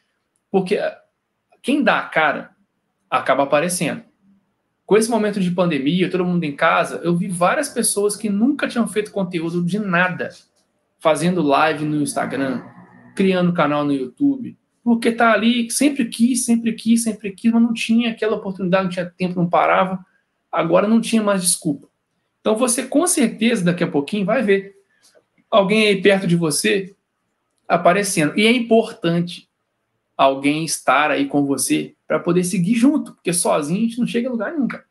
porque 0.51 0.79
quem 1.63 1.81
dá 1.81 1.97
a 1.97 2.03
cara 2.03 2.51
acaba 3.09 3.41
aparecendo. 3.41 4.03
Com 4.85 4.95
esse 4.95 5.09
momento 5.09 5.39
de 5.39 5.49
pandemia, 5.49 6.11
todo 6.11 6.23
mundo 6.23 6.43
em 6.43 6.55
casa, 6.55 7.01
eu 7.03 7.15
vi 7.15 7.27
várias 7.27 7.69
pessoas 7.69 8.15
que 8.15 8.29
nunca 8.29 8.67
tinham 8.67 8.87
feito 8.87 9.11
conteúdo 9.11 9.65
de 9.65 9.79
nada, 9.79 10.29
fazendo 10.99 11.41
live 11.41 11.85
no 11.85 12.03
Instagram, 12.03 12.61
criando 13.15 13.51
canal 13.51 13.83
no 13.83 13.93
YouTube, 13.93 14.55
porque 14.83 15.11
tá 15.11 15.31
ali, 15.31 15.71
sempre 15.71 16.05
quis, 16.05 16.45
sempre 16.45 16.73
quis, 16.73 17.01
sempre 17.01 17.31
quis, 17.31 17.51
mas 17.51 17.63
não 17.63 17.73
tinha 17.73 18.11
aquela 18.11 18.35
oportunidade, 18.35 18.83
não 18.83 18.91
tinha 18.91 19.05
tempo, 19.05 19.39
não 19.39 19.49
parava 19.49 20.05
agora 20.53 20.87
não 20.87 21.01
tinha 21.01 21.23
mais 21.23 21.41
desculpa. 21.41 21.87
Então 22.39 22.55
você 22.55 22.83
com 22.83 23.07
certeza 23.07 23.65
daqui 23.65 23.83
a 23.83 23.87
pouquinho 23.87 24.25
vai 24.25 24.43
ver 24.43 24.75
alguém 25.49 25.87
aí 25.87 26.01
perto 26.01 26.27
de 26.27 26.35
você 26.35 26.95
aparecendo. 27.67 28.37
E 28.37 28.45
é 28.45 28.51
importante 28.51 29.49
alguém 30.15 30.63
estar 30.63 31.11
aí 31.11 31.25
com 31.25 31.45
você 31.45 31.95
para 32.07 32.19
poder 32.19 32.43
seguir 32.43 32.75
junto, 32.75 33.13
porque 33.13 33.33
sozinho 33.33 33.79
a 33.79 33.83
gente 33.83 33.99
não 33.99 34.07
chega 34.07 34.29
a 34.29 34.31
lugar 34.31 34.53
nunca. 34.53 34.85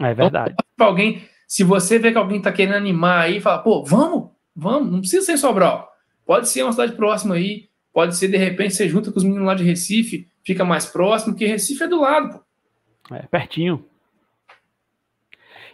É 0.00 0.14
verdade. 0.14 0.54
Então, 0.74 0.86
alguém, 0.86 1.22
se 1.46 1.64
você 1.64 1.98
vê 1.98 2.12
que 2.12 2.18
alguém 2.18 2.38
está 2.38 2.52
querendo 2.52 2.76
animar 2.76 3.22
aí, 3.22 3.40
fala, 3.40 3.58
pô, 3.58 3.84
vamos, 3.84 4.30
vamos, 4.54 4.92
não 4.92 5.00
precisa 5.00 5.24
ser 5.24 5.36
Sobral. 5.36 5.90
Pode 6.24 6.48
ser 6.48 6.62
uma 6.62 6.72
cidade 6.72 6.92
próxima 6.92 7.34
aí, 7.34 7.68
pode 7.92 8.16
ser 8.16 8.28
de 8.28 8.36
repente 8.36 8.74
você 8.74 8.88
junta 8.88 9.10
com 9.10 9.18
os 9.18 9.24
meninos 9.24 9.46
lá 9.46 9.54
de 9.54 9.64
Recife, 9.64 10.28
fica 10.44 10.64
mais 10.64 10.86
próximo, 10.86 11.32
porque 11.32 11.46
Recife 11.46 11.82
é 11.82 11.88
do 11.88 12.00
lado, 12.00 12.38
pô. 12.38 13.14
É 13.14 13.22
pertinho. 13.22 13.87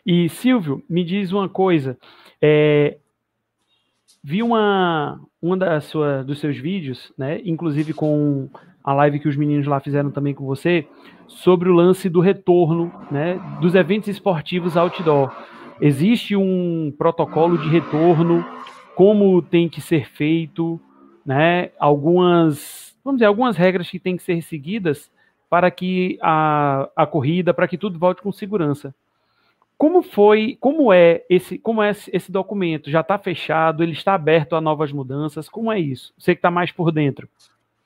E 0.05 0.29
Silvio, 0.29 0.83
me 0.89 1.03
diz 1.05 1.33
uma 1.33 1.49
coisa. 1.49 1.99
É, 2.41 2.99
vi 4.23 4.43
uma, 4.43 5.21
uma 5.41 5.57
da 5.57 5.81
sua, 5.81 6.23
dos 6.23 6.39
seus 6.39 6.57
vídeos, 6.57 7.13
né? 7.17 7.41
Inclusive 7.45 7.93
com 7.95 8.49
a 8.83 8.93
live 8.93 9.21
que 9.21 9.29
os 9.29 9.37
meninos 9.37 9.67
lá 9.67 9.81
fizeram 9.81 10.11
também 10.11 10.35
com 10.35 10.45
você, 10.45 10.87
sobre 11.27 11.71
o 11.71 11.75
lance 11.75 12.09
do 12.09 12.21
retorno, 12.21 12.93
né? 13.11 13.41
Dos 13.61 13.75
eventos 13.75 14.09
esportivos 14.09 14.77
outdoor. 14.77 15.35
Existe 15.81 16.37
um 16.37 16.93
protocolo 16.97 17.57
de 17.59 17.69
retorno? 17.69 18.45
Como 18.95 19.41
tem 19.43 19.69
que 19.69 19.81
ser 19.81 20.09
feito? 20.11 20.81
né, 21.25 21.71
algumas, 21.79 22.95
vamos 23.03 23.19
dizer, 23.19 23.27
algumas 23.27 23.57
regras 23.57 23.89
que 23.89 23.99
têm 23.99 24.17
que 24.17 24.23
ser 24.23 24.43
seguidas 24.43 25.11
para 25.49 25.71
que 25.71 26.19
a, 26.21 26.89
a 26.95 27.07
corrida, 27.07 27.55
para 27.55 27.67
que 27.67 27.79
tudo 27.79 27.99
volte 27.99 28.21
com 28.21 28.31
segurança. 28.33 28.95
Como 29.77 30.03
foi, 30.03 30.57
como 30.61 30.93
é 30.93 31.25
esse, 31.29 31.59
como 31.59 31.83
é 31.83 31.91
esse 31.91 32.31
documento? 32.31 32.91
Já 32.91 33.01
está 33.01 33.19
fechado? 33.19 33.83
Ele 33.83 33.93
está 33.93 34.15
aberto 34.15 34.55
a 34.55 34.61
novas 34.61 34.93
mudanças? 34.93 35.49
Como 35.49 35.71
é 35.71 35.79
isso? 35.79 36.13
Você 36.17 36.35
que 36.35 36.39
está 36.39 36.51
mais 36.51 36.71
por 36.71 36.93
dentro. 36.93 37.29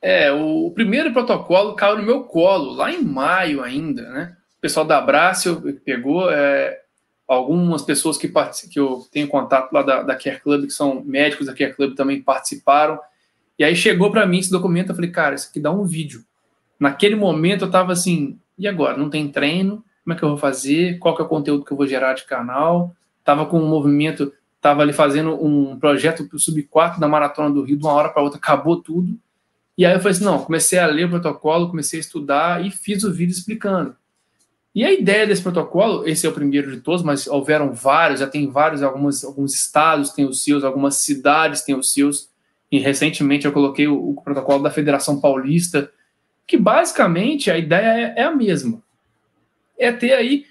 É, 0.00 0.30
o 0.30 0.70
primeiro 0.70 1.12
protocolo 1.12 1.74
caiu 1.74 1.96
no 1.96 2.04
meu 2.04 2.22
colo, 2.24 2.72
lá 2.72 2.92
em 2.92 3.02
maio 3.02 3.62
ainda, 3.62 4.02
né? 4.10 4.36
O 4.56 4.60
pessoal 4.60 4.86
da 4.86 4.98
Abraço 4.98 5.62
pegou, 5.84 6.30
é, 6.30 6.78
algumas 7.26 7.82
pessoas 7.82 8.16
que, 8.16 8.28
que 8.70 8.78
eu 8.78 9.06
tenho 9.10 9.28
contato 9.28 9.72
lá 9.72 9.82
da, 9.82 10.02
da 10.02 10.16
Care 10.16 10.40
Club, 10.40 10.66
que 10.66 10.72
são 10.72 11.02
médicos 11.04 11.46
da 11.46 11.54
Care 11.54 11.74
Club, 11.74 11.94
também 11.94 12.22
participaram. 12.22 12.98
E 13.58 13.64
aí 13.64 13.74
chegou 13.74 14.10
para 14.10 14.26
mim 14.26 14.38
esse 14.38 14.50
documento, 14.50 14.90
eu 14.90 14.94
falei, 14.94 15.10
cara, 15.10 15.34
isso 15.34 15.48
aqui 15.50 15.58
dá 15.58 15.70
um 15.70 15.84
vídeo. 15.84 16.24
Naquele 16.78 17.16
momento 17.16 17.64
eu 17.64 17.70
tava 17.70 17.92
assim, 17.92 18.38
e 18.56 18.68
agora? 18.68 18.96
Não 18.96 19.10
tem 19.10 19.28
treino? 19.28 19.84
Como 20.08 20.14
é 20.14 20.18
que 20.18 20.24
eu 20.24 20.30
vou 20.30 20.38
fazer? 20.38 20.98
Qual 20.98 21.14
que 21.14 21.20
é 21.20 21.24
o 21.26 21.28
conteúdo 21.28 21.66
que 21.66 21.70
eu 21.70 21.76
vou 21.76 21.86
gerar 21.86 22.14
de 22.14 22.24
canal? 22.24 22.96
Tava 23.22 23.44
com 23.44 23.60
um 23.60 23.68
movimento, 23.68 24.32
tava 24.58 24.80
ali 24.80 24.94
fazendo 24.94 25.34
um 25.34 25.78
projeto 25.78 26.26
para 26.26 26.34
o 26.34 26.38
Sub-4 26.38 26.98
da 26.98 27.06
Maratona 27.06 27.50
do 27.50 27.62
Rio, 27.62 27.76
de 27.76 27.84
uma 27.84 27.92
hora 27.92 28.08
para 28.08 28.22
outra, 28.22 28.38
acabou 28.38 28.80
tudo. 28.80 29.18
E 29.76 29.84
aí 29.84 29.92
eu 29.92 29.98
falei 29.98 30.12
assim, 30.12 30.24
não, 30.24 30.38
comecei 30.42 30.78
a 30.78 30.86
ler 30.86 31.04
o 31.04 31.10
protocolo, 31.10 31.68
comecei 31.68 31.98
a 31.98 32.00
estudar 32.00 32.64
e 32.64 32.70
fiz 32.70 33.04
o 33.04 33.12
vídeo 33.12 33.32
explicando. 33.32 33.94
E 34.74 34.82
a 34.82 34.90
ideia 34.90 35.26
desse 35.26 35.42
protocolo, 35.42 36.08
esse 36.08 36.26
é 36.26 36.30
o 36.30 36.32
primeiro 36.32 36.70
de 36.70 36.80
todos, 36.80 37.02
mas 37.02 37.26
houveram 37.26 37.74
vários, 37.74 38.20
já 38.20 38.26
tem 38.26 38.50
vários, 38.50 38.82
alguns, 38.82 39.22
alguns 39.22 39.52
estados 39.52 40.08
têm 40.08 40.24
os 40.24 40.42
seus, 40.42 40.64
algumas 40.64 40.94
cidades 40.94 41.60
têm 41.60 41.74
os 41.74 41.92
seus, 41.92 42.30
e 42.72 42.78
recentemente 42.78 43.44
eu 43.44 43.52
coloquei 43.52 43.86
o, 43.86 44.08
o 44.08 44.22
protocolo 44.22 44.62
da 44.62 44.70
Federação 44.70 45.20
Paulista, 45.20 45.92
que 46.46 46.56
basicamente 46.56 47.50
a 47.50 47.58
ideia 47.58 48.14
é, 48.16 48.22
é 48.22 48.24
a 48.24 48.34
mesma. 48.34 48.82
É 49.78 49.92
ter 49.92 50.12
aí 50.12 50.44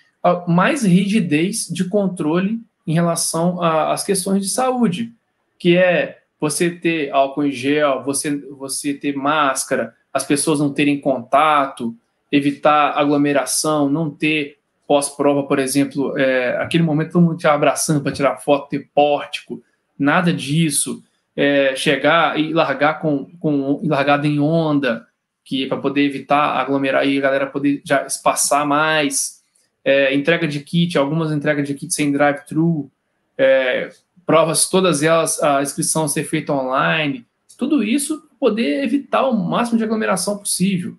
mais 0.48 0.84
rigidez 0.84 1.68
de 1.68 1.88
controle 1.88 2.60
em 2.86 2.94
relação 2.94 3.62
às 3.62 4.04
questões 4.04 4.42
de 4.42 4.50
saúde, 4.50 5.14
que 5.60 5.78
é 5.78 6.20
você 6.40 6.70
ter 6.70 7.12
álcool 7.12 7.46
em 7.46 7.52
gel, 7.52 8.04
você, 8.04 8.38
você 8.52 8.94
ter 8.94 9.16
máscara, 9.16 9.94
as 10.14 10.24
pessoas 10.24 10.60
não 10.60 10.72
terem 10.72 11.00
contato, 11.00 11.96
evitar 12.32 12.98
aglomeração, 12.98 13.90
não 13.90 14.10
ter 14.10 14.58
pós-prova, 14.88 15.44
por 15.44 15.60
exemplo, 15.60 16.18
é, 16.18 16.58
aquele 16.58 16.84
momento 16.84 17.14
todo 17.14 17.24
mundo 17.24 17.38
te 17.38 17.48
abraçando 17.48 18.02
para 18.02 18.12
tirar 18.12 18.38
foto, 18.38 18.70
ter 18.70 18.90
pórtico, 18.94 19.62
nada 19.98 20.32
disso. 20.32 21.04
É, 21.40 21.76
chegar 21.76 22.40
e 22.40 22.52
largar 22.52 23.00
com, 23.00 23.26
com 23.40 23.80
largada 23.84 24.26
em 24.26 24.40
onda, 24.40 25.07
que 25.48 25.64
é 25.64 25.68
para 25.68 25.78
poder 25.78 26.02
evitar 26.02 26.60
aglomerar 26.60 27.08
e 27.08 27.18
a 27.18 27.22
galera 27.22 27.48
poder 27.48 27.82
já 27.86 28.06
espaçar 28.06 28.68
mais. 28.68 29.42
É, 29.84 30.14
entrega 30.14 30.46
de 30.46 30.60
kit, 30.60 30.98
algumas 30.98 31.32
entregas 31.32 31.66
de 31.66 31.74
kit 31.74 31.94
sem 31.94 32.12
drive-thru, 32.12 32.92
é, 33.38 33.90
provas, 34.26 34.68
todas 34.68 35.02
elas, 35.02 35.42
a 35.42 35.62
inscrição 35.62 36.06
ser 36.06 36.26
feita 36.26 36.52
online, 36.52 37.26
tudo 37.58 37.82
isso 37.82 38.20
para 38.20 38.36
poder 38.38 38.84
evitar 38.84 39.26
o 39.26 39.38
máximo 39.38 39.78
de 39.78 39.86
aglomeração 39.86 40.38
possível. 40.38 40.98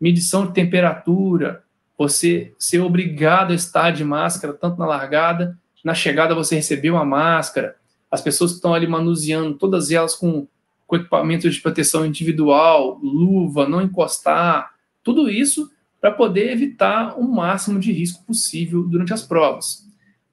Medição 0.00 0.46
de 0.46 0.54
temperatura, 0.54 1.64
você 1.98 2.54
ser 2.56 2.78
obrigado 2.78 3.50
a 3.50 3.56
estar 3.56 3.90
de 3.90 4.04
máscara, 4.04 4.52
tanto 4.52 4.78
na 4.78 4.86
largada, 4.86 5.58
na 5.82 5.92
chegada 5.92 6.36
você 6.36 6.54
recebeu 6.54 6.94
uma 6.94 7.04
máscara, 7.04 7.74
as 8.08 8.20
pessoas 8.20 8.52
que 8.52 8.58
estão 8.58 8.72
ali 8.72 8.86
manuseando, 8.86 9.58
todas 9.58 9.90
elas 9.90 10.14
com, 10.14 10.46
com 10.88 10.96
equipamento 10.96 11.48
de 11.48 11.60
proteção 11.60 12.06
individual, 12.06 12.98
luva, 13.02 13.68
não 13.68 13.82
encostar, 13.82 14.72
tudo 15.04 15.28
isso 15.28 15.70
para 16.00 16.10
poder 16.10 16.50
evitar 16.50 17.18
o 17.18 17.28
máximo 17.28 17.78
de 17.78 17.92
risco 17.92 18.24
possível 18.24 18.82
durante 18.82 19.12
as 19.12 19.22
provas. 19.22 19.86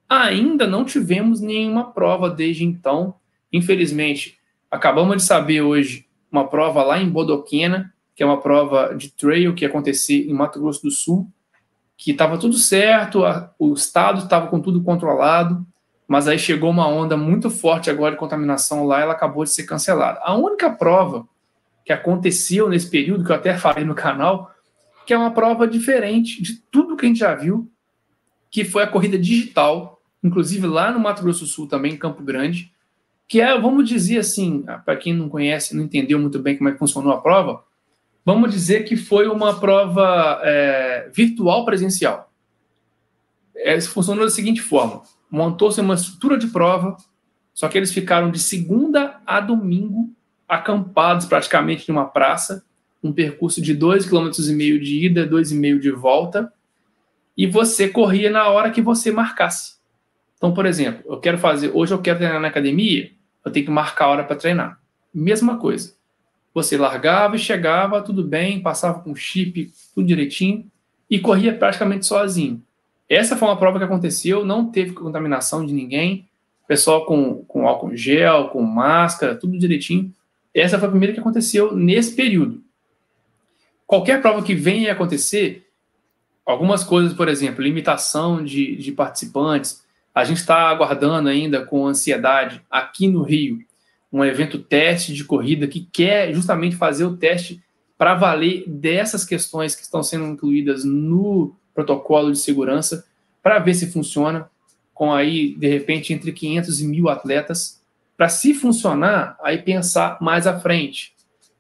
Ainda 0.08 0.66
não 0.66 0.86
tivemos 0.86 1.42
nenhuma 1.42 1.92
prova 1.92 2.30
desde 2.30 2.64
então. 2.64 3.16
Infelizmente, 3.52 4.38
acabamos 4.72 5.18
de 5.18 5.24
saber 5.24 5.62
hoje 5.62 6.06
uma 6.32 6.48
prova 6.48 6.84
lá 6.84 7.02
em 7.02 7.10
Bodoquena, 7.10 7.94
que 8.16 8.24
é 8.24 8.26
uma 8.26 8.40
prova 8.40 8.96
de 8.96 9.12
trail 9.12 9.54
que 9.54 9.66
ia 9.66 9.70
acontecer 9.70 10.26
em 10.30 10.34
Mato 10.34 10.62
Grosso 10.62 10.84
do 10.84 10.92
Sul, 10.92 11.30
que 11.98 12.12
estava 12.12 12.38
tudo 12.38 12.58
certo, 12.58 13.26
a, 13.26 13.54
o 13.60 13.74
estado 13.74 14.20
estava 14.20 14.48
com 14.48 14.62
tudo 14.62 14.82
controlado, 14.84 15.66
mas 16.08 16.28
aí 16.28 16.38
chegou 16.38 16.70
uma 16.70 16.88
onda 16.88 17.18
muito 17.18 17.50
forte 17.50 17.90
agora 17.90 18.14
de 18.14 18.20
contaminação 18.20 18.86
lá, 18.86 19.02
ela 19.02 19.14
acabou 19.14 19.44
de 19.44 19.52
ser 19.52 19.64
cancelada. 19.64 20.20
A 20.24 20.36
única 20.36 20.70
prova 20.70 21.28
que 21.84 21.94
aconteceu 21.94 22.70
nesse 22.70 22.90
período, 22.90 23.24
que 23.24 23.32
eu 23.32 23.36
até 23.36 23.56
falei 23.58 23.84
no 23.84 23.96
canal, 23.96 24.52
que 25.06 25.14
é 25.14 25.18
uma 25.18 25.32
prova 25.32 25.68
diferente 25.68 26.42
de 26.42 26.62
tudo 26.72 26.96
que 26.96 27.06
a 27.06 27.10
gente 27.10 27.20
já 27.20 27.34
viu, 27.36 27.70
que 28.50 28.64
foi 28.64 28.84
a 28.84 28.88
corrida 28.88 29.18
digital 29.18 29.96
inclusive 30.26 30.66
lá 30.66 30.92
no 30.92 31.00
Mato 31.00 31.22
Grosso 31.22 31.42
do 31.42 31.46
Sul 31.46 31.68
também, 31.68 31.94
em 31.94 31.98
Campo 31.98 32.24
Grande, 32.24 32.74
que 33.28 33.40
é, 33.40 33.60
vamos 33.60 33.88
dizer 33.88 34.18
assim, 34.18 34.64
ah, 34.68 34.80
para 34.80 34.96
quem 34.96 35.14
não 35.14 35.30
conhece, 35.30 35.76
não 35.76 35.84
entendeu 35.84 36.20
muito 36.20 36.40
bem 36.40 36.58
como 36.58 36.68
é 36.68 36.72
que 36.72 36.80
funcionou 36.80 37.14
a 37.14 37.22
prova, 37.22 37.64
vamos 38.26 38.52
dizer 38.52 38.84
que 38.86 38.98
foi 38.98 39.28
uma 39.28 39.60
prova 39.60 40.42
é, 40.44 41.10
virtual 41.14 41.64
presencial. 41.64 42.32
É, 43.56 43.80
funcionou 43.82 44.26
da 44.26 44.32
seguinte 44.32 44.62
forma: 44.62 45.04
montou-se 45.36 45.82
uma 45.82 45.96
estrutura 45.96 46.38
de 46.38 46.48
prova, 46.48 46.96
só 47.54 47.68
que 47.68 47.78
eles 47.78 47.92
ficaram 47.92 48.32
de 48.32 48.40
segunda 48.40 49.20
a 49.26 49.42
domingo 49.42 50.10
acampados 50.48 51.26
praticamente 51.26 51.90
numa 51.90 52.06
praça, 52.06 52.64
um 53.04 53.12
percurso 53.12 53.62
de 53.62 53.76
2,5 53.76 54.10
km 54.10 54.80
de 54.82 55.06
ida, 55.06 55.28
2,5 55.28 55.80
de 55.80 55.92
volta, 55.92 56.52
e 57.38 57.46
você 57.46 57.90
corria 57.90 58.30
na 58.30 58.48
hora 58.48 58.72
que 58.72 58.82
você 58.82 59.12
marcasse. 59.12 59.76
Então, 60.38 60.54
por 60.54 60.66
exemplo, 60.66 61.04
eu 61.06 61.20
quero 61.20 61.38
fazer, 61.38 61.70
hoje 61.74 61.94
eu 61.94 62.02
quero 62.02 62.20
treinar 62.20 62.40
na 62.40 62.48
academia, 62.48 63.12
eu 63.44 63.52
tenho 63.52 63.66
que 63.66 63.72
marcar 63.72 64.06
a 64.06 64.10
hora 64.10 64.24
para 64.24 64.36
treinar. 64.36 64.80
Mesma 65.14 65.58
coisa. 65.58 65.96
Você 66.54 66.78
largava 66.78 67.36
e 67.36 67.40
chegava, 67.40 68.02
tudo 68.02 68.24
bem, 68.24 68.62
passava 68.62 69.02
com 69.02 69.14
chip, 69.14 69.72
tudo 69.94 70.08
direitinho, 70.08 70.72
e 71.10 71.20
corria 71.20 71.54
praticamente 71.54 72.06
sozinho. 72.06 72.65
Essa 73.10 73.38
foi 73.38 73.48
uma 73.48 73.58
prova 73.58 73.78
que 73.78 73.86
aconteceu, 73.86 74.46
não 74.46 74.72
teve 74.72 74.94
contaminação 74.94 75.66
de 75.66 75.74
ninguém, 75.74 76.28
pessoal 76.68 77.06
com, 77.06 77.44
com 77.46 77.68
álcool 77.68 77.96
gel, 77.96 78.50
com 78.50 78.62
máscara, 78.62 79.36
tudo 79.36 79.58
direitinho. 79.58 80.12
Essa 80.54 80.80
foi 80.80 80.88
a 80.88 80.92
primeira 80.92 81.14
que 81.14 81.20
aconteceu 81.20 81.76
nesse 81.76 82.16
período. 82.16 82.64
Qualquer 83.86 84.22
prova 84.22 84.42
que 84.42 84.56
venha 84.56 84.90
a 84.90 84.94
acontecer, 84.94 85.68
algumas 86.46 86.84
coisas, 86.84 87.14
por 87.14 87.28
exemplo, 87.28 87.64
limitação 87.64 88.44
de, 88.44 88.76
de 88.76 88.92
participantes, 88.92 89.84
a 90.14 90.24
gente 90.24 90.38
está 90.38 90.70
aguardando 90.70 91.30
ainda 91.30 91.64
com 91.64 91.86
ansiedade 91.86 92.62
aqui 92.72 93.08
no 93.08 93.22
Rio 93.22 93.60
um 94.12 94.24
evento 94.24 94.58
teste 94.58 95.14
de 95.14 95.26
corrida 95.26 95.68
que 95.68 95.90
quer 95.92 96.34
justamente 96.34 96.78
fazer 96.78 97.04
o 97.04 97.18
teste 97.18 97.62
para 97.98 98.16
valer 98.16 98.64
dessas 98.66 99.26
questões 99.26 99.76
que 99.76 99.82
estão 99.82 100.02
sendo 100.02 100.26
incluídas 100.26 100.86
no 100.86 101.54
protocolo 101.76 102.32
de 102.32 102.40
segurança 102.40 103.06
para 103.44 103.60
ver 103.60 103.76
se 103.76 103.92
funciona 103.92 104.50
com 104.94 105.14
aí 105.14 105.54
de 105.56 105.68
repente 105.68 106.14
entre 106.14 106.32
500 106.32 106.82
e 106.82 106.88
mil 106.88 107.10
atletas 107.10 107.80
para 108.18 108.30
se 108.30 108.54
funcionar 108.56 109.38
aí 109.44 109.60
pensar 109.60 110.18
mais 110.20 110.48
à 110.48 110.60
frente 110.60 111.14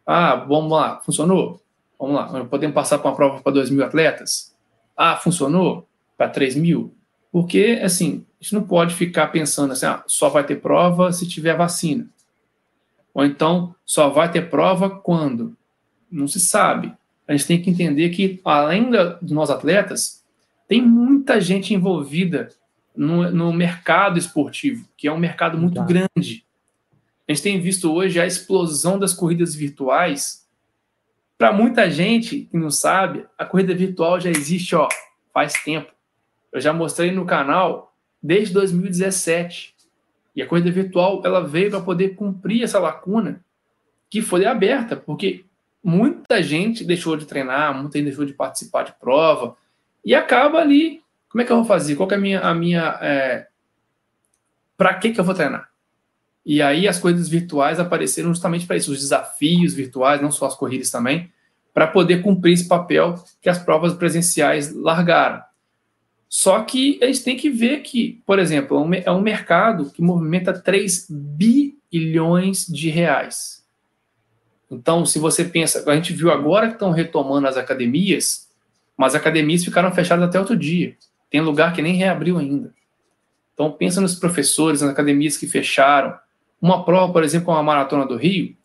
ah 0.07 0.35
vamos 0.35 0.71
lá 0.71 0.99
funcionou 1.05 1.61
vamos 1.99 2.15
lá 2.15 2.45
podemos 2.45 2.73
passar 2.73 2.97
para 2.97 3.11
uma 3.11 3.15
prova 3.15 3.41
para 3.41 3.51
2 3.51 3.69
mil 3.69 3.83
atletas 3.83 4.55
ah 4.97 5.17
funcionou 5.17 5.87
para 6.17 6.29
3 6.29 6.55
mil 6.55 6.95
porque 7.31 7.81
assim 7.83 8.25
a 8.39 8.43
gente 8.43 8.53
não 8.53 8.63
pode 8.63 8.95
ficar 8.95 9.27
pensando 9.27 9.73
assim, 9.73 9.85
ah, 9.85 10.03
só 10.07 10.29
vai 10.29 10.45
ter 10.45 10.61
prova 10.61 11.11
se 11.11 11.27
tiver 11.27 11.57
vacina. 11.57 12.07
Ou 13.13 13.25
então, 13.25 13.73
só 13.83 14.09
vai 14.09 14.31
ter 14.31 14.49
prova 14.49 14.89
quando? 14.89 15.57
Não 16.11 16.27
se 16.27 16.39
sabe. 16.39 16.93
A 17.27 17.31
gente 17.31 17.47
tem 17.47 17.61
que 17.61 17.69
entender 17.69 18.09
que, 18.09 18.39
além 18.45 18.89
dos 19.21 19.31
nós 19.31 19.49
atletas, 19.49 20.23
tem 20.67 20.81
muita 20.81 21.41
gente 21.41 21.73
envolvida 21.73 22.49
no, 22.95 23.29
no, 23.31 23.53
mercado 23.53 24.17
esportivo, 24.17 24.87
que 24.95 25.07
é 25.07 25.11
um 25.11 25.17
mercado 25.17 25.57
muito 25.57 25.75
tá. 25.75 25.85
grande. 25.85 26.45
A 27.27 27.33
gente 27.33 27.43
tem 27.43 27.59
visto 27.59 27.91
hoje 27.91 28.19
a 28.19 28.25
explosão 28.25 28.99
das 28.99 29.13
corridas 29.13 29.55
virtuais. 29.55 30.47
Para 31.37 31.51
muita 31.51 31.89
gente 31.89 32.41
que 32.41 32.57
não 32.57 32.69
sabe, 32.69 33.25
a 33.37 33.45
corrida 33.45 33.73
virtual 33.73 34.19
já 34.19 34.29
existe 34.29 34.75
ó, 34.75 34.87
faz 35.33 35.53
tempo. 35.63 35.91
Eu 36.53 36.61
já 36.61 36.71
mostrei 36.71 37.11
no 37.11 37.25
canal 37.25 37.93
desde 38.21 38.53
2017. 38.53 39.75
E 40.35 40.41
a 40.41 40.47
corrida 40.47 40.71
virtual 40.71 41.21
ela 41.25 41.45
veio 41.45 41.71
para 41.71 41.81
poder 41.81 42.15
cumprir 42.15 42.63
essa 42.63 42.79
lacuna 42.79 43.43
que 44.09 44.21
foi 44.21 44.45
aberta, 44.45 44.95
porque 44.95 45.45
muita 45.85 46.41
gente 46.41 46.83
deixou 46.83 47.15
de 47.15 47.27
treinar, 47.27 47.71
muita 47.79 47.99
gente 47.99 48.07
deixou 48.07 48.25
de 48.25 48.33
participar 48.33 48.81
de 48.81 48.93
prova 48.93 49.55
e 50.03 50.15
acaba 50.15 50.57
ali. 50.57 51.03
Como 51.29 51.43
é 51.43 51.45
que 51.45 51.51
eu 51.51 51.57
vou 51.57 51.65
fazer? 51.65 51.95
Qual 51.95 52.09
é 52.09 52.15
a 52.15 52.17
minha, 52.17 52.39
a 52.39 52.55
minha 52.55 52.97
é... 53.01 53.47
para 54.75 54.95
que 54.95 55.11
que 55.11 55.19
eu 55.19 55.23
vou 55.23 55.35
treinar? 55.35 55.69
E 56.43 56.59
aí 56.59 56.87
as 56.87 56.97
coisas 56.97 57.29
virtuais 57.29 57.79
apareceram 57.79 58.29
justamente 58.29 58.65
para 58.65 58.77
isso, 58.77 58.91
os 58.91 58.99
desafios 58.99 59.75
virtuais, 59.75 60.21
não 60.21 60.31
só 60.31 60.47
as 60.47 60.55
corridas 60.55 60.89
também, 60.89 61.31
para 61.71 61.85
poder 61.85 62.23
cumprir 62.23 62.53
esse 62.53 62.67
papel 62.67 63.15
que 63.39 63.49
as 63.49 63.59
provas 63.59 63.93
presenciais 63.93 64.73
largaram. 64.73 65.43
Só 66.27 66.63
que 66.63 66.99
gente 67.03 67.23
tem 67.23 67.37
que 67.37 67.49
ver 67.49 67.81
que, 67.81 68.23
por 68.25 68.39
exemplo, 68.39 68.77
é 68.77 69.11
um 69.11 69.19
é 69.19 69.21
mercado 69.21 69.91
que 69.91 70.01
movimenta 70.01 70.51
3 70.51 71.07
bilhões 71.09 72.65
de 72.65 72.89
reais. 72.89 73.64
Então, 74.69 75.05
se 75.05 75.19
você 75.19 75.45
pensa, 75.45 75.89
a 75.89 75.95
gente 75.95 76.13
viu 76.13 76.31
agora 76.31 76.67
que 76.67 76.73
estão 76.73 76.91
retomando 76.91 77.47
as 77.47 77.57
academias, 77.57 78.49
mas 78.97 79.13
as 79.13 79.21
academias 79.21 79.63
ficaram 79.63 79.91
fechadas 79.91 80.27
até 80.27 80.39
outro 80.39 80.55
dia. 80.55 80.95
Tem 81.29 81.41
lugar 81.41 81.73
que 81.73 81.81
nem 81.81 81.95
reabriu 81.95 82.37
ainda. 82.37 82.73
Então, 83.53 83.71
pensa 83.71 84.01
nos 84.01 84.15
professores, 84.15 84.81
nas 84.81 84.89
academias 84.89 85.37
que 85.37 85.47
fecharam. 85.47 86.17
Uma 86.61 86.83
prova, 86.83 87.13
por 87.13 87.23
exemplo, 87.23 87.45
como 87.45 87.57
a 87.57 87.63
Maratona 87.63 88.05
do 88.05 88.17
Rio, 88.17 88.55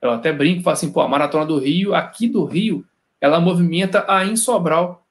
eu 0.00 0.10
até 0.12 0.32
brinco 0.32 0.62
falo 0.62 0.74
assim, 0.74 0.90
pô, 0.90 1.00
a 1.00 1.08
Maratona 1.08 1.44
do 1.44 1.58
Rio, 1.58 1.94
aqui 1.94 2.26
do 2.26 2.44
Rio, 2.44 2.84
ela 3.20 3.40
movimenta 3.40 4.04
a 4.08 4.24
em 4.24 4.36
Sobral. 4.36 5.06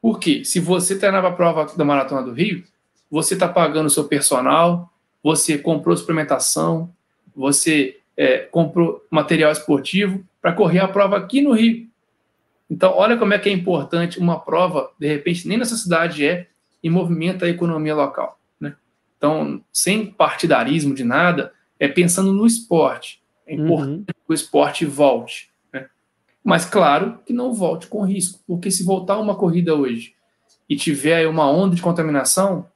Por 0.00 0.18
quê? 0.18 0.44
Se 0.44 0.58
você 0.58 0.98
treinava 0.98 1.28
a 1.28 1.32
prova 1.32 1.66
da 1.76 1.84
Maratona 1.84 2.22
do 2.22 2.32
Rio, 2.32 2.64
você 3.10 3.34
está 3.34 3.48
pagando 3.48 3.86
o 3.86 3.90
seu 3.90 4.04
personal, 4.04 4.92
você 5.22 5.58
comprou 5.58 5.96
suplementação, 5.96 6.92
você 7.34 7.98
é, 8.16 8.38
comprou 8.38 9.04
material 9.10 9.52
esportivo 9.52 10.24
para 10.40 10.52
correr 10.52 10.78
a 10.78 10.88
prova 10.88 11.16
aqui 11.16 11.42
no 11.42 11.52
Rio. 11.52 11.86
Então, 12.70 12.92
olha 12.96 13.16
como 13.16 13.34
é 13.34 13.38
que 13.38 13.48
é 13.48 13.52
importante 13.52 14.18
uma 14.18 14.40
prova, 14.40 14.90
de 14.98 15.06
repente, 15.06 15.46
nem 15.46 15.58
nessa 15.58 15.76
cidade 15.76 16.26
é, 16.26 16.48
e 16.82 16.90
movimenta 16.90 17.46
a 17.46 17.48
economia 17.48 17.94
local. 17.94 18.38
Né? 18.60 18.74
Então, 19.16 19.62
sem 19.72 20.06
partidarismo 20.06 20.94
de 20.94 21.04
nada, 21.04 21.52
é 21.78 21.86
pensando 21.86 22.32
no 22.32 22.46
esporte. 22.46 23.22
É 23.46 23.54
importante 23.54 23.98
uhum. 23.98 24.04
que 24.04 24.32
o 24.32 24.34
esporte 24.34 24.84
volte. 24.84 25.50
Né? 25.72 25.86
Mas, 26.42 26.64
claro, 26.64 27.20
que 27.24 27.32
não 27.32 27.52
volte 27.52 27.86
com 27.86 28.04
risco, 28.04 28.40
porque 28.46 28.70
se 28.70 28.82
voltar 28.82 29.18
uma 29.18 29.36
corrida 29.36 29.74
hoje 29.74 30.14
e 30.68 30.74
tiver 30.74 31.28
uma 31.28 31.48
onda 31.48 31.76
de 31.76 31.82
contaminação, 31.82 32.66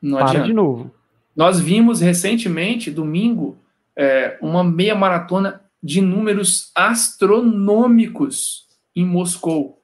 não 0.00 0.18
Para 0.18 0.28
adianta. 0.28 0.46
de 0.46 0.52
novo. 0.52 0.94
Nós 1.34 1.58
vimos 1.58 2.00
recentemente, 2.00 2.92
domingo, 2.92 3.58
é, 3.96 4.38
uma 4.40 4.64
meia 4.64 4.94
maratona 4.94 5.62
de 5.82 6.00
números 6.00 6.70
astronômicos 6.74 8.66
em 8.96 9.04
Moscou. 9.04 9.82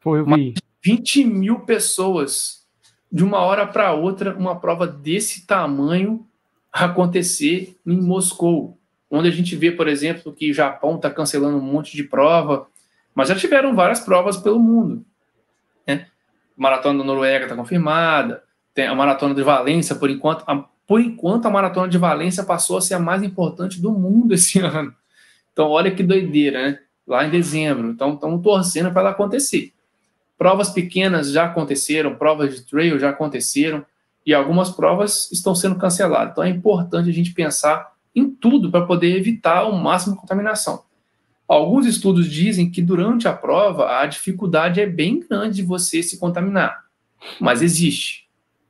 Foi, 0.00 0.20
eu 0.20 0.26
vi. 0.26 0.54
20 0.82 1.24
mil 1.24 1.60
pessoas. 1.60 2.62
De 3.10 3.24
uma 3.24 3.38
hora 3.38 3.66
para 3.66 3.92
outra, 3.94 4.36
uma 4.36 4.58
prova 4.58 4.86
desse 4.86 5.46
tamanho 5.46 6.26
acontecer 6.72 7.76
em 7.86 8.00
Moscou. 8.00 8.76
Onde 9.10 9.28
a 9.28 9.30
gente 9.30 9.54
vê, 9.54 9.70
por 9.70 9.86
exemplo, 9.86 10.32
que 10.32 10.50
o 10.50 10.54
Japão 10.54 10.96
está 10.96 11.08
cancelando 11.08 11.56
um 11.56 11.60
monte 11.60 11.96
de 11.96 12.02
prova, 12.02 12.66
mas 13.14 13.28
já 13.28 13.36
tiveram 13.36 13.74
várias 13.74 14.00
provas 14.00 14.36
pelo 14.36 14.58
mundo. 14.58 15.04
Né? 15.86 16.06
A 16.58 16.62
maratona 16.62 16.98
da 16.98 17.04
Noruega 17.04 17.44
está 17.44 17.54
confirmada, 17.54 18.42
tem 18.74 18.88
a 18.88 18.94
maratona 18.94 19.34
de 19.34 19.42
Valência, 19.42 19.94
por 19.94 20.10
enquanto, 20.10 20.42
a, 20.48 20.68
por 20.86 21.00
enquanto 21.00 21.46
a 21.46 21.50
maratona 21.50 21.88
de 21.88 21.98
Valência 21.98 22.44
passou 22.44 22.76
a 22.76 22.80
ser 22.80 22.94
a 22.94 22.98
mais 22.98 23.22
importante 23.22 23.80
do 23.80 23.90
mundo 23.90 24.34
esse 24.34 24.58
ano. 24.64 24.94
Então, 25.52 25.68
olha 25.68 25.94
que 25.94 26.02
doideira, 26.02 26.70
né? 26.70 26.78
lá 27.06 27.26
em 27.26 27.30
dezembro. 27.30 27.90
Então, 27.90 28.14
estamos 28.14 28.42
torcendo 28.42 28.90
para 28.90 29.02
ela 29.02 29.10
acontecer. 29.10 29.72
Provas 30.36 30.70
pequenas 30.70 31.30
já 31.30 31.44
aconteceram, 31.44 32.16
provas 32.16 32.54
de 32.54 32.62
trail 32.62 32.98
já 32.98 33.10
aconteceram, 33.10 33.84
e 34.26 34.32
algumas 34.32 34.70
provas 34.70 35.30
estão 35.30 35.54
sendo 35.54 35.76
canceladas. 35.76 36.32
Então, 36.32 36.44
é 36.44 36.48
importante 36.48 37.08
a 37.08 37.12
gente 37.12 37.32
pensar 37.32 37.92
em 38.14 38.30
tudo 38.30 38.70
para 38.70 38.86
poder 38.86 39.16
evitar 39.16 39.64
o 39.64 39.76
máximo 39.76 40.14
de 40.14 40.20
contaminação. 40.20 40.82
Alguns 41.46 41.86
estudos 41.86 42.30
dizem 42.30 42.70
que 42.70 42.80
durante 42.80 43.28
a 43.28 43.32
prova 43.32 44.00
a 44.00 44.06
dificuldade 44.06 44.80
é 44.80 44.86
bem 44.86 45.20
grande 45.20 45.56
de 45.56 45.62
você 45.62 46.02
se 46.02 46.18
contaminar, 46.18 46.84
mas 47.38 47.60
existe, 47.60 48.23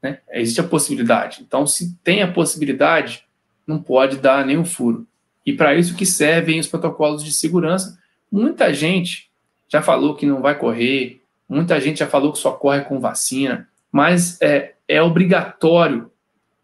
né? 0.04 0.20
Existe 0.30 0.60
a 0.60 0.64
possibilidade. 0.64 1.42
Então, 1.44 1.66
se 1.66 1.96
tem 2.04 2.22
a 2.22 2.30
possibilidade, 2.30 3.26
não 3.66 3.82
pode 3.82 4.18
dar 4.18 4.46
nenhum 4.46 4.64
furo. 4.64 5.04
E 5.44 5.52
para 5.52 5.74
isso 5.74 5.96
que 5.96 6.06
servem 6.06 6.60
os 6.60 6.68
protocolos 6.68 7.24
de 7.24 7.32
segurança, 7.32 7.98
Muita 8.34 8.74
gente 8.74 9.30
já 9.68 9.80
falou 9.80 10.16
que 10.16 10.26
não 10.26 10.42
vai 10.42 10.58
correr, 10.58 11.22
muita 11.48 11.80
gente 11.80 12.00
já 12.00 12.06
falou 12.08 12.32
que 12.32 12.38
só 12.40 12.50
corre 12.50 12.80
com 12.80 12.98
vacina, 12.98 13.68
mas 13.92 14.42
é, 14.42 14.74
é 14.88 15.00
obrigatório 15.00 16.10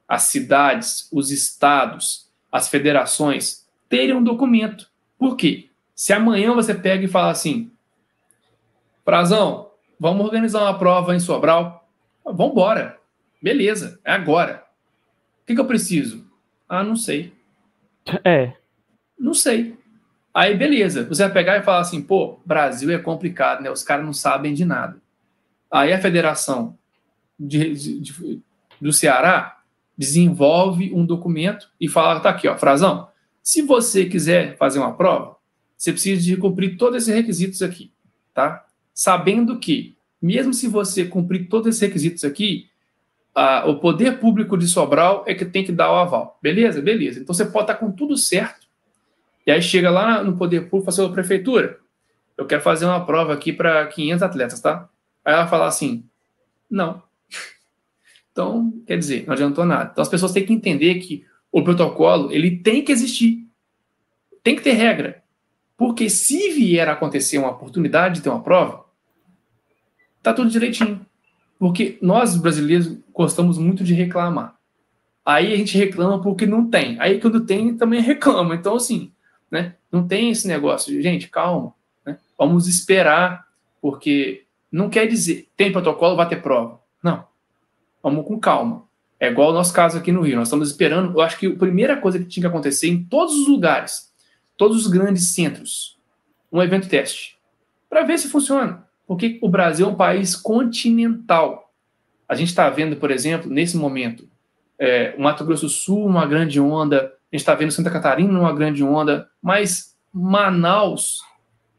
as 0.09 0.23
cidades, 0.23 1.09
os 1.13 1.31
estados, 1.31 2.29
as 2.51 2.69
federações 2.69 3.69
terem 3.89 4.17
um 4.17 4.25
documento. 4.25 4.91
Por 5.17 5.37
quê? 5.37 5.69
Se 5.95 6.13
amanhã 6.13 6.53
você 6.55 6.75
pega 6.75 7.05
e 7.05 7.09
fala 7.09 7.31
assim, 7.31 7.71
Frazão, 9.05 9.71
vamos 9.97 10.27
organizar 10.27 10.63
uma 10.63 10.77
prova 10.77 11.15
em 11.15 11.21
Sobral, 11.21 11.89
vamos 12.25 12.51
embora, 12.51 12.99
beleza, 13.43 14.01
é 14.05 14.13
agora. 14.13 14.65
O 15.43 15.47
que, 15.47 15.55
que 15.55 15.61
eu 15.61 15.67
preciso? 15.67 16.27
Ah, 16.69 16.85
não 16.85 16.97
sei. 16.97 17.33
É. 18.25 18.53
Não 19.19 19.35
sei. 19.35 19.77
Aí, 20.33 20.57
beleza, 20.57 21.05
você 21.05 21.25
vai 21.25 21.33
pegar 21.33 21.59
e 21.59 21.63
falar 21.63 21.81
assim, 21.81 22.01
pô, 22.01 22.41
Brasil 22.47 22.91
é 22.91 22.99
complicado, 22.99 23.63
né? 23.63 23.71
Os 23.71 23.83
caras 23.83 24.05
não 24.05 24.13
sabem 24.13 24.55
de 24.55 24.65
nada. 24.65 25.01
Aí 25.71 25.93
a 25.93 26.01
federação 26.01 26.79
de, 27.39 27.75
de, 27.75 28.01
de, 28.01 28.43
do 28.81 28.93
Ceará 28.93 29.61
desenvolve 29.97 30.93
um 30.95 31.05
documento 31.05 31.69
e 31.81 31.89
fala, 31.89 32.21
tá 32.21 32.31
aqui, 32.31 32.49
ó, 32.49 32.57
Frazão, 32.57 33.09
se 33.43 33.63
você 33.63 34.07
quiser 34.07 34.57
fazer 34.57 34.79
uma 34.79 34.95
prova, 34.95 35.37
você 35.77 35.93
precisa 35.93 36.23
de 36.23 36.37
cumprir 36.37 36.77
todos 36.77 37.03
esses 37.03 37.15
requisitos 37.15 37.63
aqui, 37.63 37.93
tá? 38.33 38.65
Sabendo 38.95 39.59
que, 39.59 39.97
mesmo 40.21 40.55
se 40.55 40.69
você 40.69 41.05
cumprir 41.05 41.49
todos 41.49 41.69
esses 41.69 41.81
requisitos 41.81 42.25
aqui, 42.25 42.69
a, 43.35 43.69
o 43.69 43.79
poder 43.79 44.19
público 44.19 44.57
de 44.57 44.67
Sobral 44.67 45.25
é 45.27 45.35
que 45.35 45.45
tem 45.45 45.65
que 45.65 45.73
dar 45.73 45.91
o 45.91 45.97
aval. 45.97 46.39
Beleza? 46.43 46.83
Beleza. 46.83 47.21
Então 47.21 47.35
você 47.35 47.45
pode 47.45 47.65
estar 47.65 47.75
com 47.75 47.91
tudo 47.91 48.17
certo, 48.17 48.67
e 49.47 49.51
aí 49.51 49.63
chega 49.63 49.91
lá 49.91 50.23
no 50.23 50.37
poder 50.37 50.69
público 50.69 50.91
e 50.91 50.95
fala 50.95 51.07
assim, 51.07 51.15
prefeitura, 51.15 51.79
eu 52.37 52.47
quero 52.47 52.63
fazer 52.63 52.87
uma 52.87 53.05
prova 53.05 53.33
aqui 53.33 53.53
para 53.53 53.87
500 53.87 54.23
atletas, 54.23 54.61
tá? 54.61 54.89
Aí 55.25 55.35
ela 55.35 55.47
fala 55.47 55.67
assim, 55.67 56.05
não. 56.71 57.03
Então, 58.33 58.73
quer 58.87 58.97
dizer, 58.97 59.27
não 59.27 59.35
adiantou 59.35 59.65
nada. 59.67 59.91
Então 59.91 60.01
as 60.01 60.09
pessoas 60.09 60.31
têm 60.31 60.47
que 60.47 60.53
entender 60.53 60.95
que 61.01 61.27
o 61.51 61.65
protocolo, 61.65 62.31
ele 62.31 62.59
tem 62.59 62.83
que 62.83 62.93
existir. 62.93 63.45
Tem 64.43 64.55
que 64.55 64.63
ter 64.63 64.73
regra. 64.73 65.23
Porque 65.77 66.09
se 66.09 66.53
vier 66.53 66.89
a 66.89 66.93
acontecer 66.93 67.39
uma 67.39 67.51
oportunidade 67.51 68.15
de 68.15 68.23
ter 68.23 68.29
uma 68.31 68.43
prova, 68.43 68.85
tá 70.23 70.33
tudo 70.33 70.49
direitinho. 70.49 71.05
Porque 71.59 71.99
nós, 72.01 72.37
brasileiros, 72.37 72.97
gostamos 73.21 73.59
muito 73.59 73.85
de 73.85 73.93
reclamar. 73.93 74.57
Aí 75.23 75.53
a 75.53 75.57
gente 75.57 75.77
reclama 75.77 76.23
porque 76.23 76.47
não 76.47 76.71
tem. 76.71 76.99
Aí 76.99 77.21
quando 77.21 77.45
tem, 77.45 77.77
também 77.77 78.01
reclama. 78.01 78.55
Então, 78.55 78.77
assim, 78.77 79.13
né? 79.51 79.75
Não 79.93 80.09
tem 80.09 80.31
esse 80.31 80.49
negócio 80.49 80.91
de, 80.91 81.03
gente, 81.03 81.29
calma, 81.29 81.75
né? 82.07 82.19
vamos 82.39 82.67
esperar, 82.67 83.47
porque 83.79 84.47
não 84.73 84.89
quer 84.89 85.07
dizer, 85.07 85.51
tem 85.55 85.71
protocolo, 85.71 86.17
vai 86.17 86.27
ter 86.27 86.41
prova. 86.41 86.81
Não. 87.03 87.27
Vamos 88.03 88.27
com 88.27 88.41
calma. 88.41 88.85
É 89.19 89.29
igual 89.29 89.51
o 89.51 89.53
nosso 89.53 89.75
caso 89.75 89.99
aqui 89.99 90.11
no 90.11 90.23
Rio. 90.23 90.37
Nós 90.37 90.49
estamos 90.49 90.71
esperando, 90.71 91.13
eu 91.13 91.21
acho 91.21 91.39
que 91.39 91.47
a 91.47 91.57
primeira 91.57 91.99
coisa 91.99 92.19
que 92.19 92.25
tinha 92.25 92.45
que 92.45 92.49
acontecer 92.49 92.89
em 92.89 93.05
todos 93.05 93.35
os 93.35 93.49
lugares, 93.49 94.11
todos 94.57 94.87
os 94.87 94.91
grandes 94.91 95.35
centros, 95.35 95.99
um 96.51 96.63
evento 96.63 96.89
teste, 96.89 97.37
para 97.91 98.03
ver 98.03 98.19
se 98.19 98.31
funciona. 98.31 98.89
Porque 99.07 99.39
o 99.43 99.49
Brasil 99.51 99.87
é 99.87 99.91
um 99.91 99.95
país 99.95 100.35
continental. 100.35 101.70
A 102.31 102.37
gente 102.37 102.51
está 102.51 102.71
vendo, 102.71 102.95
por 102.95 103.11
exemplo, 103.11 103.51
nesse 103.51 103.77
momento, 103.77 104.29
é, 104.79 105.17
o 105.19 105.23
Mato 105.23 105.45
Grosso 105.45 105.67
do 105.67 105.69
Sul, 105.69 106.07
uma 106.07 106.25
grande 106.25 106.61
onda, 106.61 107.07
a 107.07 107.37
gente 107.37 107.41
está 107.41 107.57
vendo 107.57 107.73
Santa 107.73 107.91
Catarina 107.91 108.31
numa 108.31 108.53
grande 108.53 108.85
onda, 108.85 109.29
mas 109.43 109.97
Manaus 110.15 111.23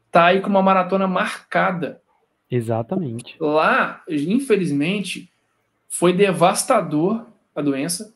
está 0.08 0.26
aí 0.26 0.42
com 0.42 0.50
uma 0.50 0.60
maratona 0.60 1.06
marcada. 1.06 2.02
Exatamente. 2.50 3.34
Lá, 3.40 4.02
infelizmente, 4.06 5.32
foi 5.88 6.12
devastador 6.12 7.24
a 7.56 7.62
doença. 7.62 8.14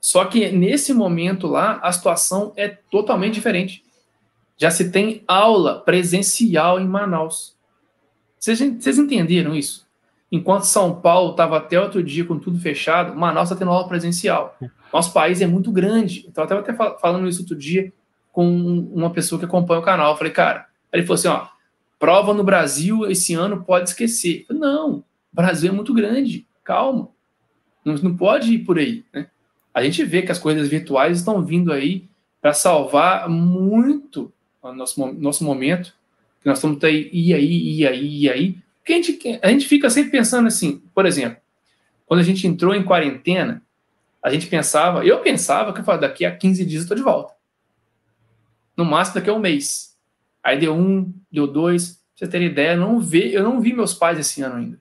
Só 0.00 0.26
que 0.26 0.52
nesse 0.52 0.94
momento 0.94 1.48
lá, 1.48 1.80
a 1.82 1.90
situação 1.90 2.52
é 2.56 2.68
totalmente 2.68 3.34
diferente. 3.34 3.82
Já 4.56 4.70
se 4.70 4.92
tem 4.92 5.24
aula 5.26 5.80
presencial 5.80 6.78
em 6.78 6.86
Manaus. 6.86 7.56
Vocês, 8.38 8.60
vocês 8.60 8.96
entenderam 8.96 9.56
isso? 9.56 9.87
Enquanto 10.30 10.64
São 10.64 11.00
Paulo 11.00 11.30
estava 11.30 11.56
até 11.56 11.80
outro 11.80 12.02
dia 12.02 12.24
com 12.24 12.38
tudo 12.38 12.58
fechado, 12.58 13.16
Manaus 13.16 13.48
está 13.48 13.58
tendo 13.58 13.70
aula 13.70 13.88
presencial. 13.88 14.56
Nosso 14.92 15.12
país 15.12 15.40
é 15.40 15.46
muito 15.46 15.72
grande. 15.72 16.26
Então, 16.28 16.44
eu 16.44 16.60
estava 16.60 16.60
até 16.60 16.98
falando 17.00 17.28
isso 17.28 17.40
outro 17.42 17.56
dia 17.56 17.92
com 18.30 18.46
uma 18.94 19.10
pessoa 19.10 19.38
que 19.38 19.44
acompanha 19.44 19.80
o 19.80 19.84
canal. 19.84 20.12
Eu 20.12 20.16
falei, 20.16 20.32
cara, 20.32 20.66
ele 20.92 21.02
falou 21.02 21.14
assim: 21.14 21.28
ó, 21.28 21.46
prova 21.98 22.34
no 22.34 22.44
Brasil 22.44 23.10
esse 23.10 23.34
ano 23.34 23.64
pode 23.64 23.88
esquecer. 23.88 24.44
Falei, 24.46 24.62
não, 24.62 25.04
Brasil 25.32 25.70
é 25.70 25.74
muito 25.74 25.94
grande, 25.94 26.46
calma. 26.62 27.08
Não, 27.84 27.94
não 27.94 28.16
pode 28.16 28.52
ir 28.52 28.58
por 28.60 28.78
aí. 28.78 29.04
Né? 29.12 29.28
A 29.72 29.82
gente 29.82 30.04
vê 30.04 30.22
que 30.22 30.32
as 30.32 30.38
corridas 30.38 30.68
virtuais 30.68 31.18
estão 31.18 31.42
vindo 31.42 31.72
aí 31.72 32.08
para 32.40 32.52
salvar 32.52 33.28
muito 33.28 34.32
o 34.62 34.72
nosso, 34.72 35.12
nosso 35.14 35.44
momento, 35.44 35.94
que 36.40 36.48
nós 36.48 36.58
estamos 36.58 36.82
aí, 36.84 37.08
e 37.12 37.34
aí, 37.34 37.78
e 37.78 37.86
aí, 37.86 38.22
e 38.22 38.30
aí. 38.30 38.58
Porque 38.88 38.94
a 38.94 39.02
gente, 39.02 39.40
a 39.42 39.48
gente 39.50 39.68
fica 39.68 39.90
sempre 39.90 40.10
pensando 40.10 40.46
assim, 40.46 40.82
por 40.94 41.04
exemplo, 41.04 41.38
quando 42.06 42.20
a 42.20 42.22
gente 42.22 42.46
entrou 42.46 42.74
em 42.74 42.82
quarentena, 42.82 43.62
a 44.22 44.30
gente 44.30 44.46
pensava, 44.46 45.04
eu 45.04 45.20
pensava 45.20 45.74
que 45.74 45.80
eu 45.80 45.98
daqui 45.98 46.24
a 46.24 46.34
15 46.34 46.64
dias 46.64 46.80
eu 46.80 46.84
estou 46.84 46.96
de 46.96 47.02
volta. 47.02 47.34
No 48.74 48.86
máximo 48.86 49.16
daqui 49.16 49.28
a 49.28 49.34
um 49.34 49.38
mês. 49.38 49.94
Aí 50.42 50.58
deu 50.58 50.74
um, 50.74 51.12
deu 51.30 51.46
dois. 51.46 52.00
Pra 52.18 52.26
você 52.26 52.28
ter 52.28 52.40
ideia, 52.40 52.72
eu 52.72 52.78
não, 52.78 52.98
vi, 52.98 53.34
eu 53.34 53.42
não 53.42 53.60
vi 53.60 53.74
meus 53.74 53.92
pais 53.92 54.18
esse 54.18 54.40
ano 54.40 54.56
ainda. 54.56 54.80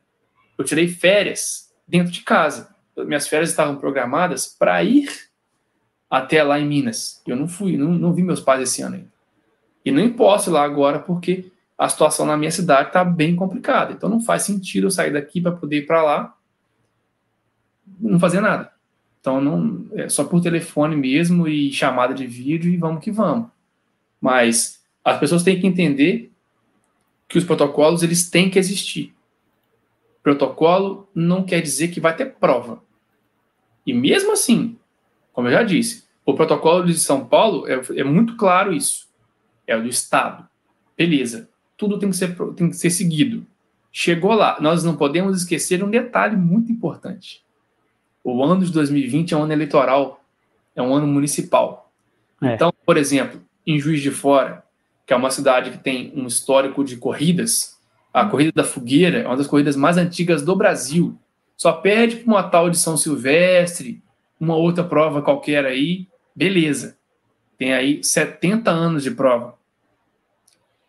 Eu 0.58 0.64
tirei 0.64 0.88
férias 0.88 1.70
dentro 1.86 2.14
de 2.14 2.22
casa. 2.22 2.74
Minhas 2.96 3.28
férias 3.28 3.50
estavam 3.50 3.76
programadas 3.76 4.48
para 4.48 4.82
ir 4.86 5.10
até 6.10 6.42
lá 6.44 6.58
em 6.58 6.66
Minas. 6.66 7.22
Eu 7.28 7.36
não 7.36 7.50
fui, 7.50 7.76
não, 7.76 7.90
não 7.90 8.14
vi 8.14 8.24
meus 8.24 8.40
pais 8.40 8.62
esse 8.62 8.82
ano 8.82 8.96
ainda. 8.96 9.12
E 9.84 9.92
nem 9.92 10.10
posso 10.10 10.50
ir 10.50 10.54
lá 10.54 10.64
agora 10.64 10.98
porque 10.98 11.52
a 11.78 11.88
situação 11.88 12.26
na 12.26 12.36
minha 12.36 12.52
cidade 12.52 12.90
está 12.90 13.04
bem 13.04 13.36
complicada. 13.36 13.94
Então 13.94 14.10
não 14.10 14.20
faz 14.20 14.44
sentido 14.44 14.88
eu 14.88 14.92
sair 14.92 15.14
daqui 15.14 15.40
para 15.40 15.52
poder 15.52 15.78
ir 15.78 15.86
para 15.86 16.02
lá 16.02 16.38
não 18.00 18.20
fazer 18.20 18.42
nada. 18.42 18.72
Então 19.20 19.42
não 19.42 19.86
é 19.94 20.10
só 20.10 20.24
por 20.24 20.42
telefone 20.42 20.96
mesmo 20.96 21.48
e 21.48 21.72
chamada 21.72 22.14
de 22.14 22.26
vídeo 22.26 22.72
e 22.72 22.78
vamos 22.78 23.04
que 23.04 23.12
vamos. 23.12 23.50
Mas 24.20 24.82
as 25.04 25.20
pessoas 25.20 25.44
têm 25.44 25.60
que 25.60 25.68
entender 25.68 26.32
que 27.28 27.38
os 27.38 27.44
protocolos 27.44 28.04
eles 28.04 28.30
têm 28.30 28.50
que 28.50 28.58
existir. 28.58 29.14
Protocolo 30.24 31.08
não 31.14 31.44
quer 31.44 31.62
dizer 31.62 31.90
que 31.90 32.00
vai 32.00 32.16
ter 32.16 32.34
prova. 32.34 32.82
E 33.86 33.94
mesmo 33.94 34.34
assim, 34.34 34.78
como 35.32 35.48
eu 35.48 35.54
já 35.54 35.64
disse, 35.64 36.06
o 36.26 36.34
protocolo 36.34 36.86
de 36.86 36.94
São 36.96 37.26
Paulo 37.26 37.68
é, 37.68 37.82
é 37.96 38.04
muito 38.04 38.36
claro 38.36 38.74
isso. 38.74 39.08
É 39.66 39.76
o 39.76 39.82
do 39.82 39.88
Estado. 39.88 40.48
Beleza. 40.98 41.50
Tudo 41.78 42.00
tem 42.00 42.10
que, 42.10 42.18
ser, 42.18 42.36
tem 42.56 42.70
que 42.70 42.76
ser 42.76 42.90
seguido. 42.90 43.46
Chegou 43.92 44.34
lá. 44.34 44.58
Nós 44.60 44.84
não 44.84 44.96
podemos 44.96 45.38
esquecer 45.38 45.84
um 45.84 45.90
detalhe 45.90 46.36
muito 46.36 46.72
importante. 46.72 47.44
O 48.24 48.44
ano 48.44 48.66
de 48.66 48.72
2020 48.72 49.34
é 49.34 49.38
um 49.38 49.44
ano 49.44 49.54
eleitoral, 49.54 50.24
é 50.76 50.82
um 50.82 50.94
ano 50.94 51.08
municipal. 51.08 51.92
É. 52.42 52.56
Então, 52.56 52.74
por 52.86 52.98
exemplo, 52.98 53.42
em 53.66 53.80
Juiz 53.80 54.02
de 54.02 54.12
Fora, 54.12 54.64
que 55.06 55.14
é 55.14 55.16
uma 55.16 55.32
cidade 55.32 55.72
que 55.72 55.78
tem 55.78 56.12
um 56.16 56.28
histórico 56.28 56.84
de 56.84 56.98
corridas, 56.98 57.78
a 58.14 58.26
Corrida 58.26 58.52
da 58.52 58.64
Fogueira 58.64 59.20
é 59.20 59.28
uma 59.28 59.38
das 59.38 59.48
corridas 59.48 59.76
mais 59.76 59.98
antigas 59.98 60.42
do 60.42 60.56
Brasil. 60.56 61.18
Só 61.56 61.72
perde 61.72 62.18
para 62.18 62.34
uma 62.34 62.44
tal 62.44 62.70
de 62.70 62.78
São 62.78 62.98
Silvestre, 62.98 64.02
uma 64.40 64.56
outra 64.56 64.84
prova 64.84 65.22
qualquer 65.22 65.66
aí, 65.66 66.08
beleza. 66.36 66.98
Tem 67.58 67.74
aí 67.74 68.04
70 68.04 68.70
anos 68.70 69.04
de 69.04 69.12
prova. 69.12 69.57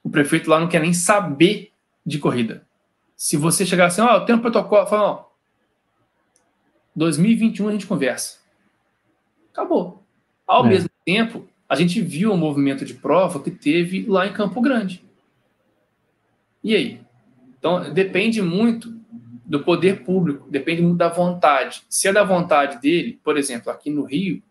O 0.09 0.11
prefeito 0.11 0.49
lá 0.49 0.59
não 0.59 0.69
quer 0.69 0.81
nem 0.81 0.95
saber 0.95 1.71
de 2.05 2.19
corrida. 2.19 2.67
Se 3.15 3.37
você 3.37 3.67
chegar 3.67 3.87
assim, 3.87 4.01
ó, 4.01 4.11
oh, 4.11 4.17
eu 4.17 4.25
tenho 4.25 4.39
um 4.39 4.41
protocolo, 4.41 4.87
fala, 4.87 5.11
ó, 5.11 5.25
2021 6.97 7.69
a 7.69 7.73
gente 7.73 7.87
conversa. 7.87 8.39
Acabou. 9.53 10.03
Ao 10.47 10.65
é. 10.65 10.69
mesmo 10.71 10.89
tempo, 11.05 11.47
a 11.69 11.77
gente 11.77 12.01
viu 12.01 12.33
o 12.33 12.39
movimento 12.39 12.87
de 12.87 12.95
prova 12.95 13.39
que 13.43 13.51
teve 13.51 14.07
lá 14.09 14.27
em 14.27 14.33
Campo 14.33 14.63
Grande. 14.63 15.05
E 16.65 16.75
aí? 16.75 17.03
Então, 17.59 17.93
depende 17.93 18.41
muito 18.41 18.91
do 19.45 19.61
poder 19.61 20.05
público, 20.05 20.51
depende 20.51 20.81
muito 20.81 20.97
da 20.97 21.11
vontade. 21.11 21.83
Se 21.87 22.09
é 22.09 22.13
da 22.15 22.25
vontade 22.25 22.81
dele, 22.81 23.21
por 23.23 23.37
exemplo, 23.37 23.71
aqui 23.71 23.91
no 23.91 24.05
Rio, 24.05 24.43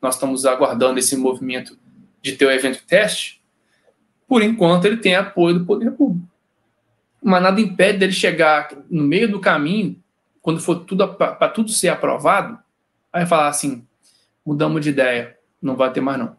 nós 0.00 0.14
estamos 0.14 0.46
aguardando 0.46 1.00
esse 1.00 1.16
movimento 1.16 1.76
de 2.22 2.36
ter 2.36 2.46
o 2.46 2.50
evento 2.52 2.84
teste, 2.86 3.39
por 4.30 4.44
enquanto 4.44 4.84
ele 4.84 4.98
tem 4.98 5.16
apoio 5.16 5.58
do 5.58 5.66
poder 5.66 5.90
público. 5.90 6.24
Mas 7.20 7.42
nada 7.42 7.60
impede 7.60 7.98
dele 7.98 8.12
chegar 8.12 8.70
no 8.88 9.02
meio 9.02 9.28
do 9.28 9.40
caminho 9.40 10.00
quando 10.40 10.60
for 10.60 10.84
tudo 10.84 11.06
para 11.08 11.48
tudo 11.48 11.72
ser 11.72 11.88
aprovado, 11.88 12.56
aí 13.12 13.26
falar 13.26 13.48
assim, 13.48 13.84
mudamos 14.46 14.82
de 14.82 14.90
ideia, 14.90 15.36
não 15.60 15.74
vai 15.74 15.92
ter 15.92 16.00
mais 16.00 16.16
não. 16.16 16.36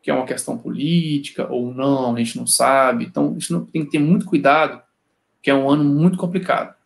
Que 0.00 0.08
é 0.08 0.14
uma 0.14 0.24
questão 0.24 0.56
política 0.56 1.52
ou 1.52 1.74
não, 1.74 2.14
a 2.14 2.18
gente 2.20 2.36
não 2.38 2.46
sabe. 2.46 3.06
Então, 3.06 3.30
a 3.30 3.32
gente 3.40 3.52
não, 3.52 3.64
tem 3.66 3.84
que 3.84 3.90
ter 3.90 3.98
muito 3.98 4.24
cuidado, 4.24 4.80
que 5.42 5.50
é 5.50 5.54
um 5.54 5.68
ano 5.68 5.82
muito 5.82 6.16
complicado. 6.16 6.76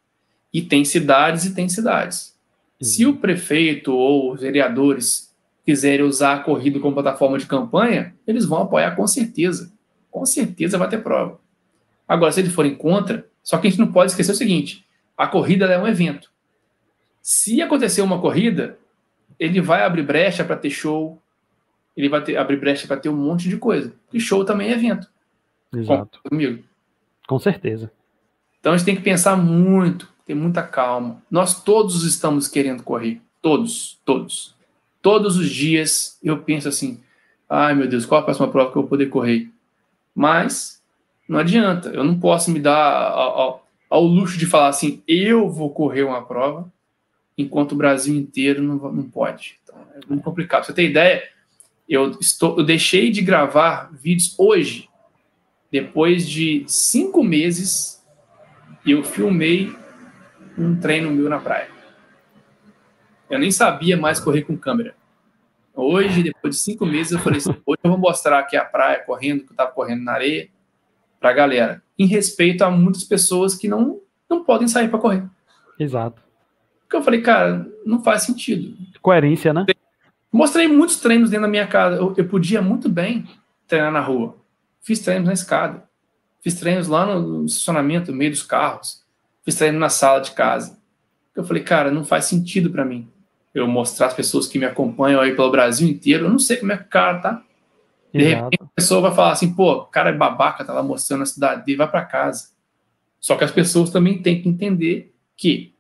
E 0.51 0.63
tem 0.63 0.87
cidades 0.87 1.45
e 1.45 1.55
tem 1.55 1.69
cidades. 1.69 2.35
Se 2.81 3.05
o 3.05 3.19
prefeito 3.19 3.93
ou 3.93 4.33
os 4.33 4.41
vereadores 4.41 5.37
quiserem 5.67 6.07
usar 6.07 6.33
a 6.33 6.41
corrida 6.41 6.81
como 6.81 6.95
plataforma 6.95 7.39
de 7.39 7.45
campanha, 7.45 8.17
eles 8.27 8.47
vão 8.47 8.63
apoiar 8.63 8.97
com 8.97 9.07
certeza. 9.07 9.77
Com 10.19 10.27
certeza 10.27 10.77
vai 10.77 10.89
ter 10.89 11.01
prova. 11.01 11.39
Agora, 12.07 12.33
se 12.33 12.41
eles 12.41 12.53
forem 12.53 12.75
contra, 12.75 13.25
só 13.41 13.57
que 13.57 13.69
a 13.69 13.71
gente 13.71 13.79
não 13.79 13.93
pode 13.93 14.11
esquecer 14.11 14.33
o 14.33 14.35
seguinte: 14.35 14.85
a 15.17 15.29
corrida 15.29 15.67
é 15.67 15.79
um 15.79 15.87
evento. 15.87 16.29
Se 17.23 17.63
acontecer 17.63 18.03
uma 18.03 18.21
corrida, 18.21 18.77
ele 19.39 19.61
vai 19.61 19.85
abrir 19.85 20.03
brecha 20.03 20.45
para 20.45 20.57
ter 20.57 20.71
show, 20.71 21.23
ele 21.97 22.09
vai 22.09 22.21
ter, 22.21 22.37
abrir 22.37 22.59
brecha 22.59 22.89
para 22.89 22.97
ter 22.97 23.09
um 23.09 23.17
monte 23.17 23.49
de 23.49 23.57
coisa. 23.59 23.95
E 24.13 24.19
show 24.19 24.45
também 24.45 24.71
é 24.71 24.73
evento. 24.73 25.07
Exato. 25.73 26.19
comigo? 26.29 26.65
Com 27.29 27.39
certeza. 27.39 27.93
Então 28.59 28.73
a 28.73 28.77
gente 28.77 28.87
tem 28.87 28.97
que 28.97 29.03
pensar 29.03 29.37
muito, 29.37 30.09
ter 30.27 30.35
muita 30.35 30.65
calma. 30.65 31.23
Nós 31.31 31.63
todos 31.63 32.03
estamos 32.03 32.49
querendo 32.49 32.83
correr. 32.83 33.23
Todos, 33.41 34.01
todos. 34.05 34.57
Todos 35.01 35.37
os 35.37 35.49
dias 35.49 36.19
eu 36.25 36.39
penso 36.39 36.69
assim: 36.69 37.01
ai 37.49 37.73
meu 37.73 37.87
Deus, 37.87 38.05
qual 38.05 38.21
a 38.21 38.25
próxima 38.25 38.49
prova 38.49 38.73
que 38.73 38.79
eu 38.79 38.83
vou 38.83 38.89
poder 38.89 39.07
correr? 39.07 39.49
Mas 40.19 40.83
não 41.29 41.39
adianta, 41.39 41.91
eu 41.91 42.03
não 42.03 42.19
posso 42.19 42.51
me 42.51 42.59
dar 42.59 43.13
ao 43.89 44.03
luxo 44.03 44.37
de 44.37 44.47
falar 44.47 44.67
assim, 44.67 45.01
eu 45.07 45.49
vou 45.49 45.71
correr 45.71 46.03
uma 46.03 46.25
prova, 46.25 46.69
enquanto 47.37 47.71
o 47.71 47.77
Brasil 47.77 48.17
inteiro 48.17 48.61
não, 48.61 48.75
não 48.91 49.09
pode. 49.09 49.61
Então, 49.63 49.77
é 49.95 50.01
muito 50.09 50.25
complicado. 50.25 50.65
Você 50.65 50.73
ter 50.73 50.91
ideia, 50.91 51.23
eu, 51.89 52.19
estou, 52.19 52.59
eu 52.59 52.65
deixei 52.65 53.13
de 53.13 53.23
gravar 53.23 53.93
vídeos 53.93 54.35
hoje, 54.37 54.89
depois 55.71 56.29
de 56.29 56.65
cinco 56.67 57.23
meses, 57.23 58.05
eu 58.85 59.05
filmei 59.05 59.73
um 60.59 60.75
treino 60.81 61.13
meu 61.13 61.29
na 61.29 61.39
praia. 61.39 61.69
Eu 63.31 63.39
nem 63.39 63.53
sabia 63.53 63.97
mais 63.97 64.19
correr 64.19 64.43
com 64.43 64.57
câmera. 64.57 64.97
Hoje, 65.81 66.25
depois 66.25 66.57
de 66.57 66.61
cinco 66.61 66.85
meses, 66.85 67.13
eu 67.13 67.21
falei 67.21 67.39
assim, 67.39 67.55
hoje 67.65 67.79
eu 67.85 67.91
vou 67.91 67.99
mostrar 67.99 68.41
aqui 68.41 68.57
a 68.57 68.65
praia 68.65 68.99
correndo, 69.05 69.45
que 69.45 69.51
eu 69.51 69.53
estava 69.53 69.71
correndo 69.71 70.03
na 70.03 70.13
areia, 70.13 70.49
para 71.21 71.31
a 71.31 71.33
galera 71.33 71.83
em 71.97 72.05
respeito 72.05 72.63
a 72.63 72.71
muitas 72.71 73.05
pessoas 73.05 73.55
que 73.55 73.69
não, 73.69 74.01
não 74.29 74.43
podem 74.43 74.67
sair 74.67 74.89
para 74.89 74.99
correr. 74.99 75.25
Exato. 75.79 76.21
Porque 76.81 76.97
eu 76.97 77.03
falei, 77.03 77.21
cara, 77.21 77.69
não 77.87 78.03
faz 78.03 78.23
sentido. 78.23 78.77
Coerência, 79.01 79.53
né? 79.53 79.67
Mostrei 80.33 80.67
muitos 80.67 80.97
treinos 80.97 81.31
dentro 81.31 81.47
da 81.47 81.51
minha 81.51 81.67
casa. 81.67 81.97
Eu, 81.97 82.13
eu 82.17 82.27
podia 82.27 82.61
muito 82.61 82.89
bem 82.89 83.29
treinar 83.67 83.93
na 83.93 84.01
rua. 84.01 84.37
Fiz 84.81 84.99
treinos 84.99 85.27
na 85.27 85.33
escada. 85.33 85.85
Fiz 86.41 86.55
treinos 86.55 86.89
lá 86.89 87.07
no 87.07 87.45
estacionamento, 87.45 88.11
no 88.11 88.19
meio 88.19 88.33
dos 88.33 88.43
carros. 88.43 89.05
Fiz 89.45 89.55
treino 89.55 89.79
na 89.79 89.89
sala 89.89 90.21
de 90.21 90.33
casa. 90.33 90.79
Eu 91.37 91.45
falei, 91.45 91.63
cara, 91.63 91.91
não 91.91 92.05
faz 92.05 92.25
sentido 92.25 92.71
para 92.71 92.85
mim 92.85 93.09
eu 93.59 93.69
mostrar 93.69 94.07
as 94.07 94.15
pessoas 94.15 94.47
que 94.47 94.59
me 94.59 94.65
acompanham 94.65 95.21
aí 95.21 95.35
pelo 95.35 95.51
Brasil 95.51 95.89
inteiro. 95.89 96.27
Eu 96.27 96.31
não 96.31 96.39
sei 96.39 96.57
como 96.57 96.73
é 96.73 96.77
que 96.77 96.85
o 96.85 96.89
cara 96.89 97.19
tá. 97.19 97.43
De 98.13 98.25
Exato. 98.25 98.45
repente 98.45 98.63
a 98.63 98.75
pessoa 98.75 99.01
vai 99.03 99.15
falar 99.15 99.33
assim, 99.33 99.55
pô, 99.55 99.73
o 99.73 99.85
cara 99.87 100.11
é 100.11 100.13
babaca, 100.13 100.65
tá 100.65 100.73
lá 100.73 100.83
mostrando 100.83 101.23
a 101.23 101.27
cidade 101.27 101.65
dele, 101.65 101.79
vai 101.79 101.91
para 101.91 102.05
casa. 102.05 102.51
Só 103.21 103.37
que 103.37 103.45
as 103.45 103.51
pessoas 103.51 103.91
também 103.91 104.23
têm 104.23 104.41
que 104.41 104.49
entender 104.49 105.15
que 105.37 105.75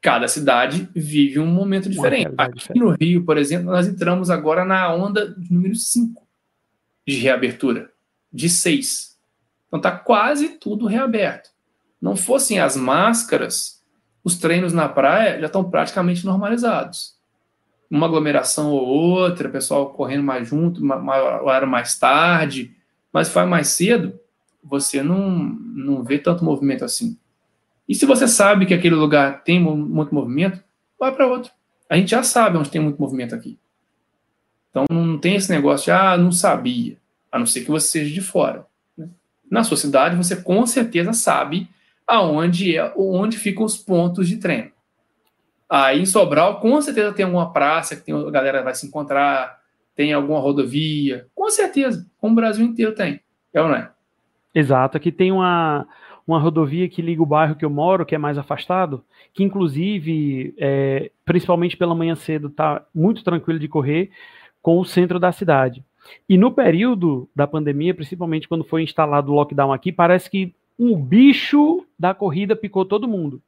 cada 0.00 0.28
cidade 0.28 0.88
vive 0.94 1.38
um 1.38 1.46
momento 1.46 1.88
diferente. 1.88 2.32
Aqui 2.36 2.58
diferente. 2.58 2.78
no 2.78 2.90
Rio, 2.90 3.24
por 3.24 3.36
exemplo, 3.36 3.66
nós 3.66 3.86
entramos 3.86 4.30
agora 4.30 4.64
na 4.64 4.92
onda 4.94 5.34
número 5.50 5.74
5 5.74 6.22
de 7.06 7.16
reabertura, 7.18 7.90
de 8.32 8.48
6. 8.48 9.18
Então 9.66 9.80
tá 9.80 9.90
quase 9.90 10.58
tudo 10.58 10.86
reaberto. 10.86 11.50
Não 12.00 12.16
fossem 12.16 12.60
as 12.60 12.76
máscaras, 12.76 13.82
os 14.22 14.36
treinos 14.36 14.72
na 14.72 14.88
praia 14.88 15.40
já 15.40 15.46
estão 15.46 15.68
praticamente 15.68 16.24
normalizados 16.24 17.13
uma 17.90 18.06
aglomeração 18.06 18.70
ou 18.70 18.86
outra, 18.86 19.48
pessoal 19.48 19.90
correndo 19.90 20.24
mais 20.24 20.48
junto, 20.48 20.82
era 21.48 21.66
mais 21.66 21.98
tarde, 21.98 22.74
mas 23.12 23.28
vai 23.28 23.46
mais 23.46 23.68
cedo, 23.68 24.18
você 24.62 25.02
não, 25.02 25.28
não 25.28 26.02
vê 26.02 26.18
tanto 26.18 26.44
movimento 26.44 26.84
assim. 26.84 27.16
E 27.88 27.94
se 27.94 28.06
você 28.06 28.26
sabe 28.26 28.66
que 28.66 28.74
aquele 28.74 28.94
lugar 28.94 29.44
tem 29.44 29.60
muito 29.60 30.14
movimento, 30.14 30.62
vai 30.98 31.12
para 31.12 31.26
outro. 31.26 31.52
A 31.88 31.96
gente 31.96 32.10
já 32.10 32.22
sabe 32.22 32.56
onde 32.56 32.70
tem 32.70 32.80
muito 32.80 33.00
movimento 33.00 33.34
aqui. 33.34 33.58
Então 34.70 34.86
não 34.90 35.18
tem 35.18 35.36
esse 35.36 35.50
negócio 35.50 35.84
de, 35.84 35.90
ah, 35.92 36.16
não 36.16 36.32
sabia, 36.32 36.96
a 37.30 37.38
não 37.38 37.46
ser 37.46 37.60
que 37.60 37.70
você 37.70 37.86
seja 37.86 38.12
de 38.12 38.20
fora. 38.20 38.66
Né? 38.96 39.08
Na 39.50 39.62
sua 39.62 39.76
cidade, 39.76 40.16
você 40.16 40.34
com 40.34 40.66
certeza 40.66 41.12
sabe 41.12 41.68
aonde 42.06 42.76
é, 42.76 42.92
onde 42.96 43.38
ficam 43.38 43.64
os 43.64 43.76
pontos 43.76 44.28
de 44.28 44.38
treino 44.38 44.73
Aí 45.76 46.00
em 46.00 46.06
Sobral, 46.06 46.60
com 46.60 46.80
certeza 46.80 47.12
tem 47.12 47.24
alguma 47.24 47.52
praça 47.52 47.96
que 47.96 48.02
tem, 48.02 48.14
a 48.14 48.30
galera 48.30 48.62
vai 48.62 48.72
se 48.76 48.86
encontrar, 48.86 49.58
tem 49.96 50.12
alguma 50.12 50.38
rodovia, 50.38 51.26
com 51.34 51.50
certeza, 51.50 52.08
como 52.16 52.32
o 52.32 52.36
Brasil 52.36 52.64
inteiro 52.64 52.94
tem. 52.94 53.20
É 53.52 53.60
ou 53.60 53.66
não 53.66 53.74
é? 53.74 53.90
Exato, 54.54 54.96
aqui 54.96 55.10
tem 55.10 55.32
uma, 55.32 55.84
uma 56.24 56.38
rodovia 56.38 56.88
que 56.88 57.02
liga 57.02 57.20
o 57.20 57.26
bairro 57.26 57.56
que 57.56 57.64
eu 57.64 57.70
moro, 57.70 58.06
que 58.06 58.14
é 58.14 58.18
mais 58.18 58.38
afastado, 58.38 59.02
que 59.32 59.42
inclusive, 59.42 60.54
é, 60.58 61.10
principalmente 61.24 61.76
pela 61.76 61.92
manhã 61.92 62.14
cedo, 62.14 62.46
está 62.46 62.86
muito 62.94 63.24
tranquilo 63.24 63.58
de 63.58 63.66
correr 63.66 64.12
com 64.62 64.78
o 64.78 64.84
centro 64.84 65.18
da 65.18 65.32
cidade. 65.32 65.84
E 66.28 66.38
no 66.38 66.52
período 66.52 67.28
da 67.34 67.48
pandemia, 67.48 67.92
principalmente 67.92 68.46
quando 68.46 68.62
foi 68.62 68.84
instalado 68.84 69.32
o 69.32 69.34
lockdown 69.34 69.72
aqui, 69.72 69.90
parece 69.90 70.30
que 70.30 70.54
um 70.78 70.96
bicho 70.96 71.84
da 71.98 72.14
corrida 72.14 72.54
picou 72.54 72.84
todo 72.84 73.08
mundo. 73.08 73.42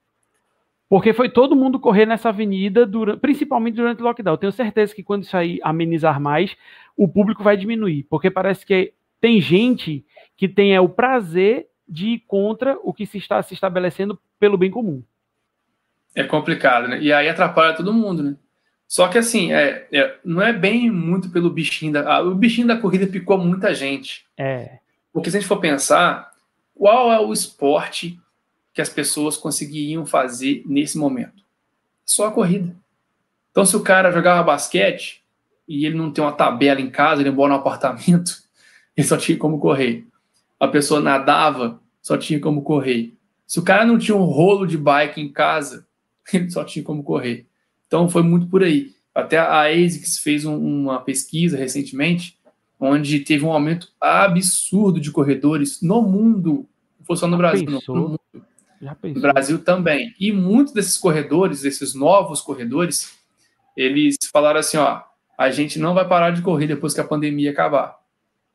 Porque 0.89 1.13
foi 1.13 1.29
todo 1.29 1.57
mundo 1.57 1.81
correr 1.81 2.07
nessa 2.07 2.29
avenida, 2.29 2.87
durante, 2.87 3.21
principalmente 3.21 3.75
durante 3.75 4.01
o 4.01 4.05
lockdown. 4.05 4.35
Eu 4.35 4.39
tenho 4.39 4.53
certeza 4.53 4.95
que 4.95 5.03
quando 5.03 5.25
isso 5.25 5.37
aí 5.37 5.59
amenizar 5.63 6.21
mais, 6.21 6.57
o 6.97 7.09
público 7.09 7.43
vai 7.43 7.57
diminuir. 7.57 8.05
Porque 8.05 8.31
parece 8.31 8.65
que 8.65 8.93
tem 9.21 9.41
gente 9.41 10.05
que 10.37 10.49
tem 10.49 10.75
é, 10.75 10.81
o 10.81 10.89
prazer 10.89 11.69
de 11.89 12.09
ir 12.11 12.19
contra 12.27 12.79
o 12.83 12.93
que 12.93 13.05
se 13.05 13.19
está 13.19 13.43
se 13.43 13.55
estabelecendo 13.55 14.19
pelo 14.39 14.57
bem 14.57 14.71
comum. 14.71 15.03
É 16.15 16.23
complicado, 16.25 16.89
né? 16.89 17.01
E 17.01 17.13
aí 17.13 17.29
atrapalha 17.29 17.77
todo 17.77 17.93
mundo, 17.93 18.23
né? 18.23 18.37
Só 18.87 19.09
que 19.09 19.19
assim, 19.19 19.53
é, 19.53 19.89
é, 19.93 20.17
não 20.25 20.41
é 20.41 20.53
bem 20.53 20.91
muito 20.91 21.31
pelo 21.31 21.51
bichinho 21.51 21.93
da. 21.93 22.15
Ah, 22.15 22.23
o 22.23 22.35
bichinho 22.35 22.69
da 22.69 22.77
corrida 22.77 23.07
picou 23.07 23.37
muita 23.37 23.75
gente. 23.75 24.25
É. 24.39 24.79
Porque 25.13 25.31
se 25.31 25.37
a 25.37 25.41
gente 25.41 25.49
for 25.49 25.59
pensar, 25.59 26.31
qual 26.75 27.13
é 27.13 27.19
o 27.19 27.33
esporte 27.33 28.19
que 28.77 28.83
as 28.83 28.91
pessoas 28.91 29.39
conseguiriam 29.39 30.05
fazer 30.05 30.63
nesse 30.67 30.99
momento? 30.99 31.43
Só 32.05 32.27
a 32.27 32.31
corrida. 32.31 32.77
Então, 33.51 33.65
se 33.65 33.75
o 33.75 33.81
cara 33.81 34.13
jogava 34.13 34.43
basquete 34.43 35.23
e 35.67 35.87
ele 35.87 35.97
não 35.97 36.13
tem 36.13 36.23
uma 36.23 36.31
tabela 36.33 36.79
em 36.79 36.91
casa, 36.91 37.23
ele 37.23 37.31
mora 37.31 37.55
no 37.55 37.59
apartamento, 37.59 38.37
ele 38.95 39.07
só 39.07 39.17
tinha 39.17 39.39
como 39.39 39.59
correr. 39.59 40.07
A 40.61 40.69
pessoa 40.69 41.01
nadava, 41.01 41.81
só 42.03 42.19
tinha 42.19 42.39
como 42.39 42.61
correr. 42.61 43.15
Se 43.47 43.59
o 43.59 43.63
cara 43.63 43.87
não 43.87 43.97
tinha 43.97 44.15
um 44.15 44.25
rolo 44.25 44.67
de 44.67 44.77
bike 44.77 45.23
em 45.23 45.33
casa, 45.33 45.87
ele 46.31 46.51
só 46.51 46.63
tinha 46.63 46.85
como 46.85 47.03
correr. 47.03 47.47
Então, 47.87 48.11
foi 48.11 48.23
muito 48.23 48.47
por 48.47 48.63
aí. 48.63 48.95
Até 49.15 49.39
a 49.39 49.63
ASICS 49.63 50.19
fez 50.19 50.45
um, 50.45 50.55
uma 50.59 51.01
pesquisa 51.01 51.57
recentemente, 51.57 52.39
onde 52.79 53.21
teve 53.21 53.43
um 53.43 53.53
aumento 53.53 53.89
absurdo 53.99 55.01
de 55.01 55.11
corredores 55.11 55.81
no 55.81 56.03
mundo. 56.03 56.69
Não 56.99 57.07
foi 57.07 57.17
só 57.17 57.27
no 57.27 57.39
Brasil, 57.39 57.71
não, 57.71 57.81
no 57.89 58.09
mundo. 58.11 58.21
No 59.15 59.21
Brasil 59.21 59.59
também. 59.59 60.15
E 60.19 60.33
muitos 60.33 60.73
desses 60.73 60.97
corredores, 60.97 61.63
desses 61.63 61.95
novos 61.95 62.41
corredores, 62.41 63.17
eles 63.77 64.17
falaram 64.33 64.61
assim: 64.61 64.77
ó, 64.77 65.03
a 65.39 65.51
gente 65.51 65.79
não 65.79 65.95
vai 65.95 66.07
parar 66.07 66.31
de 66.31 66.43
correr 66.43 66.67
depois 66.67 66.95
que 66.95 67.01
a 67.01 67.07
pandemia 67.07 67.51
acabar. 67.51 67.97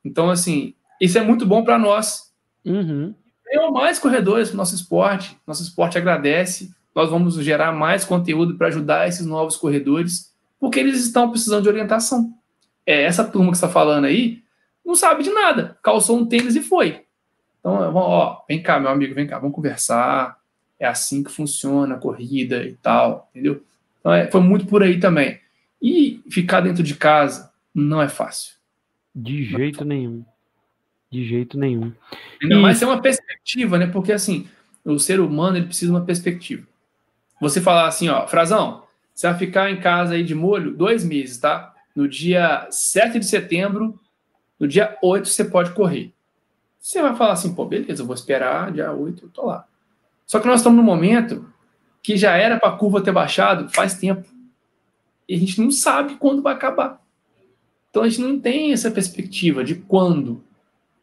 Então, 0.03 0.29
assim, 0.29 0.73
isso 0.99 1.17
é 1.17 1.21
muito 1.21 1.45
bom 1.45 1.63
para 1.63 1.77
nós. 1.77 2.31
Uhum. 2.65 3.13
Tenham 3.45 3.71
mais 3.71 3.99
corredores 3.99 4.49
para 4.49 4.57
nosso 4.57 4.75
esporte. 4.75 5.37
Nosso 5.45 5.63
esporte 5.63 5.97
agradece. 5.97 6.71
Nós 6.95 7.09
vamos 7.09 7.35
gerar 7.35 7.71
mais 7.71 8.03
conteúdo 8.03 8.57
para 8.57 8.67
ajudar 8.67 9.07
esses 9.07 9.25
novos 9.25 9.55
corredores, 9.55 10.33
porque 10.59 10.79
eles 10.79 10.99
estão 11.03 11.29
precisando 11.29 11.63
de 11.63 11.69
orientação. 11.69 12.33
É, 12.85 13.03
essa 13.03 13.23
turma 13.23 13.51
que 13.51 13.57
está 13.57 13.69
falando 13.69 14.05
aí 14.05 14.43
não 14.85 14.95
sabe 14.95 15.23
de 15.23 15.29
nada. 15.29 15.77
Calçou 15.81 16.17
um 16.17 16.25
tênis 16.25 16.55
e 16.55 16.61
foi. 16.61 17.05
Então, 17.61 17.95
ó, 17.95 18.43
vem 18.47 18.61
cá, 18.61 18.79
meu 18.79 18.89
amigo, 18.89 19.15
vem 19.15 19.27
cá, 19.27 19.39
vamos 19.39 19.55
conversar. 19.55 20.37
É 20.77 20.85
assim 20.85 21.23
que 21.23 21.31
funciona 21.31 21.95
a 21.95 21.99
corrida 21.99 22.65
e 22.65 22.73
tal, 22.73 23.29
entendeu? 23.31 23.63
Então, 23.99 24.11
é, 24.11 24.29
foi 24.29 24.41
muito 24.41 24.65
por 24.65 24.81
aí 24.81 24.99
também. 24.99 25.39
E 25.79 26.21
ficar 26.29 26.61
dentro 26.61 26.83
de 26.83 26.95
casa 26.95 27.51
não 27.73 28.01
é 28.01 28.09
fácil. 28.09 28.55
De 29.13 29.43
jeito 29.43 29.85
nenhum. 29.85 30.25
De 31.11 31.23
jeito 31.23 31.57
nenhum. 31.57 31.93
Ainda 32.41 32.55
e... 32.55 32.59
mais 32.59 32.77
ser 32.77 32.85
uma 32.85 33.01
perspectiva, 33.01 33.77
né? 33.77 33.85
Porque 33.85 34.11
assim, 34.11 34.47
o 34.83 34.97
ser 34.97 35.19
humano 35.19 35.57
ele 35.57 35.67
precisa 35.67 35.91
de 35.91 35.97
uma 35.97 36.05
perspectiva. 36.05 36.65
Você 37.39 37.61
falar 37.61 37.87
assim, 37.87 38.09
ó, 38.09 38.27
Frazão, 38.27 38.83
você 39.13 39.27
vai 39.27 39.37
ficar 39.37 39.69
em 39.69 39.79
casa 39.79 40.15
aí 40.15 40.23
de 40.23 40.33
molho 40.33 40.75
dois 40.75 41.03
meses, 41.03 41.37
tá? 41.37 41.73
No 41.95 42.07
dia 42.07 42.67
7 42.71 43.19
de 43.19 43.25
setembro, 43.25 43.99
no 44.59 44.67
dia 44.67 44.97
8 45.01 45.27
você 45.27 45.43
pode 45.45 45.71
correr. 45.71 46.13
Você 46.81 46.99
vai 46.99 47.15
falar 47.15 47.33
assim, 47.33 47.53
pô, 47.53 47.63
beleza, 47.63 48.01
eu 48.01 48.07
vou 48.07 48.15
esperar, 48.15 48.71
dia 48.71 48.91
8 48.91 49.25
eu 49.25 49.29
tô 49.29 49.45
lá. 49.45 49.67
Só 50.25 50.39
que 50.39 50.47
nós 50.47 50.61
estamos 50.61 50.77
num 50.77 50.83
momento 50.83 51.45
que 52.01 52.17
já 52.17 52.35
era 52.35 52.59
para 52.59 52.69
a 52.69 52.75
curva 52.75 53.01
ter 53.01 53.11
baixado 53.11 53.69
faz 53.69 53.93
tempo. 53.93 54.27
E 55.29 55.35
a 55.35 55.37
gente 55.37 55.61
não 55.61 55.69
sabe 55.69 56.15
quando 56.15 56.41
vai 56.41 56.55
acabar. 56.55 56.99
Então 57.91 58.01
a 58.01 58.09
gente 58.09 58.21
não 58.21 58.39
tem 58.39 58.73
essa 58.73 58.89
perspectiva 58.89 59.63
de 59.63 59.75
quando. 59.75 60.43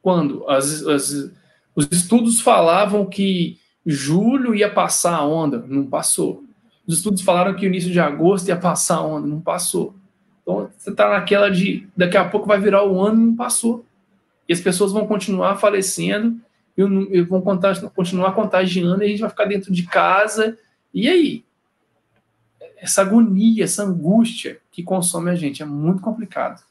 Quando. 0.02 0.48
As, 0.50 0.84
as, 0.84 1.30
os 1.76 1.88
estudos 1.92 2.40
falavam 2.40 3.06
que 3.06 3.60
julho 3.86 4.56
ia 4.56 4.68
passar 4.68 5.14
a 5.14 5.24
onda, 5.24 5.64
não 5.68 5.86
passou. 5.86 6.42
Os 6.86 6.96
estudos 6.96 7.22
falaram 7.22 7.54
que 7.54 7.64
o 7.64 7.68
início 7.68 7.92
de 7.92 8.00
agosto 8.00 8.48
ia 8.48 8.56
passar 8.56 8.96
a 8.96 9.06
onda, 9.06 9.28
não 9.28 9.40
passou. 9.40 9.94
Então 10.42 10.68
você 10.76 10.90
está 10.90 11.08
naquela 11.10 11.48
de 11.48 11.86
daqui 11.96 12.16
a 12.16 12.24
pouco 12.24 12.48
vai 12.48 12.58
virar 12.58 12.84
o 12.84 13.00
ano, 13.00 13.26
não 13.26 13.36
passou 13.36 13.84
e 14.48 14.52
as 14.52 14.60
pessoas 14.60 14.92
vão 14.92 15.06
continuar 15.06 15.56
falecendo 15.56 16.40
e 16.76 17.20
vão 17.22 17.42
continuar 17.42 18.32
contagiando 18.32 19.02
e 19.02 19.06
a 19.06 19.08
gente 19.08 19.20
vai 19.20 19.30
ficar 19.30 19.44
dentro 19.44 19.72
de 19.72 19.82
casa. 19.84 20.56
E 20.94 21.08
aí? 21.08 21.44
Essa 22.76 23.02
agonia, 23.02 23.64
essa 23.64 23.82
angústia 23.82 24.60
que 24.70 24.82
consome 24.82 25.30
a 25.30 25.34
gente 25.34 25.62
é 25.62 25.66
muito 25.66 26.00
complicado. 26.00 26.62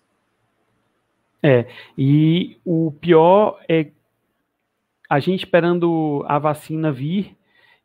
É, 1.44 1.68
e 1.98 2.58
o 2.66 2.92
pior 3.00 3.60
é 3.70 3.88
a 5.10 5.20
gente 5.20 5.44
esperando 5.44 6.26
a 6.28 6.40
vacina 6.40 6.92
vir 6.92 7.38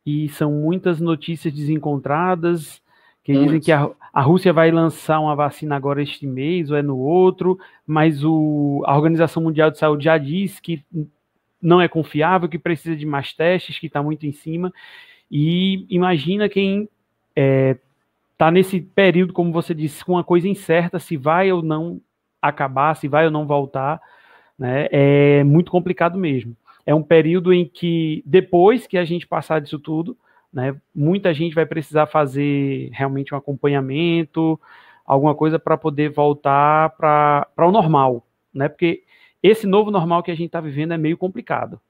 e 0.06 0.28
são 0.30 0.50
muitas 0.50 1.00
notícias 1.00 1.52
desencontradas 1.52 2.80
que 3.22 3.32
dizem 3.32 3.60
que 3.60 3.70
a, 3.70 3.90
a 4.12 4.20
Rússia 4.20 4.52
vai 4.52 4.70
lançar 4.70 5.20
uma 5.20 5.34
vacina 5.34 5.74
agora 5.74 6.02
este 6.02 6.26
mês 6.26 6.70
ou 6.70 6.76
é 6.76 6.82
no 6.82 6.98
outro, 6.98 7.58
mas 7.86 8.22
o, 8.22 8.82
a 8.86 8.94
Organização 8.94 9.42
Mundial 9.42 9.70
de 9.70 9.78
Saúde 9.78 10.04
já 10.04 10.18
diz 10.18 10.60
que 10.60 10.84
não 11.60 11.80
é 11.80 11.88
confiável, 11.88 12.48
que 12.48 12.58
precisa 12.58 12.94
de 12.94 13.06
mais 13.06 13.32
testes, 13.32 13.78
que 13.78 13.86
está 13.86 14.02
muito 14.02 14.26
em 14.26 14.32
cima. 14.32 14.72
E 15.30 15.86
imagina 15.88 16.48
quem 16.48 16.82
está 16.82 16.90
é, 17.36 17.78
tá 18.36 18.50
nesse 18.50 18.80
período, 18.80 19.32
como 19.32 19.52
você 19.52 19.72
disse, 19.72 20.04
com 20.04 20.12
uma 20.12 20.24
coisa 20.24 20.46
incerta, 20.46 20.98
se 20.98 21.16
vai 21.16 21.50
ou 21.50 21.62
não 21.62 22.00
acabar, 22.40 22.94
se 22.96 23.08
vai 23.08 23.24
ou 23.24 23.30
não 23.30 23.46
voltar, 23.46 24.00
né? 24.58 24.88
É 24.90 25.44
muito 25.44 25.70
complicado 25.70 26.18
mesmo. 26.18 26.54
É 26.84 26.94
um 26.94 27.02
período 27.02 27.52
em 27.52 27.64
que, 27.64 28.22
depois 28.26 28.86
que 28.86 28.98
a 28.98 29.04
gente 29.04 29.26
passar 29.26 29.60
disso 29.60 29.78
tudo, 29.78 30.16
né? 30.52 30.76
Muita 30.94 31.32
gente 31.32 31.54
vai 31.54 31.64
precisar 31.64 32.06
fazer 32.06 32.90
realmente 32.92 33.34
um 33.34 33.38
acompanhamento, 33.38 34.60
alguma 35.04 35.34
coisa 35.34 35.58
para 35.58 35.76
poder 35.76 36.10
voltar 36.10 36.90
para 36.90 37.48
o 37.58 37.70
normal, 37.70 38.26
né? 38.52 38.68
Porque 38.68 39.02
esse 39.42 39.66
novo 39.66 39.90
normal 39.90 40.22
que 40.22 40.30
a 40.30 40.34
gente 40.34 40.46
está 40.46 40.60
vivendo 40.60 40.92
é 40.92 40.98
meio 40.98 41.16
complicado. 41.16 41.80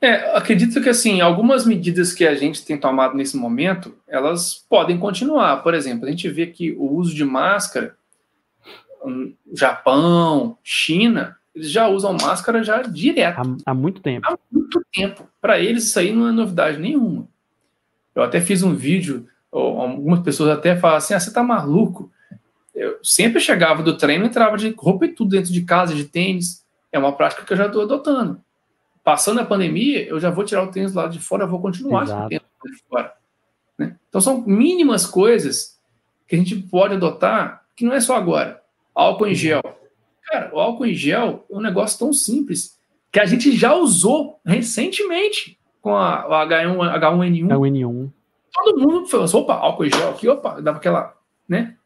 É, 0.00 0.36
acredito 0.36 0.80
que 0.80 0.88
assim, 0.88 1.20
algumas 1.20 1.66
medidas 1.66 2.12
que 2.12 2.24
a 2.24 2.34
gente 2.34 2.64
tem 2.64 2.78
tomado 2.78 3.16
nesse 3.16 3.36
momento, 3.36 3.96
elas 4.06 4.54
podem 4.68 4.96
continuar. 4.96 5.56
Por 5.62 5.74
exemplo, 5.74 6.06
a 6.06 6.10
gente 6.10 6.28
vê 6.28 6.46
que 6.46 6.70
o 6.72 6.92
uso 6.94 7.12
de 7.12 7.24
máscara, 7.24 7.96
hum, 9.04 9.34
Japão, 9.52 10.56
China, 10.62 11.36
eles 11.52 11.72
já 11.72 11.88
usam 11.88 12.16
máscara 12.22 12.62
já 12.62 12.82
direto. 12.82 13.58
Há, 13.66 13.72
há 13.72 13.74
muito 13.74 14.00
tempo. 14.00 14.28
Há 14.28 14.38
muito 14.52 14.80
tempo. 14.92 15.28
Para 15.40 15.58
eles 15.58 15.86
isso 15.86 15.98
aí 15.98 16.12
não 16.12 16.28
é 16.28 16.32
novidade 16.32 16.78
nenhuma. 16.78 17.26
Eu 18.18 18.24
até 18.24 18.40
fiz 18.40 18.62
um 18.62 18.74
vídeo, 18.74 19.28
algumas 19.52 20.20
pessoas 20.20 20.50
até 20.50 20.76
falam 20.76 20.96
assim: 20.96 21.14
ah, 21.14 21.20
você 21.20 21.32
tá 21.32 21.42
maluco? 21.42 22.10
Eu 22.74 22.98
sempre 23.02 23.40
chegava 23.40 23.82
do 23.82 23.96
treino, 23.96 24.26
entrava 24.26 24.56
de 24.56 24.74
roupa 24.76 25.06
e 25.06 25.12
tudo 25.12 25.30
dentro 25.30 25.52
de 25.52 25.62
casa, 25.62 25.94
de 25.94 26.04
tênis. 26.04 26.64
É 26.90 26.98
uma 26.98 27.12
prática 27.12 27.44
que 27.44 27.52
eu 27.52 27.56
já 27.56 27.66
estou 27.66 27.82
adotando. 27.82 28.40
Passando 29.04 29.40
a 29.40 29.44
pandemia, 29.44 30.06
eu 30.06 30.20
já 30.20 30.30
vou 30.30 30.44
tirar 30.44 30.62
o 30.62 30.70
tênis 30.70 30.94
lá 30.94 31.06
de 31.06 31.18
fora, 31.18 31.44
eu 31.44 31.48
vou 31.48 31.60
continuar 31.60 32.06
com 32.06 32.28
de 32.28 32.40
fora. 32.88 33.14
Né? 33.78 33.96
Então 34.08 34.20
são 34.20 34.42
mínimas 34.42 35.06
coisas 35.06 35.78
que 36.26 36.34
a 36.34 36.38
gente 36.38 36.56
pode 36.56 36.94
adotar, 36.94 37.64
que 37.74 37.84
não 37.84 37.94
é 37.94 38.00
só 38.00 38.16
agora. 38.16 38.62
Álcool 38.94 39.28
em 39.28 39.34
gel. 39.34 39.62
Cara, 40.24 40.54
o 40.54 40.58
álcool 40.58 40.86
em 40.86 40.94
gel 40.94 41.46
é 41.50 41.56
um 41.56 41.60
negócio 41.60 41.98
tão 41.98 42.12
simples 42.12 42.78
que 43.10 43.18
a 43.18 43.26
gente 43.26 43.52
já 43.52 43.74
usou 43.74 44.40
recentemente 44.44 45.57
com 45.88 45.96
a, 45.96 46.42
a 46.42 46.46
H1, 46.46 46.76
H1N1. 47.00 47.48
H1N1. 47.48 48.12
Todo 48.52 48.78
mundo 48.78 49.06
falou 49.06 49.24
assim, 49.24 49.36
opa, 49.38 49.54
álcool 49.54 49.86
em 49.86 49.90
gel 49.90 50.10
aqui, 50.10 50.28
opa, 50.28 50.60
dava 50.60 50.76
aquela, 50.76 51.16
né? 51.48 51.76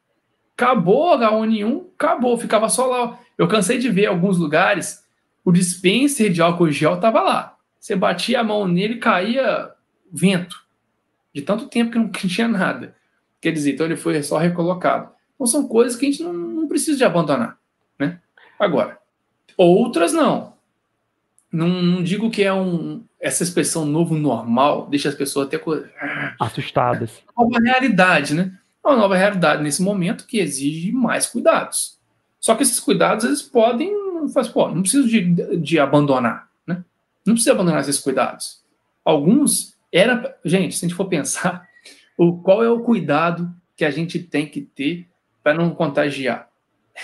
Acabou 0.57 1.17
H1N1, 1.17 1.85
acabou, 1.95 2.37
ficava 2.37 2.69
só 2.69 2.87
lá. 2.87 3.19
Eu 3.39 3.47
cansei 3.47 3.79
de 3.79 3.89
ver 3.89 4.07
alguns 4.07 4.39
lugares, 4.39 5.07
o 5.45 5.53
dispenser 5.53 6.33
de 6.33 6.43
álcool 6.43 6.69
em 6.69 6.73
gel 6.73 6.99
tava 6.99 7.21
lá. 7.21 7.57
Você 7.79 7.95
batia 7.95 8.41
a 8.41 8.45
mão 8.45 8.67
nele, 8.67 8.97
caía 8.97 9.71
vento. 10.13 10.57
De 11.33 11.43
tanto 11.43 11.69
tempo 11.69 11.93
que 11.93 11.99
não 11.99 12.11
tinha 12.11 12.49
nada. 12.49 12.97
Quer 13.41 13.53
dizer, 13.53 13.75
então 13.75 13.87
ele 13.87 13.97
foi 13.97 14.21
só 14.23 14.37
recolocado. 14.37 15.11
Então 15.37 15.47
são 15.47 15.69
coisas 15.69 15.97
que 15.97 16.07
a 16.07 16.11
gente 16.11 16.25
não, 16.25 16.33
não 16.33 16.69
precisa 16.69 16.99
de 16.99 17.05
abandonar, 17.05 17.57
né? 17.99 18.21
Agora, 18.59 18.99
outras 19.57 20.13
não. 20.13 20.52
Não, 21.53 21.69
não 21.69 22.03
digo 22.03 22.31
que 22.31 22.43
é 22.43 22.53
um 22.53 23.05
essa 23.21 23.45
expressão 23.45 23.85
novo 23.85 24.17
normal 24.17 24.89
deixa 24.89 25.09
as 25.09 25.15
pessoas 25.15 25.47
até 25.47 25.57
assustadas. 26.41 27.11
É 27.19 27.41
uma 27.41 27.45
nova 27.45 27.65
realidade, 27.65 28.35
né? 28.35 28.59
É 28.85 28.89
uma 28.89 28.97
nova 28.97 29.17
realidade 29.17 29.63
nesse 29.63 29.81
momento 29.81 30.27
que 30.27 30.41
exige 30.41 30.91
mais 30.91 31.27
cuidados. 31.27 32.01
Só 32.41 32.57
que 32.57 32.65
esses 32.65 32.81
cuidados 32.81 33.25
eles 33.25 33.41
podem, 33.41 33.95
faz, 34.35 34.49
pô, 34.49 34.69
não 34.69 34.83
preciso 34.83 35.07
de, 35.07 35.57
de 35.59 35.79
abandonar, 35.79 36.49
né? 36.67 36.85
Não 37.25 37.35
precisa 37.35 37.53
abandonar 37.53 37.81
esses 37.81 38.01
cuidados. 38.01 38.65
Alguns 39.05 39.77
era, 39.93 40.37
gente, 40.45 40.75
se 40.75 40.85
a 40.85 40.89
gente 40.89 40.97
for 40.97 41.05
pensar, 41.07 41.65
o 42.19 42.39
qual 42.39 42.65
é 42.65 42.71
o 42.71 42.81
cuidado 42.81 43.55
que 43.77 43.85
a 43.85 43.91
gente 43.91 44.19
tem 44.19 44.47
que 44.47 44.63
ter 44.63 45.09
para 45.43 45.55
não 45.55 45.71
contagiar? 45.71 46.49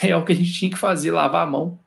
É 0.02 0.14
o 0.14 0.24
que 0.24 0.32
a 0.32 0.34
gente 0.34 0.52
tinha 0.52 0.70
que 0.70 0.76
fazer, 0.76 1.10
lavar 1.10 1.46
a 1.46 1.50
mão. 1.50 1.78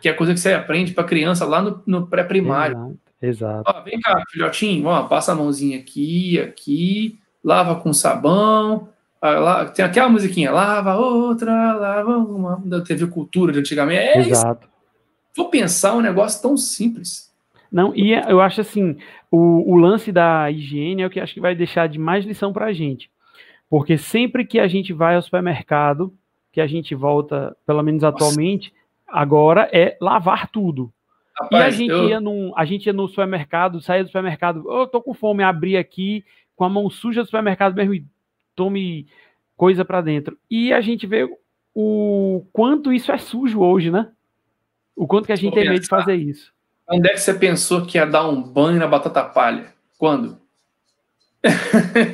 Que 0.00 0.08
é 0.08 0.12
a 0.12 0.16
coisa 0.16 0.32
que 0.32 0.40
você 0.40 0.52
aprende 0.52 0.92
para 0.92 1.04
criança 1.04 1.44
lá 1.44 1.60
no, 1.60 1.82
no 1.86 2.06
pré-primário. 2.06 2.98
Exato. 3.20 3.62
Ó, 3.66 3.82
vem 3.82 4.00
cá, 4.00 4.22
filhotinho, 4.30 4.86
ó, 4.86 5.02
passa 5.04 5.32
a 5.32 5.34
mãozinha 5.34 5.78
aqui, 5.78 6.38
aqui, 6.40 7.18
lava 7.44 7.76
com 7.76 7.92
sabão. 7.92 8.88
Lá, 9.22 9.66
tem 9.66 9.84
aquela 9.84 10.08
musiquinha, 10.08 10.50
lava 10.50 10.96
outra, 10.96 11.74
lava 11.74 12.16
uma. 12.16 12.62
Da 12.64 12.80
TV 12.80 13.06
Cultura 13.06 13.52
de 13.52 13.58
antigamente. 13.58 14.00
É 14.00 14.18
Exato. 14.18 14.62
Isso. 14.62 14.70
Vou 15.36 15.50
pensar 15.50 15.94
um 15.94 16.00
negócio 16.00 16.40
tão 16.40 16.56
simples. 16.56 17.30
Não, 17.70 17.94
e 17.94 18.14
é, 18.14 18.32
eu 18.32 18.40
acho 18.40 18.62
assim, 18.62 18.96
o, 19.30 19.72
o 19.72 19.76
lance 19.76 20.10
da 20.10 20.50
higiene 20.50 21.02
é 21.02 21.06
o 21.06 21.10
que 21.10 21.20
acho 21.20 21.34
que 21.34 21.40
vai 21.40 21.54
deixar 21.54 21.88
de 21.88 21.98
mais 21.98 22.24
lição 22.24 22.52
para 22.52 22.66
a 22.66 22.72
gente. 22.72 23.10
Porque 23.68 23.96
sempre 23.96 24.44
que 24.44 24.58
a 24.58 24.66
gente 24.66 24.92
vai 24.92 25.14
ao 25.14 25.22
supermercado, 25.22 26.12
que 26.50 26.60
a 26.60 26.66
gente 26.66 26.94
volta, 26.94 27.56
pelo 27.64 27.82
menos 27.82 28.02
Nossa. 28.02 28.16
atualmente, 28.16 28.72
agora 29.10 29.68
é 29.72 29.96
lavar 30.00 30.48
tudo. 30.48 30.92
Rapaz, 31.40 31.62
e 31.62 31.66
a 31.66 31.70
gente, 31.70 31.90
eu... 31.90 32.08
ia 32.08 32.20
num, 32.20 32.52
a 32.56 32.64
gente 32.64 32.86
ia 32.86 32.92
no 32.92 33.08
supermercado, 33.08 33.80
saía 33.80 34.02
do 34.02 34.08
supermercado, 34.08 34.64
oh, 34.66 34.82
eu 34.82 34.86
tô 34.86 35.00
com 35.00 35.14
fome, 35.14 35.42
abri 35.42 35.76
aqui 35.76 36.24
com 36.54 36.64
a 36.64 36.68
mão 36.68 36.90
suja 36.90 37.22
do 37.22 37.26
supermercado 37.26 37.74
mesmo 37.74 37.94
e 37.94 38.04
tome 38.54 39.06
coisa 39.56 39.84
para 39.84 40.00
dentro. 40.00 40.38
E 40.50 40.72
a 40.72 40.80
gente 40.80 41.06
vê 41.06 41.28
o 41.74 42.46
quanto 42.52 42.92
isso 42.92 43.10
é 43.10 43.18
sujo 43.18 43.60
hoje, 43.60 43.90
né? 43.90 44.10
O 44.94 45.06
quanto 45.06 45.26
que 45.26 45.32
a 45.32 45.36
gente 45.36 45.54
tem 45.54 45.68
medo 45.68 45.80
de 45.80 45.88
fazer 45.88 46.14
isso. 46.14 46.52
Onde 46.88 47.08
é 47.08 47.12
que 47.12 47.20
você 47.20 47.32
pensou 47.32 47.86
que 47.86 47.96
ia 47.96 48.04
dar 48.04 48.28
um 48.28 48.42
banho 48.42 48.78
na 48.78 48.86
batata 48.86 49.24
palha? 49.24 49.72
Quando? 49.96 50.38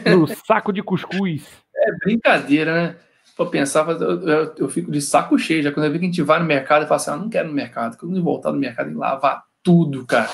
No 0.08 0.26
saco 0.28 0.72
de 0.72 0.82
cuscuz. 0.82 1.64
É 1.74 1.92
brincadeira, 2.04 2.74
né? 2.74 2.96
Vou 3.36 3.46
pensar, 3.48 3.86
eu, 3.88 4.22
eu, 4.22 4.54
eu, 4.56 4.68
fico 4.68 4.90
de 4.90 5.00
saco 5.00 5.38
cheio. 5.38 5.62
Já 5.62 5.70
quando 5.70 5.84
eu 5.84 5.92
vi 5.92 5.98
que 5.98 6.06
a 6.06 6.08
gente 6.08 6.22
vai 6.22 6.38
no 6.38 6.46
mercado 6.46 6.84
e 6.84 6.88
fala 6.88 6.96
assim: 6.96 7.10
ah, 7.10 7.16
não 7.16 7.28
quero 7.28 7.48
no 7.48 7.54
mercado, 7.54 7.98
quando 7.98 8.16
eu 8.16 8.22
voltar 8.22 8.50
no 8.50 8.58
mercado 8.58 8.90
e 8.90 8.94
lavar 8.94 9.44
tudo, 9.62 10.06
cara. 10.06 10.30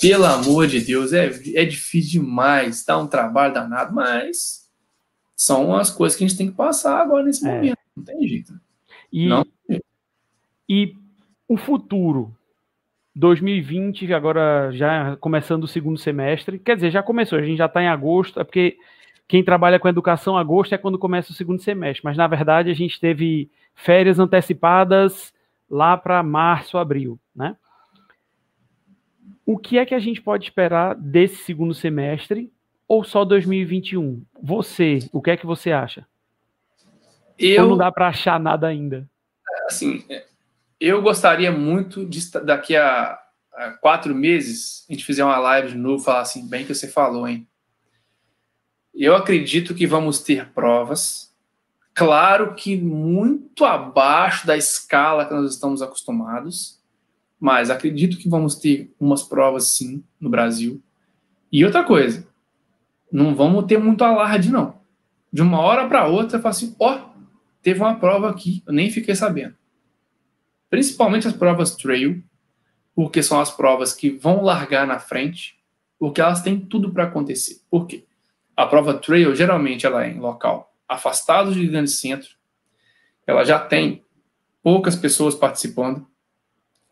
Pelo 0.00 0.26
amor 0.26 0.66
de 0.66 0.80
Deus, 0.80 1.12
é, 1.12 1.30
é 1.54 1.64
difícil 1.64 2.20
demais, 2.20 2.84
dá 2.84 2.98
um 2.98 3.06
trabalho 3.06 3.54
danado, 3.54 3.94
mas 3.94 4.68
são 5.34 5.74
as 5.74 5.90
coisas 5.90 6.18
que 6.18 6.24
a 6.24 6.28
gente 6.28 6.36
tem 6.36 6.50
que 6.50 6.56
passar 6.56 7.00
agora 7.00 7.24
nesse 7.24 7.46
é. 7.46 7.54
momento. 7.54 7.78
Não 7.96 8.04
tem 8.04 8.28
jeito. 8.28 8.52
E, 9.12 9.28
não. 9.28 9.46
e 10.68 10.94
o 11.48 11.56
futuro, 11.56 12.36
2020, 13.14 14.12
agora 14.12 14.70
já 14.72 15.16
começando 15.16 15.64
o 15.64 15.68
segundo 15.68 15.98
semestre, 15.98 16.58
quer 16.58 16.74
dizer, 16.74 16.90
já 16.90 17.02
começou, 17.02 17.38
a 17.38 17.42
gente 17.42 17.58
já 17.58 17.66
está 17.66 17.82
em 17.82 17.88
agosto, 17.88 18.40
é 18.40 18.44
porque 18.44 18.76
quem 19.32 19.42
trabalha 19.42 19.80
com 19.80 19.88
educação, 19.88 20.36
agosto 20.36 20.74
é 20.74 20.78
quando 20.78 20.98
começa 20.98 21.32
o 21.32 21.34
segundo 21.34 21.58
semestre, 21.62 22.04
mas 22.04 22.18
na 22.18 22.26
verdade 22.26 22.68
a 22.68 22.74
gente 22.74 23.00
teve 23.00 23.50
férias 23.74 24.18
antecipadas 24.18 25.32
lá 25.70 25.96
para 25.96 26.22
março, 26.22 26.76
abril, 26.76 27.18
né? 27.34 27.56
O 29.46 29.56
que 29.56 29.78
é 29.78 29.86
que 29.86 29.94
a 29.94 29.98
gente 29.98 30.20
pode 30.20 30.44
esperar 30.44 30.94
desse 30.94 31.36
segundo 31.44 31.72
semestre 31.72 32.52
ou 32.86 33.02
só 33.02 33.24
2021? 33.24 34.22
Você, 34.42 34.98
o 35.10 35.22
que 35.22 35.30
é 35.30 35.36
que 35.38 35.46
você 35.46 35.72
acha? 35.72 36.06
Eu 37.38 37.62
ou 37.62 37.70
não 37.70 37.78
dá 37.78 37.90
para 37.90 38.08
achar 38.08 38.38
nada 38.38 38.66
ainda. 38.66 39.08
Assim, 39.64 40.04
eu 40.78 41.00
gostaria 41.00 41.50
muito 41.50 42.04
de 42.04 42.20
daqui 42.44 42.76
a, 42.76 43.18
a 43.54 43.70
quatro 43.80 44.14
meses 44.14 44.84
a 44.90 44.92
gente 44.92 45.06
fizer 45.06 45.24
uma 45.24 45.38
live 45.38 45.70
de 45.70 45.78
novo, 45.78 46.04
falar 46.04 46.20
assim, 46.20 46.46
bem 46.46 46.66
que 46.66 46.74
você 46.74 46.86
falou, 46.86 47.26
hein? 47.26 47.48
Eu 48.94 49.16
acredito 49.16 49.74
que 49.74 49.86
vamos 49.86 50.20
ter 50.20 50.50
provas, 50.50 51.34
claro 51.94 52.54
que 52.54 52.76
muito 52.76 53.64
abaixo 53.64 54.46
da 54.46 54.56
escala 54.56 55.24
que 55.24 55.32
nós 55.32 55.50
estamos 55.50 55.80
acostumados, 55.80 56.78
mas 57.40 57.70
acredito 57.70 58.18
que 58.18 58.28
vamos 58.28 58.54
ter 58.54 58.94
umas 59.00 59.22
provas 59.22 59.68
sim 59.68 60.04
no 60.20 60.28
Brasil. 60.28 60.82
E 61.50 61.64
outra 61.64 61.82
coisa, 61.82 62.26
não 63.10 63.34
vamos 63.34 63.64
ter 63.64 63.78
muito 63.78 64.04
alarde, 64.04 64.50
não. 64.50 64.80
De 65.32 65.40
uma 65.40 65.60
hora 65.60 65.88
para 65.88 66.06
outra, 66.06 66.38
fala 66.38 66.50
assim: 66.50 66.76
ó, 66.78 66.94
oh, 66.94 67.22
teve 67.62 67.80
uma 67.80 67.96
prova 67.96 68.28
aqui, 68.28 68.62
eu 68.66 68.72
nem 68.72 68.90
fiquei 68.90 69.14
sabendo. 69.14 69.56
Principalmente 70.68 71.26
as 71.26 71.34
provas 71.34 71.76
trail, 71.76 72.22
porque 72.94 73.22
são 73.22 73.40
as 73.40 73.50
provas 73.50 73.94
que 73.94 74.10
vão 74.10 74.42
largar 74.42 74.86
na 74.86 74.98
frente, 74.98 75.58
porque 75.98 76.20
elas 76.20 76.42
têm 76.42 76.60
tudo 76.60 76.92
para 76.92 77.04
acontecer. 77.04 77.60
Por 77.70 77.86
quê? 77.86 78.04
A 78.62 78.66
prova 78.66 78.94
trail, 78.94 79.34
geralmente, 79.34 79.84
ela 79.84 80.06
é 80.06 80.10
em 80.12 80.20
local 80.20 80.72
afastado 80.88 81.52
de 81.52 81.66
grande 81.66 81.90
centro, 81.90 82.30
ela 83.26 83.44
já 83.44 83.58
tem 83.58 84.04
poucas 84.62 84.94
pessoas 84.94 85.34
participando, 85.34 86.06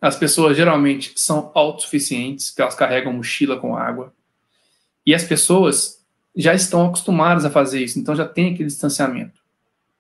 as 0.01 0.17
pessoas 0.17 0.57
geralmente 0.57 1.13
são 1.15 1.53
autossuficientes, 1.55 2.51
que 2.51 2.61
elas 2.61 2.75
carregam 2.75 3.13
mochila 3.13 3.57
com 3.57 3.77
água, 3.77 4.13
e 5.07 5.15
as 5.15 5.23
pessoas 5.23 6.05
já 6.35 6.53
estão 6.55 6.87
acostumadas 6.87 7.45
a 7.45 7.51
fazer 7.51 7.85
isso, 7.85 8.01
então 8.01 8.17
já 8.17 8.27
tem 8.27 8.53
aquele 8.53 8.69
distanciamento. 8.69 9.41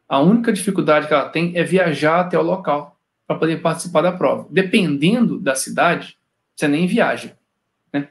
A 0.08 0.18
única 0.18 0.52
dificuldade 0.52 1.06
que 1.06 1.14
ela 1.14 1.28
tem 1.28 1.56
é 1.56 1.62
viajar 1.62 2.18
até 2.18 2.36
o 2.36 2.42
local 2.42 2.98
para 3.28 3.38
poder 3.38 3.62
participar 3.62 4.02
da 4.02 4.10
prova. 4.10 4.48
Dependendo 4.50 5.38
da 5.38 5.54
cidade, 5.54 6.18
você 6.56 6.66
nem 6.66 6.88
viaja. 6.88 7.38
Né? 7.92 8.08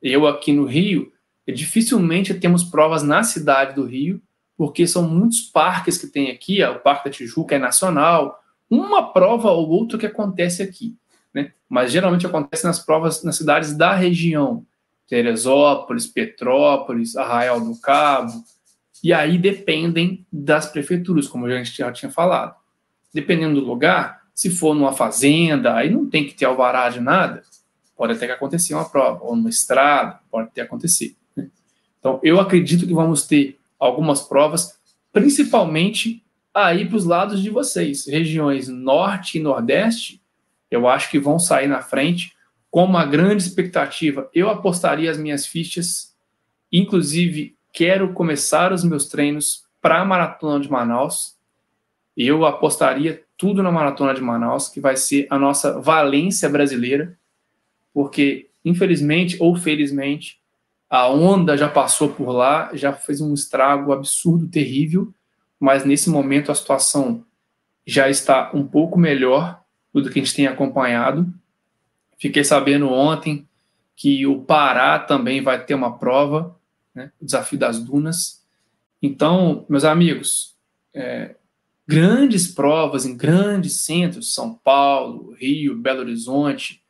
Eu 0.00 0.28
aqui 0.28 0.52
no 0.52 0.64
Rio, 0.64 1.12
dificilmente 1.50 2.34
temos 2.34 2.64
provas 2.64 3.02
na 3.02 3.22
cidade 3.22 3.74
do 3.74 3.84
Rio, 3.84 4.20
porque 4.56 4.86
são 4.86 5.08
muitos 5.08 5.40
parques 5.40 5.96
que 5.96 6.06
tem 6.06 6.30
aqui, 6.30 6.62
o 6.62 6.78
Parque 6.80 7.06
da 7.08 7.10
Tijuca 7.10 7.54
é 7.54 7.58
nacional, 7.58 8.42
uma 8.68 9.12
prova 9.12 9.50
ou 9.50 9.68
outra 9.68 9.98
que 9.98 10.06
acontece 10.06 10.62
aqui, 10.62 10.96
né? 11.32 11.52
Mas 11.68 11.90
geralmente 11.90 12.26
acontece 12.26 12.64
nas 12.64 12.78
provas 12.78 13.24
nas 13.24 13.36
cidades 13.36 13.74
da 13.74 13.94
região, 13.94 14.64
Teresópolis, 15.08 16.06
Petrópolis, 16.06 17.16
Arraial 17.16 17.60
do 17.60 17.80
Cabo, 17.80 18.44
e 19.02 19.12
aí 19.12 19.38
dependem 19.38 20.26
das 20.30 20.66
prefeituras, 20.66 21.26
como 21.26 21.46
a 21.46 21.56
gente 21.56 21.76
já 21.76 21.90
tinha 21.90 22.12
falado. 22.12 22.54
Dependendo 23.12 23.60
do 23.60 23.66
lugar, 23.66 24.20
se 24.34 24.50
for 24.50 24.74
numa 24.74 24.92
fazenda, 24.92 25.74
aí 25.74 25.90
não 25.90 26.08
tem 26.08 26.26
que 26.26 26.34
ter 26.34 26.44
alvará 26.44 26.88
de 26.90 27.00
nada, 27.00 27.42
pode 27.96 28.12
até 28.12 28.26
que 28.26 28.32
acontecer 28.32 28.74
uma 28.74 28.88
prova, 28.88 29.24
ou 29.24 29.34
numa 29.34 29.50
estrada, 29.50 30.20
pode 30.30 30.48
até 30.48 30.62
acontecer. 30.62 31.16
Então, 32.00 32.18
eu 32.22 32.40
acredito 32.40 32.86
que 32.86 32.94
vamos 32.94 33.26
ter 33.26 33.58
algumas 33.78 34.22
provas, 34.22 34.78
principalmente 35.12 36.24
aí 36.52 36.84
para 36.84 36.96
os 36.96 37.04
lados 37.04 37.42
de 37.42 37.50
vocês, 37.50 38.06
regiões 38.06 38.68
norte 38.68 39.38
e 39.38 39.42
nordeste, 39.42 40.20
eu 40.70 40.88
acho 40.88 41.10
que 41.10 41.18
vão 41.18 41.38
sair 41.38 41.66
na 41.66 41.82
frente 41.82 42.34
com 42.70 42.84
uma 42.84 43.04
grande 43.04 43.42
expectativa. 43.42 44.30
Eu 44.34 44.48
apostaria 44.48 45.10
as 45.10 45.18
minhas 45.18 45.46
fichas, 45.46 46.14
inclusive 46.72 47.56
quero 47.72 48.12
começar 48.12 48.72
os 48.72 48.84
meus 48.84 49.06
treinos 49.06 49.64
para 49.80 50.00
a 50.00 50.04
maratona 50.04 50.60
de 50.60 50.70
Manaus. 50.70 51.36
Eu 52.16 52.44
apostaria 52.46 53.24
tudo 53.36 53.62
na 53.62 53.72
maratona 53.72 54.14
de 54.14 54.20
Manaus, 54.20 54.68
que 54.68 54.80
vai 54.80 54.96
ser 54.96 55.26
a 55.30 55.38
nossa 55.38 55.80
valência 55.80 56.48
brasileira, 56.48 57.18
porque 57.92 58.48
infelizmente 58.64 59.36
ou 59.40 59.56
felizmente 59.56 60.39
a 60.90 61.08
onda 61.08 61.56
já 61.56 61.68
passou 61.68 62.08
por 62.08 62.32
lá, 62.32 62.70
já 62.74 62.92
fez 62.92 63.20
um 63.20 63.32
estrago 63.32 63.92
absurdo, 63.92 64.48
terrível, 64.48 65.14
mas 65.58 65.84
nesse 65.84 66.10
momento 66.10 66.50
a 66.50 66.54
situação 66.54 67.24
já 67.86 68.10
está 68.10 68.50
um 68.52 68.66
pouco 68.66 68.98
melhor 68.98 69.62
do 69.94 70.10
que 70.10 70.18
a 70.18 70.22
gente 70.22 70.34
tem 70.34 70.48
acompanhado. 70.48 71.32
Fiquei 72.18 72.42
sabendo 72.42 72.90
ontem 72.90 73.48
que 73.94 74.26
o 74.26 74.42
Pará 74.42 74.98
também 74.98 75.40
vai 75.40 75.64
ter 75.64 75.74
uma 75.74 75.96
prova, 75.96 76.58
né, 76.92 77.12
o 77.20 77.24
desafio 77.24 77.58
das 77.58 77.78
dunas. 77.78 78.44
Então, 79.00 79.64
meus 79.68 79.84
amigos, 79.84 80.56
é, 80.92 81.36
grandes 81.86 82.48
provas 82.48 83.06
em 83.06 83.16
grandes 83.16 83.84
centros, 83.84 84.34
São 84.34 84.54
Paulo, 84.54 85.34
Rio, 85.38 85.76
Belo 85.76 86.00
Horizonte, 86.00 86.82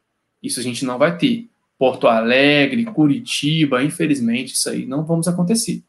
isso 0.42 0.58
a 0.58 0.62
gente 0.62 0.86
não 0.86 0.96
vai 0.96 1.18
ter. 1.18 1.49
Porto 1.80 2.06
Alegre, 2.06 2.84
Curitiba, 2.84 3.82
infelizmente, 3.82 4.52
isso 4.52 4.68
aí 4.68 4.84
não 4.84 5.02
vamos 5.02 5.26
acontecer. 5.26 5.82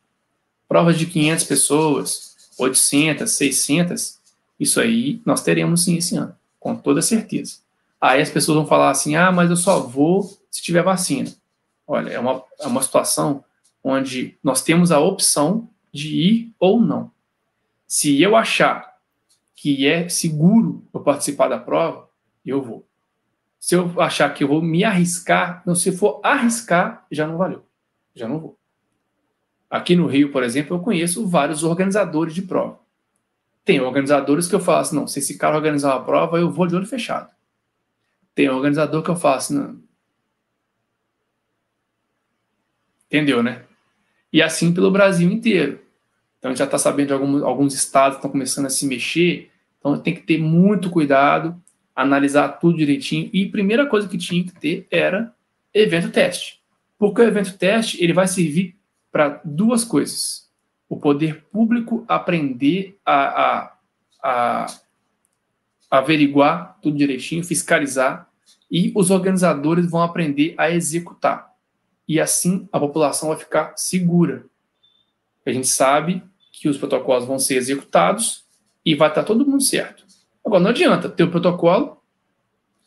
provas 0.65 0.97
de 0.97 1.05
500 1.05 1.43
pessoas, 1.43 2.37
800, 2.57 3.29
600, 3.29 4.17
isso 4.57 4.79
aí 4.79 5.21
nós 5.25 5.43
teremos 5.43 5.83
sim 5.83 5.97
esse 5.97 6.15
ano, 6.15 6.33
com 6.61 6.77
toda 6.77 7.01
certeza. 7.01 7.57
Aí 7.99 8.21
as 8.21 8.29
pessoas 8.29 8.55
vão 8.55 8.65
falar 8.65 8.89
assim: 8.89 9.17
ah, 9.17 9.33
mas 9.33 9.49
eu 9.49 9.57
só 9.57 9.81
vou 9.81 10.39
se 10.49 10.63
tiver 10.63 10.81
vacina. 10.81 11.29
Olha, 11.85 12.11
é 12.11 12.19
uma, 12.19 12.41
é 12.61 12.67
uma 12.67 12.81
situação 12.81 13.43
onde 13.83 14.37
nós 14.41 14.63
temos 14.63 14.93
a 14.93 14.99
opção 15.01 15.67
de 15.91 16.15
ir 16.15 16.53
ou 16.57 16.79
não. 16.79 17.11
Se 17.85 18.21
eu 18.21 18.37
achar 18.37 18.95
que 19.57 19.85
é 19.85 20.07
seguro 20.07 20.85
eu 20.93 21.01
participar 21.01 21.49
da 21.49 21.59
prova, 21.59 22.07
eu 22.45 22.61
vou. 22.61 22.85
Se 23.61 23.75
eu 23.75 24.01
achar 24.01 24.33
que 24.33 24.43
eu 24.43 24.47
vou 24.47 24.59
me 24.59 24.83
arriscar, 24.83 25.61
não, 25.67 25.75
se 25.75 25.91
for 25.91 26.19
arriscar, 26.23 27.05
já 27.11 27.27
não 27.27 27.37
valeu. 27.37 27.63
Já 28.15 28.27
não 28.27 28.39
vou. 28.39 28.57
Aqui 29.69 29.95
no 29.95 30.07
Rio, 30.07 30.31
por 30.31 30.41
exemplo, 30.41 30.75
eu 30.75 30.81
conheço 30.81 31.27
vários 31.27 31.63
organizadores 31.63 32.33
de 32.33 32.41
prova. 32.41 32.79
Tem 33.63 33.79
organizadores 33.79 34.47
que 34.47 34.55
eu 34.55 34.59
falo 34.59 34.79
assim, 34.79 34.95
não, 34.95 35.07
se 35.07 35.19
esse 35.19 35.37
cara 35.37 35.55
organizar 35.55 35.95
uma 35.95 36.03
prova, 36.03 36.39
eu 36.39 36.49
vou 36.49 36.65
de 36.65 36.75
olho 36.75 36.87
fechado. 36.87 37.29
Tem 38.33 38.49
organizador 38.49 39.03
que 39.03 39.11
eu 39.11 39.15
faço, 39.15 39.53
não. 39.53 39.79
Entendeu, 43.05 43.43
né? 43.43 43.63
E 44.33 44.41
assim 44.41 44.73
pelo 44.73 44.89
Brasil 44.89 45.31
inteiro. 45.31 45.79
Então 46.39 46.49
a 46.49 46.51
gente 46.51 46.59
já 46.59 46.65
está 46.65 46.79
sabendo 46.79 47.07
de 47.07 47.13
alguns, 47.13 47.43
alguns 47.43 47.75
estados 47.75 48.17
estão 48.17 48.31
começando 48.31 48.65
a 48.65 48.71
se 48.71 48.87
mexer. 48.87 49.51
Então 49.77 49.99
tem 49.99 50.15
que 50.15 50.21
ter 50.21 50.39
muito 50.39 50.89
cuidado, 50.89 51.61
analisar 51.95 52.49
tudo 52.59 52.77
direitinho. 52.77 53.29
E 53.33 53.45
a 53.45 53.51
primeira 53.51 53.85
coisa 53.85 54.07
que 54.07 54.17
tinha 54.17 54.43
que 54.43 54.53
ter 54.53 54.87
era 54.91 55.33
evento 55.73 56.11
teste. 56.11 56.61
Porque 56.97 57.21
o 57.21 57.25
evento 57.25 57.57
teste 57.57 58.01
ele 58.03 58.13
vai 58.13 58.27
servir 58.27 58.75
para 59.11 59.41
duas 59.43 59.83
coisas. 59.83 60.49
O 60.87 60.97
poder 60.97 61.43
público 61.51 62.05
aprender 62.07 62.97
a, 63.05 63.41
a, 63.41 63.77
a 64.23 64.81
averiguar 65.89 66.77
tudo 66.81 66.97
direitinho, 66.97 67.43
fiscalizar, 67.43 68.29
e 68.69 68.91
os 68.95 69.11
organizadores 69.11 69.89
vão 69.89 70.01
aprender 70.01 70.55
a 70.57 70.71
executar. 70.71 71.53
E 72.07 72.19
assim 72.19 72.67
a 72.71 72.79
população 72.79 73.29
vai 73.29 73.37
ficar 73.37 73.73
segura. 73.75 74.45
A 75.45 75.51
gente 75.51 75.67
sabe 75.67 76.23
que 76.51 76.69
os 76.69 76.77
protocolos 76.77 77.25
vão 77.25 77.39
ser 77.39 77.55
executados 77.55 78.45
e 78.85 78.95
vai 78.95 79.09
estar 79.09 79.23
todo 79.23 79.45
mundo 79.45 79.63
certo. 79.63 80.05
Agora, 80.45 80.61
não 80.61 80.69
adianta 80.69 81.09
ter 81.09 81.23
o 81.23 81.31
protocolo, 81.31 82.01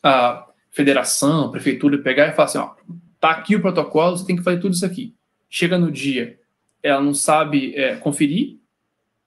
a 0.03 0.47
federação, 0.71 1.47
a 1.47 1.51
prefeitura 1.51 1.99
pegar 1.99 2.29
e 2.29 2.33
falar 2.33 2.47
assim: 2.47 2.59
ó, 2.59 2.75
tá 3.21 3.31
aqui 3.31 3.57
o 3.57 3.61
protocolo, 3.61 4.17
você 4.17 4.27
tem 4.27 4.37
que 4.37 4.43
fazer 4.43 4.61
tudo 4.61 4.75
isso 4.75 4.85
aqui. 4.85 5.15
Chega 5.49 5.79
no 5.79 5.91
dia, 5.91 6.39
ela 6.83 7.01
não 7.01 7.15
sabe 7.15 7.75
é, 7.75 7.97
conferir 7.97 8.59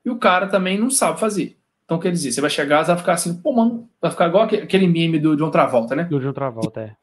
e 0.05 0.09
o 0.09 0.17
cara 0.17 0.47
também 0.47 0.77
não 0.77 0.89
sabe 0.89 1.19
fazer. 1.19 1.57
Então, 1.85 1.99
quer 1.99 2.11
dizer, 2.11 2.31
você 2.31 2.41
vai 2.41 2.49
chegar, 2.49 2.83
você 2.83 2.91
vai 2.91 2.97
ficar 2.97 3.13
assim, 3.13 3.41
pô, 3.41 3.53
mano, 3.53 3.89
vai 4.01 4.11
ficar 4.11 4.27
igual 4.27 4.43
aquele 4.43 4.87
meme 4.87 5.19
do 5.19 5.37
John 5.37 5.49
Travolta, 5.49 5.95
né? 5.95 6.03
Do 6.03 6.19
John 6.19 6.33
Travolta, 6.33 6.81
é. 6.81 6.95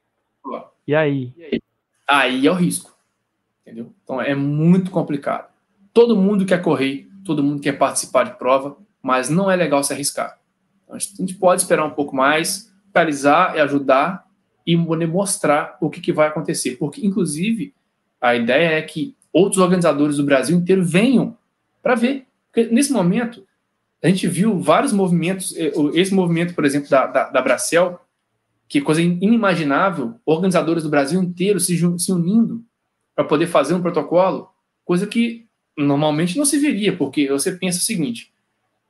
E 0.87 0.95
aí? 0.95 1.33
E 1.37 1.43
aí? 1.45 1.63
Aí 2.07 2.47
é 2.47 2.51
o 2.51 2.55
risco. 2.55 2.95
Entendeu? 3.63 3.93
Então 4.03 4.21
é 4.21 4.35
muito 4.35 4.91
complicado. 4.91 5.49
Todo 5.93 6.17
mundo 6.17 6.45
quer 6.45 6.61
correr, 6.61 7.09
todo 7.25 7.43
mundo 7.43 7.63
quer 7.63 7.73
participar 7.79 8.25
de 8.25 8.39
prova, 8.39 8.77
mas 9.03 9.31
não 9.31 9.51
é 9.51 9.57
legal 9.57 9.83
se 9.83 9.93
arriscar. 9.93 10.39
A 10.91 10.99
gente 10.99 11.35
pode 11.35 11.63
esperar 11.63 11.85
um 11.85 11.91
pouco 11.91 12.15
mais, 12.15 12.73
realizar 12.95 13.57
e 13.57 13.61
ajudar 13.61 14.25
e 14.67 14.77
mostrar 14.77 15.77
o 15.81 15.91
que, 15.91 16.01
que 16.01 16.13
vai 16.13 16.29
acontecer. 16.29 16.77
Porque, 16.77 17.07
inclusive, 17.07 17.75
a 18.21 18.35
ideia 18.35 18.79
é 18.79 18.83
que 18.83 19.17
outros 19.33 19.61
organizadores 19.61 20.17
do 20.17 20.25
Brasil 20.25 20.57
inteiro 20.57 20.85
venham 20.85 21.37
para 21.83 21.95
ver. 21.95 22.27
Porque 22.47 22.73
nesse 22.73 22.93
momento, 22.93 23.45
a 24.03 24.09
gente 24.09 24.27
viu 24.29 24.59
vários 24.59 24.93
movimentos, 24.93 25.57
eh, 25.57 25.73
esse 25.95 26.15
movimento, 26.15 26.55
por 26.55 26.65
exemplo, 26.65 26.89
da, 26.89 27.07
da, 27.07 27.31
da 27.31 27.43
Bracel, 27.43 28.01
que 28.69 28.81
coisa 28.81 29.03
inimaginável, 29.03 30.15
organizadores 30.25 30.83
do 30.83 30.91
Brasil 30.91 31.23
inteiro 31.23 31.61
se, 31.61 31.77
se 31.99 32.13
unindo 32.13 32.65
para 33.15 33.25
poder 33.25 33.47
fazer 33.47 33.75
um 33.75 33.83
protocolo, 33.83 34.49
coisa 34.85 35.07
que 35.07 35.47
normalmente 35.77 36.37
não 36.37 36.45
se 36.45 36.59
veria, 36.59 36.97
porque 36.97 37.29
você 37.29 37.53
pensa 37.53 37.79
o 37.79 37.83
seguinte: 37.83 38.33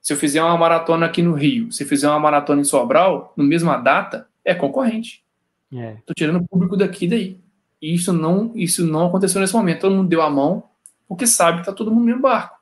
se 0.04 0.12
eu 0.12 0.18
fizer 0.18 0.42
uma 0.42 0.58
maratona 0.58 1.06
aqui 1.06 1.22
no 1.22 1.32
Rio, 1.32 1.72
se 1.72 1.82
eu 1.82 1.88
fizer 1.88 2.06
uma 2.06 2.20
maratona 2.20 2.60
em 2.60 2.64
Sobral, 2.64 3.32
no 3.34 3.42
mesma 3.42 3.78
data, 3.78 4.28
é 4.44 4.54
concorrente. 4.54 5.24
Estou 5.72 6.10
é. 6.10 6.14
tirando 6.14 6.36
o 6.42 6.46
público 6.46 6.76
daqui 6.76 7.06
e 7.06 7.08
daí. 7.08 7.40
E 7.80 7.94
isso 7.94 8.12
não, 8.12 8.52
isso 8.54 8.86
não 8.86 9.06
aconteceu 9.06 9.40
nesse 9.40 9.54
momento. 9.54 9.80
Todo 9.80 9.94
mundo 9.94 10.10
deu 10.10 10.20
a 10.20 10.28
mão, 10.28 10.64
porque 11.08 11.26
sabe 11.26 11.56
que 11.56 11.62
está 11.62 11.72
todo 11.72 11.90
mundo 11.90 12.00
no 12.00 12.06
mesmo 12.06 12.20
barco. 12.20 12.58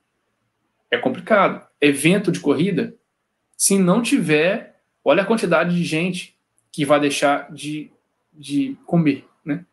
É 0.89 0.97
complicado 0.97 1.67
evento 1.81 2.31
de 2.31 2.39
corrida, 2.39 2.95
se 3.57 3.77
não 3.77 4.01
tiver, 4.01 4.81
olha 5.05 5.25
a 5.25 5.27
quantidade 5.27 5.75
de 5.75 5.83
gente 5.83 6.37
que 6.71 6.85
vai 6.85 7.01
deixar 7.01 7.53
de, 7.53 7.91
de 8.33 8.77
comer, 8.87 9.27
né? 9.45 9.65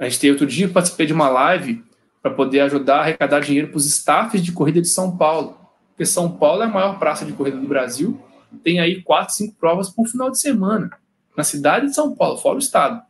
A 0.00 0.04
gente 0.08 0.20
tem 0.20 0.30
outro 0.30 0.46
dia 0.46 0.70
participei 0.70 1.04
de 1.04 1.12
uma 1.12 1.28
live 1.28 1.84
para 2.22 2.30
poder 2.30 2.60
ajudar 2.60 2.96
a 2.96 3.00
arrecadar 3.00 3.40
dinheiro 3.40 3.68
para 3.68 3.76
os 3.76 3.84
staffs 3.84 4.42
de 4.42 4.52
corrida 4.52 4.80
de 4.80 4.88
São 4.88 5.18
Paulo, 5.18 5.63
porque 5.94 6.04
São 6.04 6.30
Paulo 6.30 6.62
é 6.62 6.66
a 6.66 6.68
maior 6.68 6.98
praça 6.98 7.24
de 7.24 7.32
corrida 7.32 7.56
do 7.56 7.68
Brasil, 7.68 8.20
tem 8.62 8.80
aí 8.80 9.00
quatro, 9.00 9.32
cinco 9.34 9.54
provas 9.54 9.88
por 9.88 10.06
final 10.08 10.28
de 10.28 10.38
semana 10.38 10.90
na 11.36 11.44
cidade 11.44 11.86
de 11.86 11.94
São 11.94 12.14
Paulo, 12.14 12.36
fora 12.36 12.56
o 12.56 12.58
estado. 12.58 13.00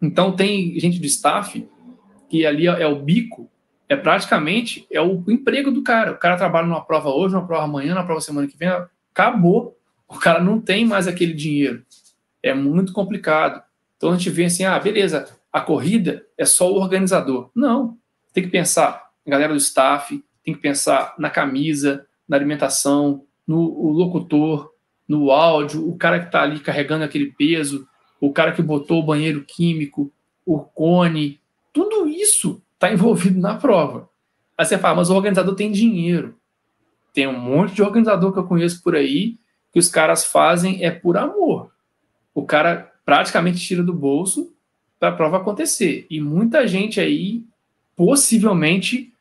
Então 0.00 0.34
tem 0.34 0.78
gente 0.78 0.98
de 0.98 1.06
staff 1.06 1.66
que 2.28 2.44
ali 2.44 2.66
é 2.66 2.86
o 2.86 2.96
bico 2.96 3.48
é 3.88 3.96
praticamente 3.96 4.86
é 4.90 5.00
o 5.00 5.22
emprego 5.28 5.70
do 5.70 5.82
cara. 5.82 6.12
O 6.12 6.18
cara 6.18 6.36
trabalha 6.36 6.66
numa 6.66 6.84
prova 6.84 7.10
hoje, 7.10 7.34
numa 7.34 7.46
prova 7.46 7.64
amanhã, 7.64 7.94
na 7.94 8.04
prova 8.04 8.20
semana 8.20 8.48
que 8.48 8.56
vem, 8.56 8.68
acabou. 9.12 9.76
O 10.08 10.18
cara 10.18 10.42
não 10.42 10.60
tem 10.60 10.86
mais 10.86 11.06
aquele 11.06 11.34
dinheiro. 11.34 11.84
É 12.42 12.54
muito 12.54 12.92
complicado. 12.92 13.62
Então 13.96 14.10
a 14.10 14.16
gente 14.16 14.30
vê 14.30 14.46
assim, 14.46 14.64
ah, 14.64 14.78
beleza, 14.78 15.28
a 15.52 15.60
corrida 15.60 16.24
é 16.38 16.44
só 16.44 16.72
o 16.72 16.80
organizador. 16.80 17.50
Não. 17.54 17.98
Tem 18.32 18.42
que 18.42 18.50
pensar 18.50 19.02
galera 19.26 19.52
do 19.52 19.58
staff, 19.58 20.22
tem 20.44 20.54
que 20.54 20.60
pensar 20.60 21.14
na 21.18 21.30
camisa, 21.30 22.06
na 22.28 22.36
alimentação, 22.36 23.24
no 23.46 23.90
locutor, 23.90 24.72
no 25.06 25.30
áudio, 25.30 25.88
o 25.88 25.96
cara 25.96 26.20
que 26.20 26.26
está 26.26 26.42
ali 26.42 26.60
carregando 26.60 27.04
aquele 27.04 27.26
peso, 27.32 27.86
o 28.20 28.32
cara 28.32 28.52
que 28.52 28.62
botou 28.62 29.00
o 29.00 29.04
banheiro 29.04 29.44
químico, 29.44 30.12
o 30.46 30.60
cone, 30.60 31.40
tudo 31.72 32.08
isso 32.08 32.62
está 32.74 32.92
envolvido 32.92 33.40
na 33.40 33.56
prova. 33.56 34.08
Aí 34.56 34.64
você 34.64 34.78
fala, 34.78 34.96
mas 34.96 35.10
o 35.10 35.14
organizador 35.14 35.54
tem 35.54 35.72
dinheiro. 35.72 36.36
Tem 37.12 37.26
um 37.26 37.38
monte 37.38 37.74
de 37.74 37.82
organizador 37.82 38.32
que 38.32 38.38
eu 38.38 38.46
conheço 38.46 38.82
por 38.82 38.94
aí 38.94 39.38
que 39.72 39.78
os 39.78 39.88
caras 39.88 40.24
fazem 40.24 40.84
é 40.84 40.90
por 40.90 41.16
amor. 41.16 41.72
O 42.34 42.44
cara 42.44 42.92
praticamente 43.04 43.58
tira 43.58 43.82
do 43.82 43.92
bolso 43.92 44.54
para 45.00 45.08
a 45.08 45.12
prova 45.12 45.38
acontecer. 45.38 46.06
E 46.08 46.20
muita 46.20 46.66
gente 46.66 47.00
aí 47.00 47.42
possivelmente 47.96 49.11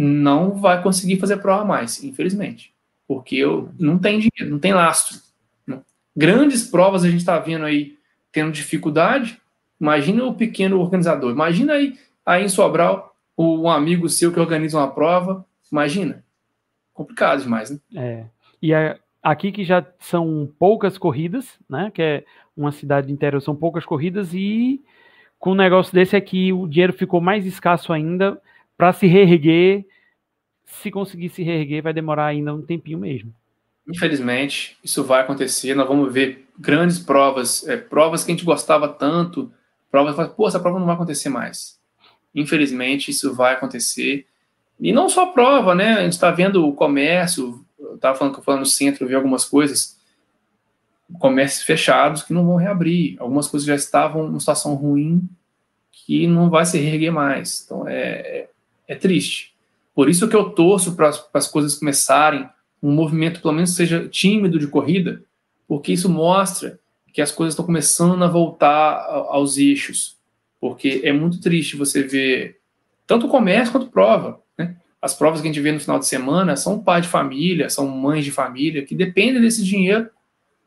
não 0.00 0.52
vai 0.52 0.82
conseguir 0.82 1.18
fazer 1.18 1.38
prova 1.38 1.64
mais, 1.64 2.02
infelizmente. 2.04 2.72
Porque 3.06 3.36
eu, 3.36 3.70
não 3.78 3.98
tem 3.98 4.18
dinheiro, 4.18 4.52
não 4.52 4.58
tem 4.58 4.72
lastro. 4.72 5.18
Grandes 6.16 6.64
provas 6.66 7.04
a 7.04 7.10
gente 7.10 7.20
está 7.20 7.38
vendo 7.38 7.64
aí 7.64 7.96
tendo 8.30 8.52
dificuldade. 8.52 9.40
Imagina 9.80 10.24
o 10.24 10.34
pequeno 10.34 10.80
organizador. 10.80 11.30
Imagina 11.30 11.74
aí 11.74 11.96
Aí 12.28 12.44
em 12.44 12.48
Sobral, 12.50 13.16
um 13.38 13.70
amigo 13.70 14.06
seu 14.06 14.30
que 14.30 14.38
organiza 14.38 14.76
uma 14.76 14.90
prova, 14.90 15.46
imagina. 15.72 16.22
Complicado 16.92 17.40
demais, 17.40 17.70
né? 17.70 17.78
É. 17.96 18.24
E 18.60 18.74
é 18.74 18.98
aqui 19.22 19.50
que 19.50 19.64
já 19.64 19.82
são 19.98 20.46
poucas 20.58 20.98
corridas, 20.98 21.58
né? 21.66 21.90
Que 21.90 22.02
é 22.02 22.24
uma 22.54 22.70
cidade 22.70 23.10
interior, 23.10 23.40
são 23.40 23.56
poucas 23.56 23.86
corridas 23.86 24.34
e 24.34 24.84
com 25.38 25.52
um 25.52 25.54
negócio 25.54 25.94
desse 25.94 26.16
aqui 26.16 26.52
o 26.52 26.68
dinheiro 26.68 26.92
ficou 26.92 27.18
mais 27.18 27.46
escasso 27.46 27.94
ainda 27.94 28.38
para 28.78 28.92
se 28.92 29.08
reerguer. 29.08 29.84
Se 30.64 30.90
conseguir 30.90 31.30
se 31.30 31.42
reerguer, 31.42 31.82
vai 31.82 31.92
demorar 31.92 32.26
ainda 32.26 32.54
um 32.54 32.62
tempinho 32.62 32.98
mesmo. 32.98 33.34
Infelizmente, 33.88 34.78
isso 34.84 35.02
vai 35.02 35.22
acontecer. 35.22 35.74
Nós 35.74 35.88
vamos 35.88 36.12
ver 36.12 36.46
grandes 36.58 36.98
provas, 36.98 37.66
é, 37.66 37.76
provas 37.76 38.22
que 38.22 38.30
a 38.30 38.34
gente 38.34 38.44
gostava 38.44 38.88
tanto, 38.88 39.50
provas 39.90 40.14
que, 40.14 40.36
pô, 40.36 40.46
essa 40.46 40.60
prova 40.60 40.78
não 40.78 40.86
vai 40.86 40.94
acontecer 40.94 41.28
mais. 41.28 41.78
Infelizmente, 42.34 43.10
isso 43.10 43.34
vai 43.34 43.54
acontecer. 43.54 44.26
E 44.78 44.92
não 44.92 45.08
só 45.08 45.26
prova, 45.26 45.74
né? 45.74 45.94
A 45.94 46.02
gente 46.02 46.12
está 46.12 46.30
vendo 46.30 46.66
o 46.66 46.74
comércio, 46.74 47.64
eu 47.78 47.96
estava 47.96 48.16
falando 48.16 48.34
que 48.34 48.40
eu 48.40 48.44
falando 48.44 48.60
no 48.60 48.66
centro, 48.66 49.04
eu 49.04 49.08
vi 49.08 49.14
algumas 49.14 49.44
coisas, 49.44 49.98
comércios 51.18 51.64
fechados 51.64 52.22
que 52.22 52.34
não 52.34 52.46
vão 52.46 52.56
reabrir. 52.56 53.16
Algumas 53.18 53.48
coisas 53.48 53.66
já 53.66 53.74
estavam 53.74 54.36
em 54.36 54.38
situação 54.38 54.74
ruim 54.74 55.28
que 55.90 56.26
não 56.26 56.50
vai 56.50 56.66
se 56.66 56.78
reerguer 56.78 57.10
mais. 57.10 57.64
Então 57.64 57.88
é, 57.88 58.48
é, 58.88 58.94
é 58.94 58.96
triste. 58.96 59.54
Por 59.94 60.08
isso 60.08 60.28
que 60.28 60.36
eu 60.36 60.50
torço 60.50 60.96
para 60.96 61.12
as 61.34 61.48
coisas 61.48 61.74
começarem, 61.74 62.48
um 62.82 62.92
movimento 62.92 63.42
pelo 63.42 63.54
menos 63.54 63.74
seja 63.74 64.08
tímido 64.08 64.58
de 64.58 64.66
corrida, 64.68 65.22
porque 65.66 65.92
isso 65.92 66.08
mostra 66.08 66.78
que 67.12 67.20
as 67.20 67.32
coisas 67.32 67.52
estão 67.52 67.66
começando 67.66 68.22
a 68.22 68.28
voltar 68.28 69.04
aos 69.28 69.58
eixos 69.58 70.18
porque 70.60 71.00
é 71.04 71.12
muito 71.12 71.40
triste 71.40 71.76
você 71.76 72.02
ver 72.02 72.60
tanto 73.06 73.26
o 73.26 73.28
comércio 73.28 73.72
quanto 73.72 73.90
prova. 73.90 74.40
Né? 74.56 74.76
as 75.00 75.14
provas 75.14 75.40
que 75.40 75.46
a 75.46 75.52
gente 75.52 75.62
vê 75.62 75.70
no 75.70 75.80
final 75.80 75.98
de 75.98 76.06
semana 76.06 76.56
são 76.56 76.82
pai 76.82 77.00
de 77.00 77.08
família, 77.08 77.70
são 77.70 77.86
mães 77.88 78.24
de 78.24 78.32
família 78.32 78.84
que 78.84 78.94
dependem 78.94 79.40
desse 79.40 79.64
dinheiro 79.64 80.10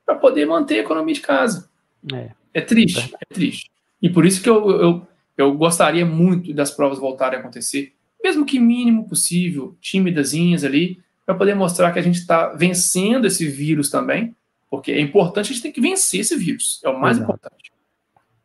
para 0.05 0.15
poder 0.15 0.45
manter 0.45 0.79
a 0.79 0.81
economia 0.81 1.13
de 1.13 1.21
casa. 1.21 1.69
É, 2.13 2.31
é 2.53 2.61
triste, 2.61 3.13
é 3.19 3.33
triste. 3.33 3.69
E 4.01 4.09
por 4.09 4.25
isso 4.25 4.41
que 4.41 4.49
eu, 4.49 4.69
eu, 4.81 5.07
eu 5.37 5.53
gostaria 5.53 6.05
muito 6.05 6.53
das 6.53 6.71
provas 6.71 6.97
voltarem 6.97 7.37
a 7.37 7.41
acontecer, 7.41 7.93
mesmo 8.23 8.45
que 8.45 8.59
mínimo 8.59 9.07
possível, 9.07 9.75
tímidazinhas 9.81 10.63
ali, 10.63 11.01
para 11.25 11.35
poder 11.35 11.55
mostrar 11.55 11.91
que 11.91 11.99
a 11.99 12.01
gente 12.01 12.19
está 12.19 12.49
vencendo 12.49 13.25
esse 13.25 13.47
vírus 13.47 13.89
também, 13.89 14.35
porque 14.69 14.91
é 14.91 14.99
importante, 14.99 15.51
a 15.51 15.53
gente 15.53 15.61
tem 15.61 15.71
que 15.71 15.81
vencer 15.81 16.21
esse 16.21 16.35
vírus, 16.35 16.79
é 16.83 16.89
o 16.89 16.99
mais 16.99 17.17
Exato. 17.17 17.31
importante. 17.31 17.71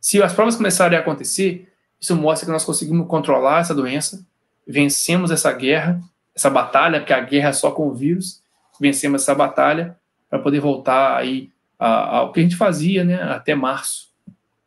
Se 0.00 0.22
as 0.22 0.32
provas 0.32 0.56
começarem 0.56 0.96
a 0.96 1.00
acontecer, 1.00 1.72
isso 2.00 2.14
mostra 2.14 2.46
que 2.46 2.52
nós 2.52 2.64
conseguimos 2.64 3.06
controlar 3.06 3.60
essa 3.60 3.74
doença, 3.74 4.24
vencemos 4.66 5.30
essa 5.30 5.52
guerra, 5.52 6.00
essa 6.34 6.50
batalha, 6.50 7.00
porque 7.00 7.12
a 7.12 7.20
guerra 7.20 7.48
é 7.48 7.52
só 7.52 7.70
com 7.70 7.88
o 7.88 7.94
vírus, 7.94 8.42
vencemos 8.80 9.22
essa 9.22 9.34
batalha 9.34 9.96
para 10.28 10.38
poder 10.38 10.60
voltar 10.60 11.16
aí 11.16 11.50
ao 11.78 12.32
que 12.32 12.40
a 12.40 12.42
gente 12.42 12.56
fazia, 12.56 13.04
né, 13.04 13.22
até 13.22 13.54
março, 13.54 14.08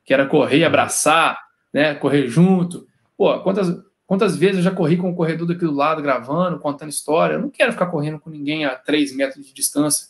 que 0.05 0.13
era 0.13 0.25
correr, 0.25 0.63
abraçar, 0.63 1.39
né, 1.73 1.93
correr 1.95 2.27
junto. 2.27 2.87
Pô, 3.17 3.39
quantas, 3.39 3.67
quantas 4.09 4.35
vezes 4.35 4.57
eu 4.57 4.63
já 4.63 4.71
corri 4.71 4.97
com 4.97 5.11
o 5.11 5.15
corredor 5.15 5.47
daqui 5.47 5.59
do 5.59 5.71
lado, 5.71 6.01
gravando, 6.01 6.57
contando 6.57 6.89
história. 6.89 7.35
Eu 7.35 7.41
não 7.41 7.49
quero 7.51 7.71
ficar 7.71 7.85
correndo 7.85 8.19
com 8.19 8.31
ninguém 8.31 8.65
a 8.65 8.73
3 8.73 9.15
metros 9.15 9.45
de 9.45 9.53
distância, 9.53 10.07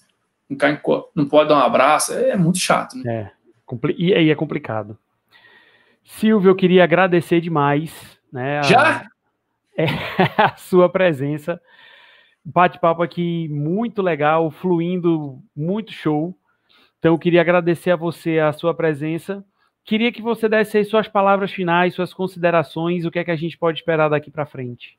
não 1.14 1.26
pode 1.28 1.50
dar 1.50 1.58
um 1.58 1.62
abraço, 1.62 2.14
é 2.14 2.38
muito 2.38 2.60
chato, 2.60 2.98
né? 2.98 3.14
É, 3.14 3.32
e 3.98 4.14
aí 4.14 4.30
é 4.30 4.36
complicado. 4.36 4.98
Silvio, 6.02 6.50
eu 6.50 6.56
queria 6.56 6.82
agradecer 6.82 7.42
demais, 7.42 7.94
né? 8.32 8.60
A, 8.60 8.62
já? 8.62 9.06
É, 9.78 9.86
a 10.38 10.58
sua 10.58 10.90
presença. 10.90 11.62
Bate-papo 12.44 13.02
aqui 13.02 13.48
muito 13.48 14.02
legal, 14.02 14.52
fluindo, 14.52 15.42
muito 15.56 15.94
show. 15.94 16.38
Então, 16.98 17.14
eu 17.14 17.18
queria 17.18 17.40
agradecer 17.40 17.92
a 17.92 17.96
você 17.96 18.40
a 18.40 18.52
sua 18.52 18.74
presença. 18.74 19.42
Queria 19.84 20.12
que 20.12 20.22
você 20.22 20.48
desse 20.48 20.78
aí 20.78 20.86
suas 20.86 21.08
palavras 21.08 21.52
finais, 21.52 21.96
suas 21.96 22.14
considerações, 22.14 23.06
o 23.06 23.12
que 23.12 23.20
é 23.20 23.24
que 23.24 23.32
a 23.32 23.36
gente 23.36 23.58
pode 23.58 23.80
esperar 23.80 24.10
daqui 24.10 24.30
para 24.30 24.46
frente. 24.46 24.98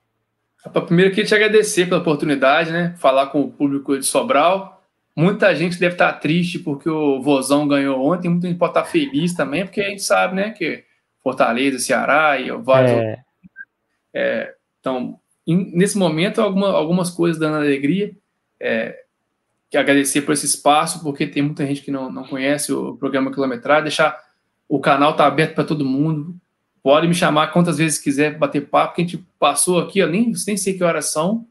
Primeiro, 0.86 1.10
queria 1.10 1.26
te 1.26 1.34
agradecer 1.34 1.86
pela 1.86 2.00
oportunidade, 2.00 2.70
né? 2.70 2.94
Falar 2.98 3.28
com 3.28 3.40
o 3.40 3.50
público 3.50 3.98
de 3.98 4.04
Sobral. 4.04 4.82
Muita 5.16 5.54
gente 5.54 5.78
deve 5.78 5.94
estar 5.94 6.12
triste 6.14 6.58
porque 6.58 6.88
o 6.88 7.20
Vozão 7.20 7.66
ganhou 7.66 8.04
ontem, 8.04 8.28
muita 8.28 8.46
gente 8.46 8.58
pode 8.58 8.72
estar 8.72 8.84
feliz 8.84 9.34
também, 9.34 9.64
porque 9.64 9.80
a 9.80 9.88
gente 9.88 10.02
sabe, 10.02 10.34
né, 10.34 10.50
que 10.50 10.84
Fortaleza, 11.22 11.78
Ceará 11.78 12.38
e 12.38 12.50
vários. 12.50 12.92
É. 12.92 13.18
É, 14.12 14.54
então, 14.78 15.18
in, 15.46 15.72
nesse 15.76 15.96
momento, 15.96 16.40
alguma, 16.40 16.70
algumas 16.70 17.10
coisas 17.10 17.38
dando 17.38 17.56
alegria. 17.56 18.12
É, 18.58 19.04
que 19.70 19.78
agradecer 19.78 20.22
por 20.22 20.32
esse 20.32 20.46
espaço, 20.46 21.00
porque 21.00 21.26
tem 21.26 21.44
muita 21.44 21.64
gente 21.64 21.82
que 21.82 21.92
não, 21.92 22.10
não 22.10 22.24
conhece 22.24 22.72
o 22.72 22.96
programa 22.96 23.32
Quilometragem. 23.32 23.84
Deixar 23.84 24.20
o 24.70 24.78
canal 24.78 25.16
tá 25.16 25.26
aberto 25.26 25.56
para 25.56 25.64
todo 25.64 25.84
mundo. 25.84 26.36
Pode 26.80 27.08
me 27.08 27.14
chamar 27.14 27.48
quantas 27.48 27.76
vezes 27.76 27.98
quiser 27.98 28.38
bater 28.38 28.68
papo, 28.68 28.94
que 28.94 29.02
a 29.02 29.04
gente 29.04 29.26
passou 29.36 29.80
aqui, 29.80 29.98
eu 29.98 30.08
nem, 30.08 30.32
nem 30.46 30.56
sei 30.56 30.74
que 30.74 30.84
horas 30.84 31.10
são, 31.10 31.44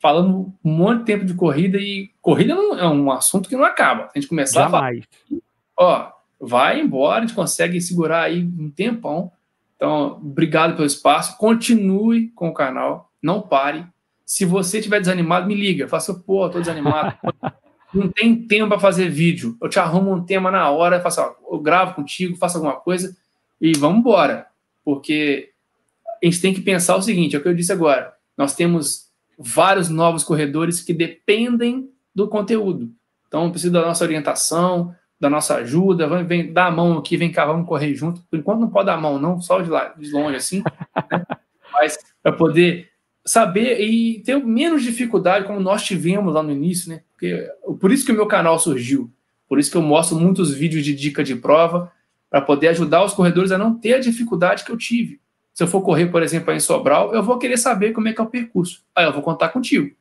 falando 0.00 0.52
um 0.64 0.72
monte 0.72 1.00
de 1.00 1.04
tempo 1.04 1.24
de 1.26 1.34
corrida 1.34 1.76
e 1.76 2.10
corrida 2.22 2.54
não, 2.54 2.78
é 2.78 2.88
um 2.88 3.12
assunto 3.12 3.46
que 3.46 3.54
não 3.54 3.62
acaba. 3.62 4.04
A 4.04 4.18
gente 4.18 4.26
começar 4.26 4.62
Jamais. 4.62 5.04
a 5.04 5.28
falar, 5.28 5.42
ó, 5.78 6.12
vai 6.40 6.80
embora, 6.80 7.18
a 7.18 7.26
gente 7.26 7.36
consegue 7.36 7.78
segurar 7.78 8.22
aí 8.22 8.42
um 8.42 8.70
tempão. 8.70 9.30
Então, 9.76 10.18
obrigado 10.22 10.74
pelo 10.74 10.86
espaço. 10.86 11.36
Continue 11.36 12.28
com 12.30 12.48
o 12.48 12.54
canal, 12.54 13.12
não 13.22 13.42
pare. 13.42 13.84
Se 14.24 14.46
você 14.46 14.78
estiver 14.78 14.98
desanimado, 14.98 15.46
me 15.46 15.54
liga. 15.54 15.86
Faça, 15.86 16.14
pô, 16.14 16.48
tô 16.48 16.58
desanimado. 16.58 17.14
não 17.94 18.08
tem 18.08 18.46
tempo 18.46 18.68
para 18.68 18.78
fazer 18.78 19.08
vídeo. 19.08 19.56
Eu 19.60 19.68
te 19.68 19.78
arrumo 19.78 20.12
um 20.12 20.24
tema 20.24 20.50
na 20.50 20.70
hora, 20.70 21.00
faço, 21.00 21.20
ó, 21.20 21.34
eu 21.54 21.58
gravo 21.60 21.94
contigo, 21.94 22.36
faço 22.36 22.56
alguma 22.56 22.76
coisa 22.76 23.16
e 23.60 23.72
vamos 23.76 24.00
embora. 24.00 24.46
Porque 24.84 25.50
a 26.22 26.26
gente 26.26 26.40
tem 26.40 26.54
que 26.54 26.60
pensar 26.60 26.96
o 26.96 27.02
seguinte: 27.02 27.36
é 27.36 27.38
o 27.38 27.42
que 27.42 27.48
eu 27.48 27.54
disse 27.54 27.72
agora. 27.72 28.14
Nós 28.36 28.54
temos 28.54 29.08
vários 29.38 29.88
novos 29.88 30.24
corredores 30.24 30.80
que 30.80 30.94
dependem 30.94 31.90
do 32.14 32.28
conteúdo. 32.28 32.90
Então, 33.26 33.50
precisa 33.50 33.72
da 33.72 33.86
nossa 33.86 34.04
orientação, 34.04 34.94
da 35.18 35.30
nossa 35.30 35.56
ajuda, 35.56 36.08
vem, 36.08 36.24
vem 36.24 36.52
dar 36.52 36.66
a 36.66 36.70
mão 36.70 36.98
aqui, 36.98 37.16
vem 37.16 37.30
cá, 37.30 37.46
vamos 37.46 37.66
correr 37.66 37.94
junto. 37.94 38.20
Por 38.30 38.38
enquanto 38.38 38.60
não 38.60 38.68
pode 38.68 38.86
dar 38.86 38.94
a 38.94 39.00
mão, 39.00 39.18
não, 39.18 39.40
só 39.40 39.60
de, 39.60 39.70
lá, 39.70 39.94
de 39.96 40.10
longe 40.10 40.36
assim, 40.36 40.62
né? 41.10 41.24
mas 41.72 41.98
para 42.22 42.32
poder 42.32 42.91
saber 43.24 43.80
e 43.80 44.20
ter 44.20 44.36
menos 44.44 44.82
dificuldade 44.82 45.46
como 45.46 45.60
nós 45.60 45.82
tivemos 45.82 46.32
lá 46.32 46.42
no 46.42 46.50
início, 46.50 46.90
né? 46.90 47.02
Porque, 47.12 47.48
por 47.80 47.92
isso 47.92 48.04
que 48.04 48.12
o 48.12 48.14
meu 48.14 48.26
canal 48.26 48.58
surgiu, 48.58 49.10
por 49.48 49.58
isso 49.58 49.70
que 49.70 49.76
eu 49.76 49.82
mostro 49.82 50.18
muitos 50.18 50.52
vídeos 50.52 50.84
de 50.84 50.94
dica 50.94 51.22
de 51.22 51.36
prova 51.36 51.92
para 52.28 52.40
poder 52.40 52.68
ajudar 52.68 53.04
os 53.04 53.12
corredores 53.12 53.52
a 53.52 53.58
não 53.58 53.78
ter 53.78 53.94
a 53.94 54.00
dificuldade 54.00 54.64
que 54.64 54.72
eu 54.72 54.76
tive. 54.76 55.20
Se 55.52 55.62
eu 55.62 55.68
for 55.68 55.82
correr, 55.82 56.06
por 56.06 56.22
exemplo, 56.22 56.52
em 56.52 56.58
Sobral, 56.58 57.14
eu 57.14 57.22
vou 57.22 57.38
querer 57.38 57.58
saber 57.58 57.92
como 57.92 58.08
é 58.08 58.12
que 58.12 58.20
é 58.20 58.24
o 58.24 58.28
percurso. 58.28 58.82
Aí 58.94 59.04
eu 59.04 59.12
vou 59.12 59.22
contar 59.22 59.50
contigo, 59.50 59.94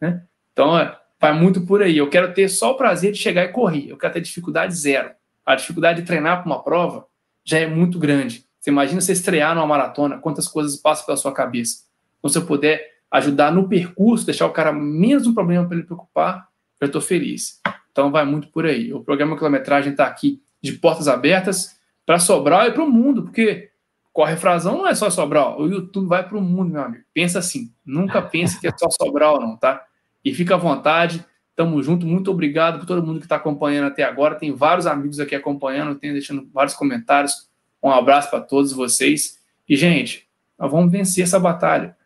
né? 0.00 0.22
Então, 0.52 0.78
é, 0.78 0.94
vai 1.18 1.32
muito 1.32 1.62
por 1.62 1.82
aí. 1.82 1.96
Eu 1.96 2.10
quero 2.10 2.32
ter 2.34 2.48
só 2.48 2.72
o 2.72 2.76
prazer 2.76 3.12
de 3.12 3.18
chegar 3.18 3.44
e 3.44 3.48
correr. 3.48 3.88
Eu 3.88 3.96
quero 3.96 4.12
ter 4.12 4.20
dificuldade 4.20 4.74
zero. 4.74 5.10
A 5.46 5.54
dificuldade 5.54 6.02
de 6.02 6.06
treinar 6.06 6.42
para 6.42 6.46
uma 6.46 6.62
prova 6.62 7.06
já 7.42 7.58
é 7.58 7.66
muito 7.66 7.98
grande. 7.98 8.44
Você 8.60 8.70
imagina 8.70 9.00
você 9.00 9.12
estrear 9.12 9.54
numa 9.54 9.66
maratona, 9.66 10.18
quantas 10.18 10.46
coisas 10.46 10.76
passam 10.76 11.06
pela 11.06 11.16
sua 11.16 11.32
cabeça. 11.32 11.87
Então, 12.18 12.30
se 12.30 12.38
eu 12.38 12.46
puder 12.46 12.98
ajudar 13.10 13.52
no 13.52 13.68
percurso, 13.68 14.26
deixar 14.26 14.46
o 14.46 14.52
cara 14.52 14.72
menos 14.72 15.26
um 15.26 15.34
problema 15.34 15.66
para 15.66 15.76
ele 15.76 15.86
preocupar, 15.86 16.48
eu 16.80 16.86
estou 16.86 17.00
feliz. 17.00 17.60
Então, 17.90 18.10
vai 18.10 18.24
muito 18.24 18.48
por 18.48 18.66
aí. 18.66 18.92
O 18.92 19.00
programa 19.00 19.36
Quilometragem 19.36 19.92
está 19.92 20.06
aqui 20.06 20.40
de 20.62 20.72
portas 20.72 21.08
abertas 21.08 21.78
para 22.04 22.18
Sobral 22.18 22.66
e 22.66 22.72
para 22.72 22.82
o 22.82 22.90
mundo, 22.90 23.22
porque 23.22 23.70
corre 24.12 24.36
frasão 24.36 24.78
não 24.78 24.88
é 24.88 24.94
só 24.94 25.10
Sobral. 25.10 25.60
O 25.60 25.66
YouTube 25.66 26.08
vai 26.08 26.26
para 26.26 26.36
o 26.36 26.40
mundo, 26.40 26.72
meu 26.72 26.82
amigo. 26.82 27.04
Pensa 27.12 27.38
assim. 27.38 27.72
Nunca 27.84 28.20
pense 28.22 28.60
que 28.60 28.66
é 28.66 28.72
só 28.76 28.88
Sobral, 28.90 29.40
não, 29.40 29.56
tá? 29.56 29.84
E 30.24 30.34
fica 30.34 30.54
à 30.54 30.58
vontade, 30.58 31.24
tamo 31.54 31.82
junto. 31.82 32.06
Muito 32.06 32.30
obrigado 32.30 32.78
por 32.78 32.86
todo 32.86 33.06
mundo 33.06 33.18
que 33.18 33.26
está 33.26 33.36
acompanhando 33.36 33.88
até 33.88 34.04
agora. 34.04 34.34
Tem 34.34 34.54
vários 34.54 34.86
amigos 34.86 35.20
aqui 35.20 35.34
acompanhando, 35.34 35.94
tem 35.94 36.12
deixando 36.12 36.48
vários 36.52 36.74
comentários. 36.74 37.48
Um 37.82 37.90
abraço 37.90 38.30
para 38.30 38.40
todos 38.40 38.72
vocês. 38.72 39.38
E, 39.68 39.76
gente, 39.76 40.26
nós 40.58 40.70
vamos 40.70 40.90
vencer 40.90 41.24
essa 41.24 41.38
batalha. 41.38 41.96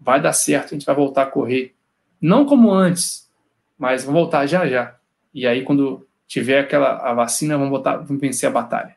Vai 0.00 0.20
dar 0.20 0.32
certo, 0.32 0.66
a 0.66 0.74
gente 0.74 0.86
vai 0.86 0.94
voltar 0.94 1.22
a 1.22 1.26
correr. 1.26 1.74
Não 2.20 2.44
como 2.44 2.70
antes, 2.70 3.30
mas 3.78 4.04
vamos 4.04 4.20
voltar 4.20 4.46
já 4.46 4.66
já. 4.66 4.96
E 5.32 5.46
aí, 5.46 5.62
quando 5.62 6.06
tiver 6.26 6.60
aquela 6.60 6.96
a 6.96 7.12
vacina, 7.12 7.56
vamos 7.56 7.70
voltar, 7.70 7.96
vamos 7.98 8.20
vencer 8.20 8.48
a 8.48 8.52
batalha. 8.52 8.96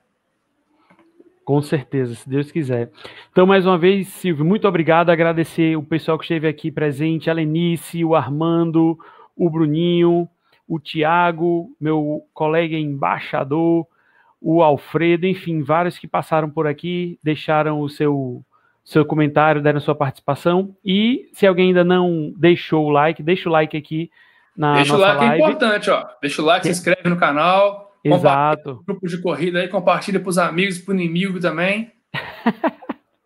Com 1.44 1.62
certeza, 1.62 2.16
se 2.16 2.30
Deus 2.30 2.52
quiser. 2.52 2.90
Então, 3.32 3.46
mais 3.46 3.66
uma 3.66 3.78
vez, 3.78 4.08
Silvio, 4.08 4.46
muito 4.46 4.68
obrigado. 4.68 5.10
Agradecer 5.10 5.76
o 5.76 5.84
pessoal 5.84 6.18
que 6.18 6.24
esteve 6.24 6.48
aqui 6.48 6.72
presente, 6.72 7.30
a 7.30 7.34
Lenice, 7.34 8.06
o 8.06 8.16
Armando, 8.16 8.98
o 9.36 9.50
Bruninho, 9.50 10.30
o 10.68 10.80
Tiago, 10.80 11.76
meu 11.80 12.26
colega 12.34 12.78
embaixador, 12.78 13.86
o 14.40 14.64
Alfredo, 14.64 15.28
enfim, 15.28 15.62
vários 15.62 15.98
que 15.98 16.08
passaram 16.08 16.50
por 16.50 16.66
aqui, 16.66 17.20
deixaram 17.22 17.82
o 17.82 17.90
seu, 17.90 18.44
seu 18.84 19.06
comentário, 19.06 19.62
deram 19.62 19.80
sua 19.80 19.96
participação. 19.96 20.76
E 20.84 21.30
se 21.34 21.48
alguém 21.48 21.68
ainda 21.68 21.84
não 21.84 22.34
deixou 22.38 22.86
o 22.86 22.90
like, 22.90 23.24
deixa 23.24 23.50
o 23.50 23.52
like 23.52 23.78
aqui 23.78 24.12
na 24.56 24.76
Deixa 24.76 24.94
nossa 24.94 25.04
o 25.04 25.20
like, 25.20 25.26
é 25.26 25.38
importante, 25.38 25.90
ó. 25.90 26.06
Deixa 26.22 26.42
o 26.42 26.46
like, 26.46 26.66
se 26.66 26.72
inscreve 26.72 27.10
no 27.10 27.18
canal 27.18 27.84
Exato. 28.04 28.84
Grupo 28.86 29.08
de 29.08 29.22
corrida 29.22 29.60
aí, 29.60 29.68
compartilha 29.70 30.20
para 30.20 30.30
os 30.30 30.38
amigos, 30.38 30.78
para 30.78 30.92
o 30.92 30.96
inimigo 30.96 31.40
também. 31.40 31.92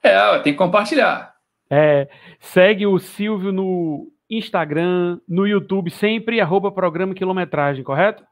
é, 0.04 0.40
tem 0.40 0.54
que 0.54 0.58
compartilhar. 0.58 1.34
É, 1.70 2.08
segue 2.40 2.86
o 2.86 3.00
Silvio 3.00 3.52
no 3.52 4.12
Instagram, 4.30 5.20
no 5.28 5.48
YouTube, 5.48 5.90
sempre 5.90 6.40
arroba 6.40 6.72
programa 6.72 7.16
quilometragem, 7.16 7.84
correto? 7.84 8.24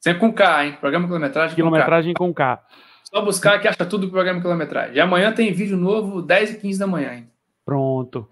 Sempre 0.00 0.20
com 0.20 0.32
K, 0.32 0.66
hein? 0.66 0.76
Programa 0.78 1.06
quilometragem, 1.06 1.56
quilometragem 1.56 2.14
com 2.14 2.32
K. 2.32 2.56
Com 2.56 2.62
K. 2.62 2.66
Só 3.16 3.24
buscar 3.24 3.58
que 3.58 3.66
acha 3.66 3.86
tudo 3.86 4.04
do 4.06 4.12
programa 4.12 4.42
quilometragem. 4.42 4.94
E 4.94 5.00
amanhã 5.00 5.32
tem 5.32 5.50
vídeo 5.50 5.74
novo, 5.74 6.20
10 6.20 6.50
e 6.50 6.58
15 6.58 6.78
da 6.78 6.86
manhã. 6.86 7.14
Hein? 7.14 7.30
Pronto. 7.64 8.28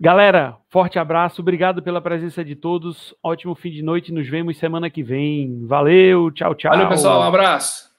Galera, 0.00 0.56
forte 0.70 0.98
abraço, 0.98 1.42
obrigado 1.42 1.82
pela 1.82 2.00
presença 2.00 2.42
de 2.42 2.56
todos. 2.56 3.14
Ótimo 3.22 3.54
fim 3.54 3.70
de 3.70 3.82
noite, 3.82 4.10
nos 4.10 4.26
vemos 4.26 4.56
semana 4.56 4.88
que 4.88 5.02
vem. 5.02 5.66
Valeu, 5.66 6.30
tchau, 6.30 6.54
tchau. 6.54 6.70
Valeu, 6.70 6.88
pessoal, 6.88 7.20
um 7.20 7.24
abraço. 7.24 7.91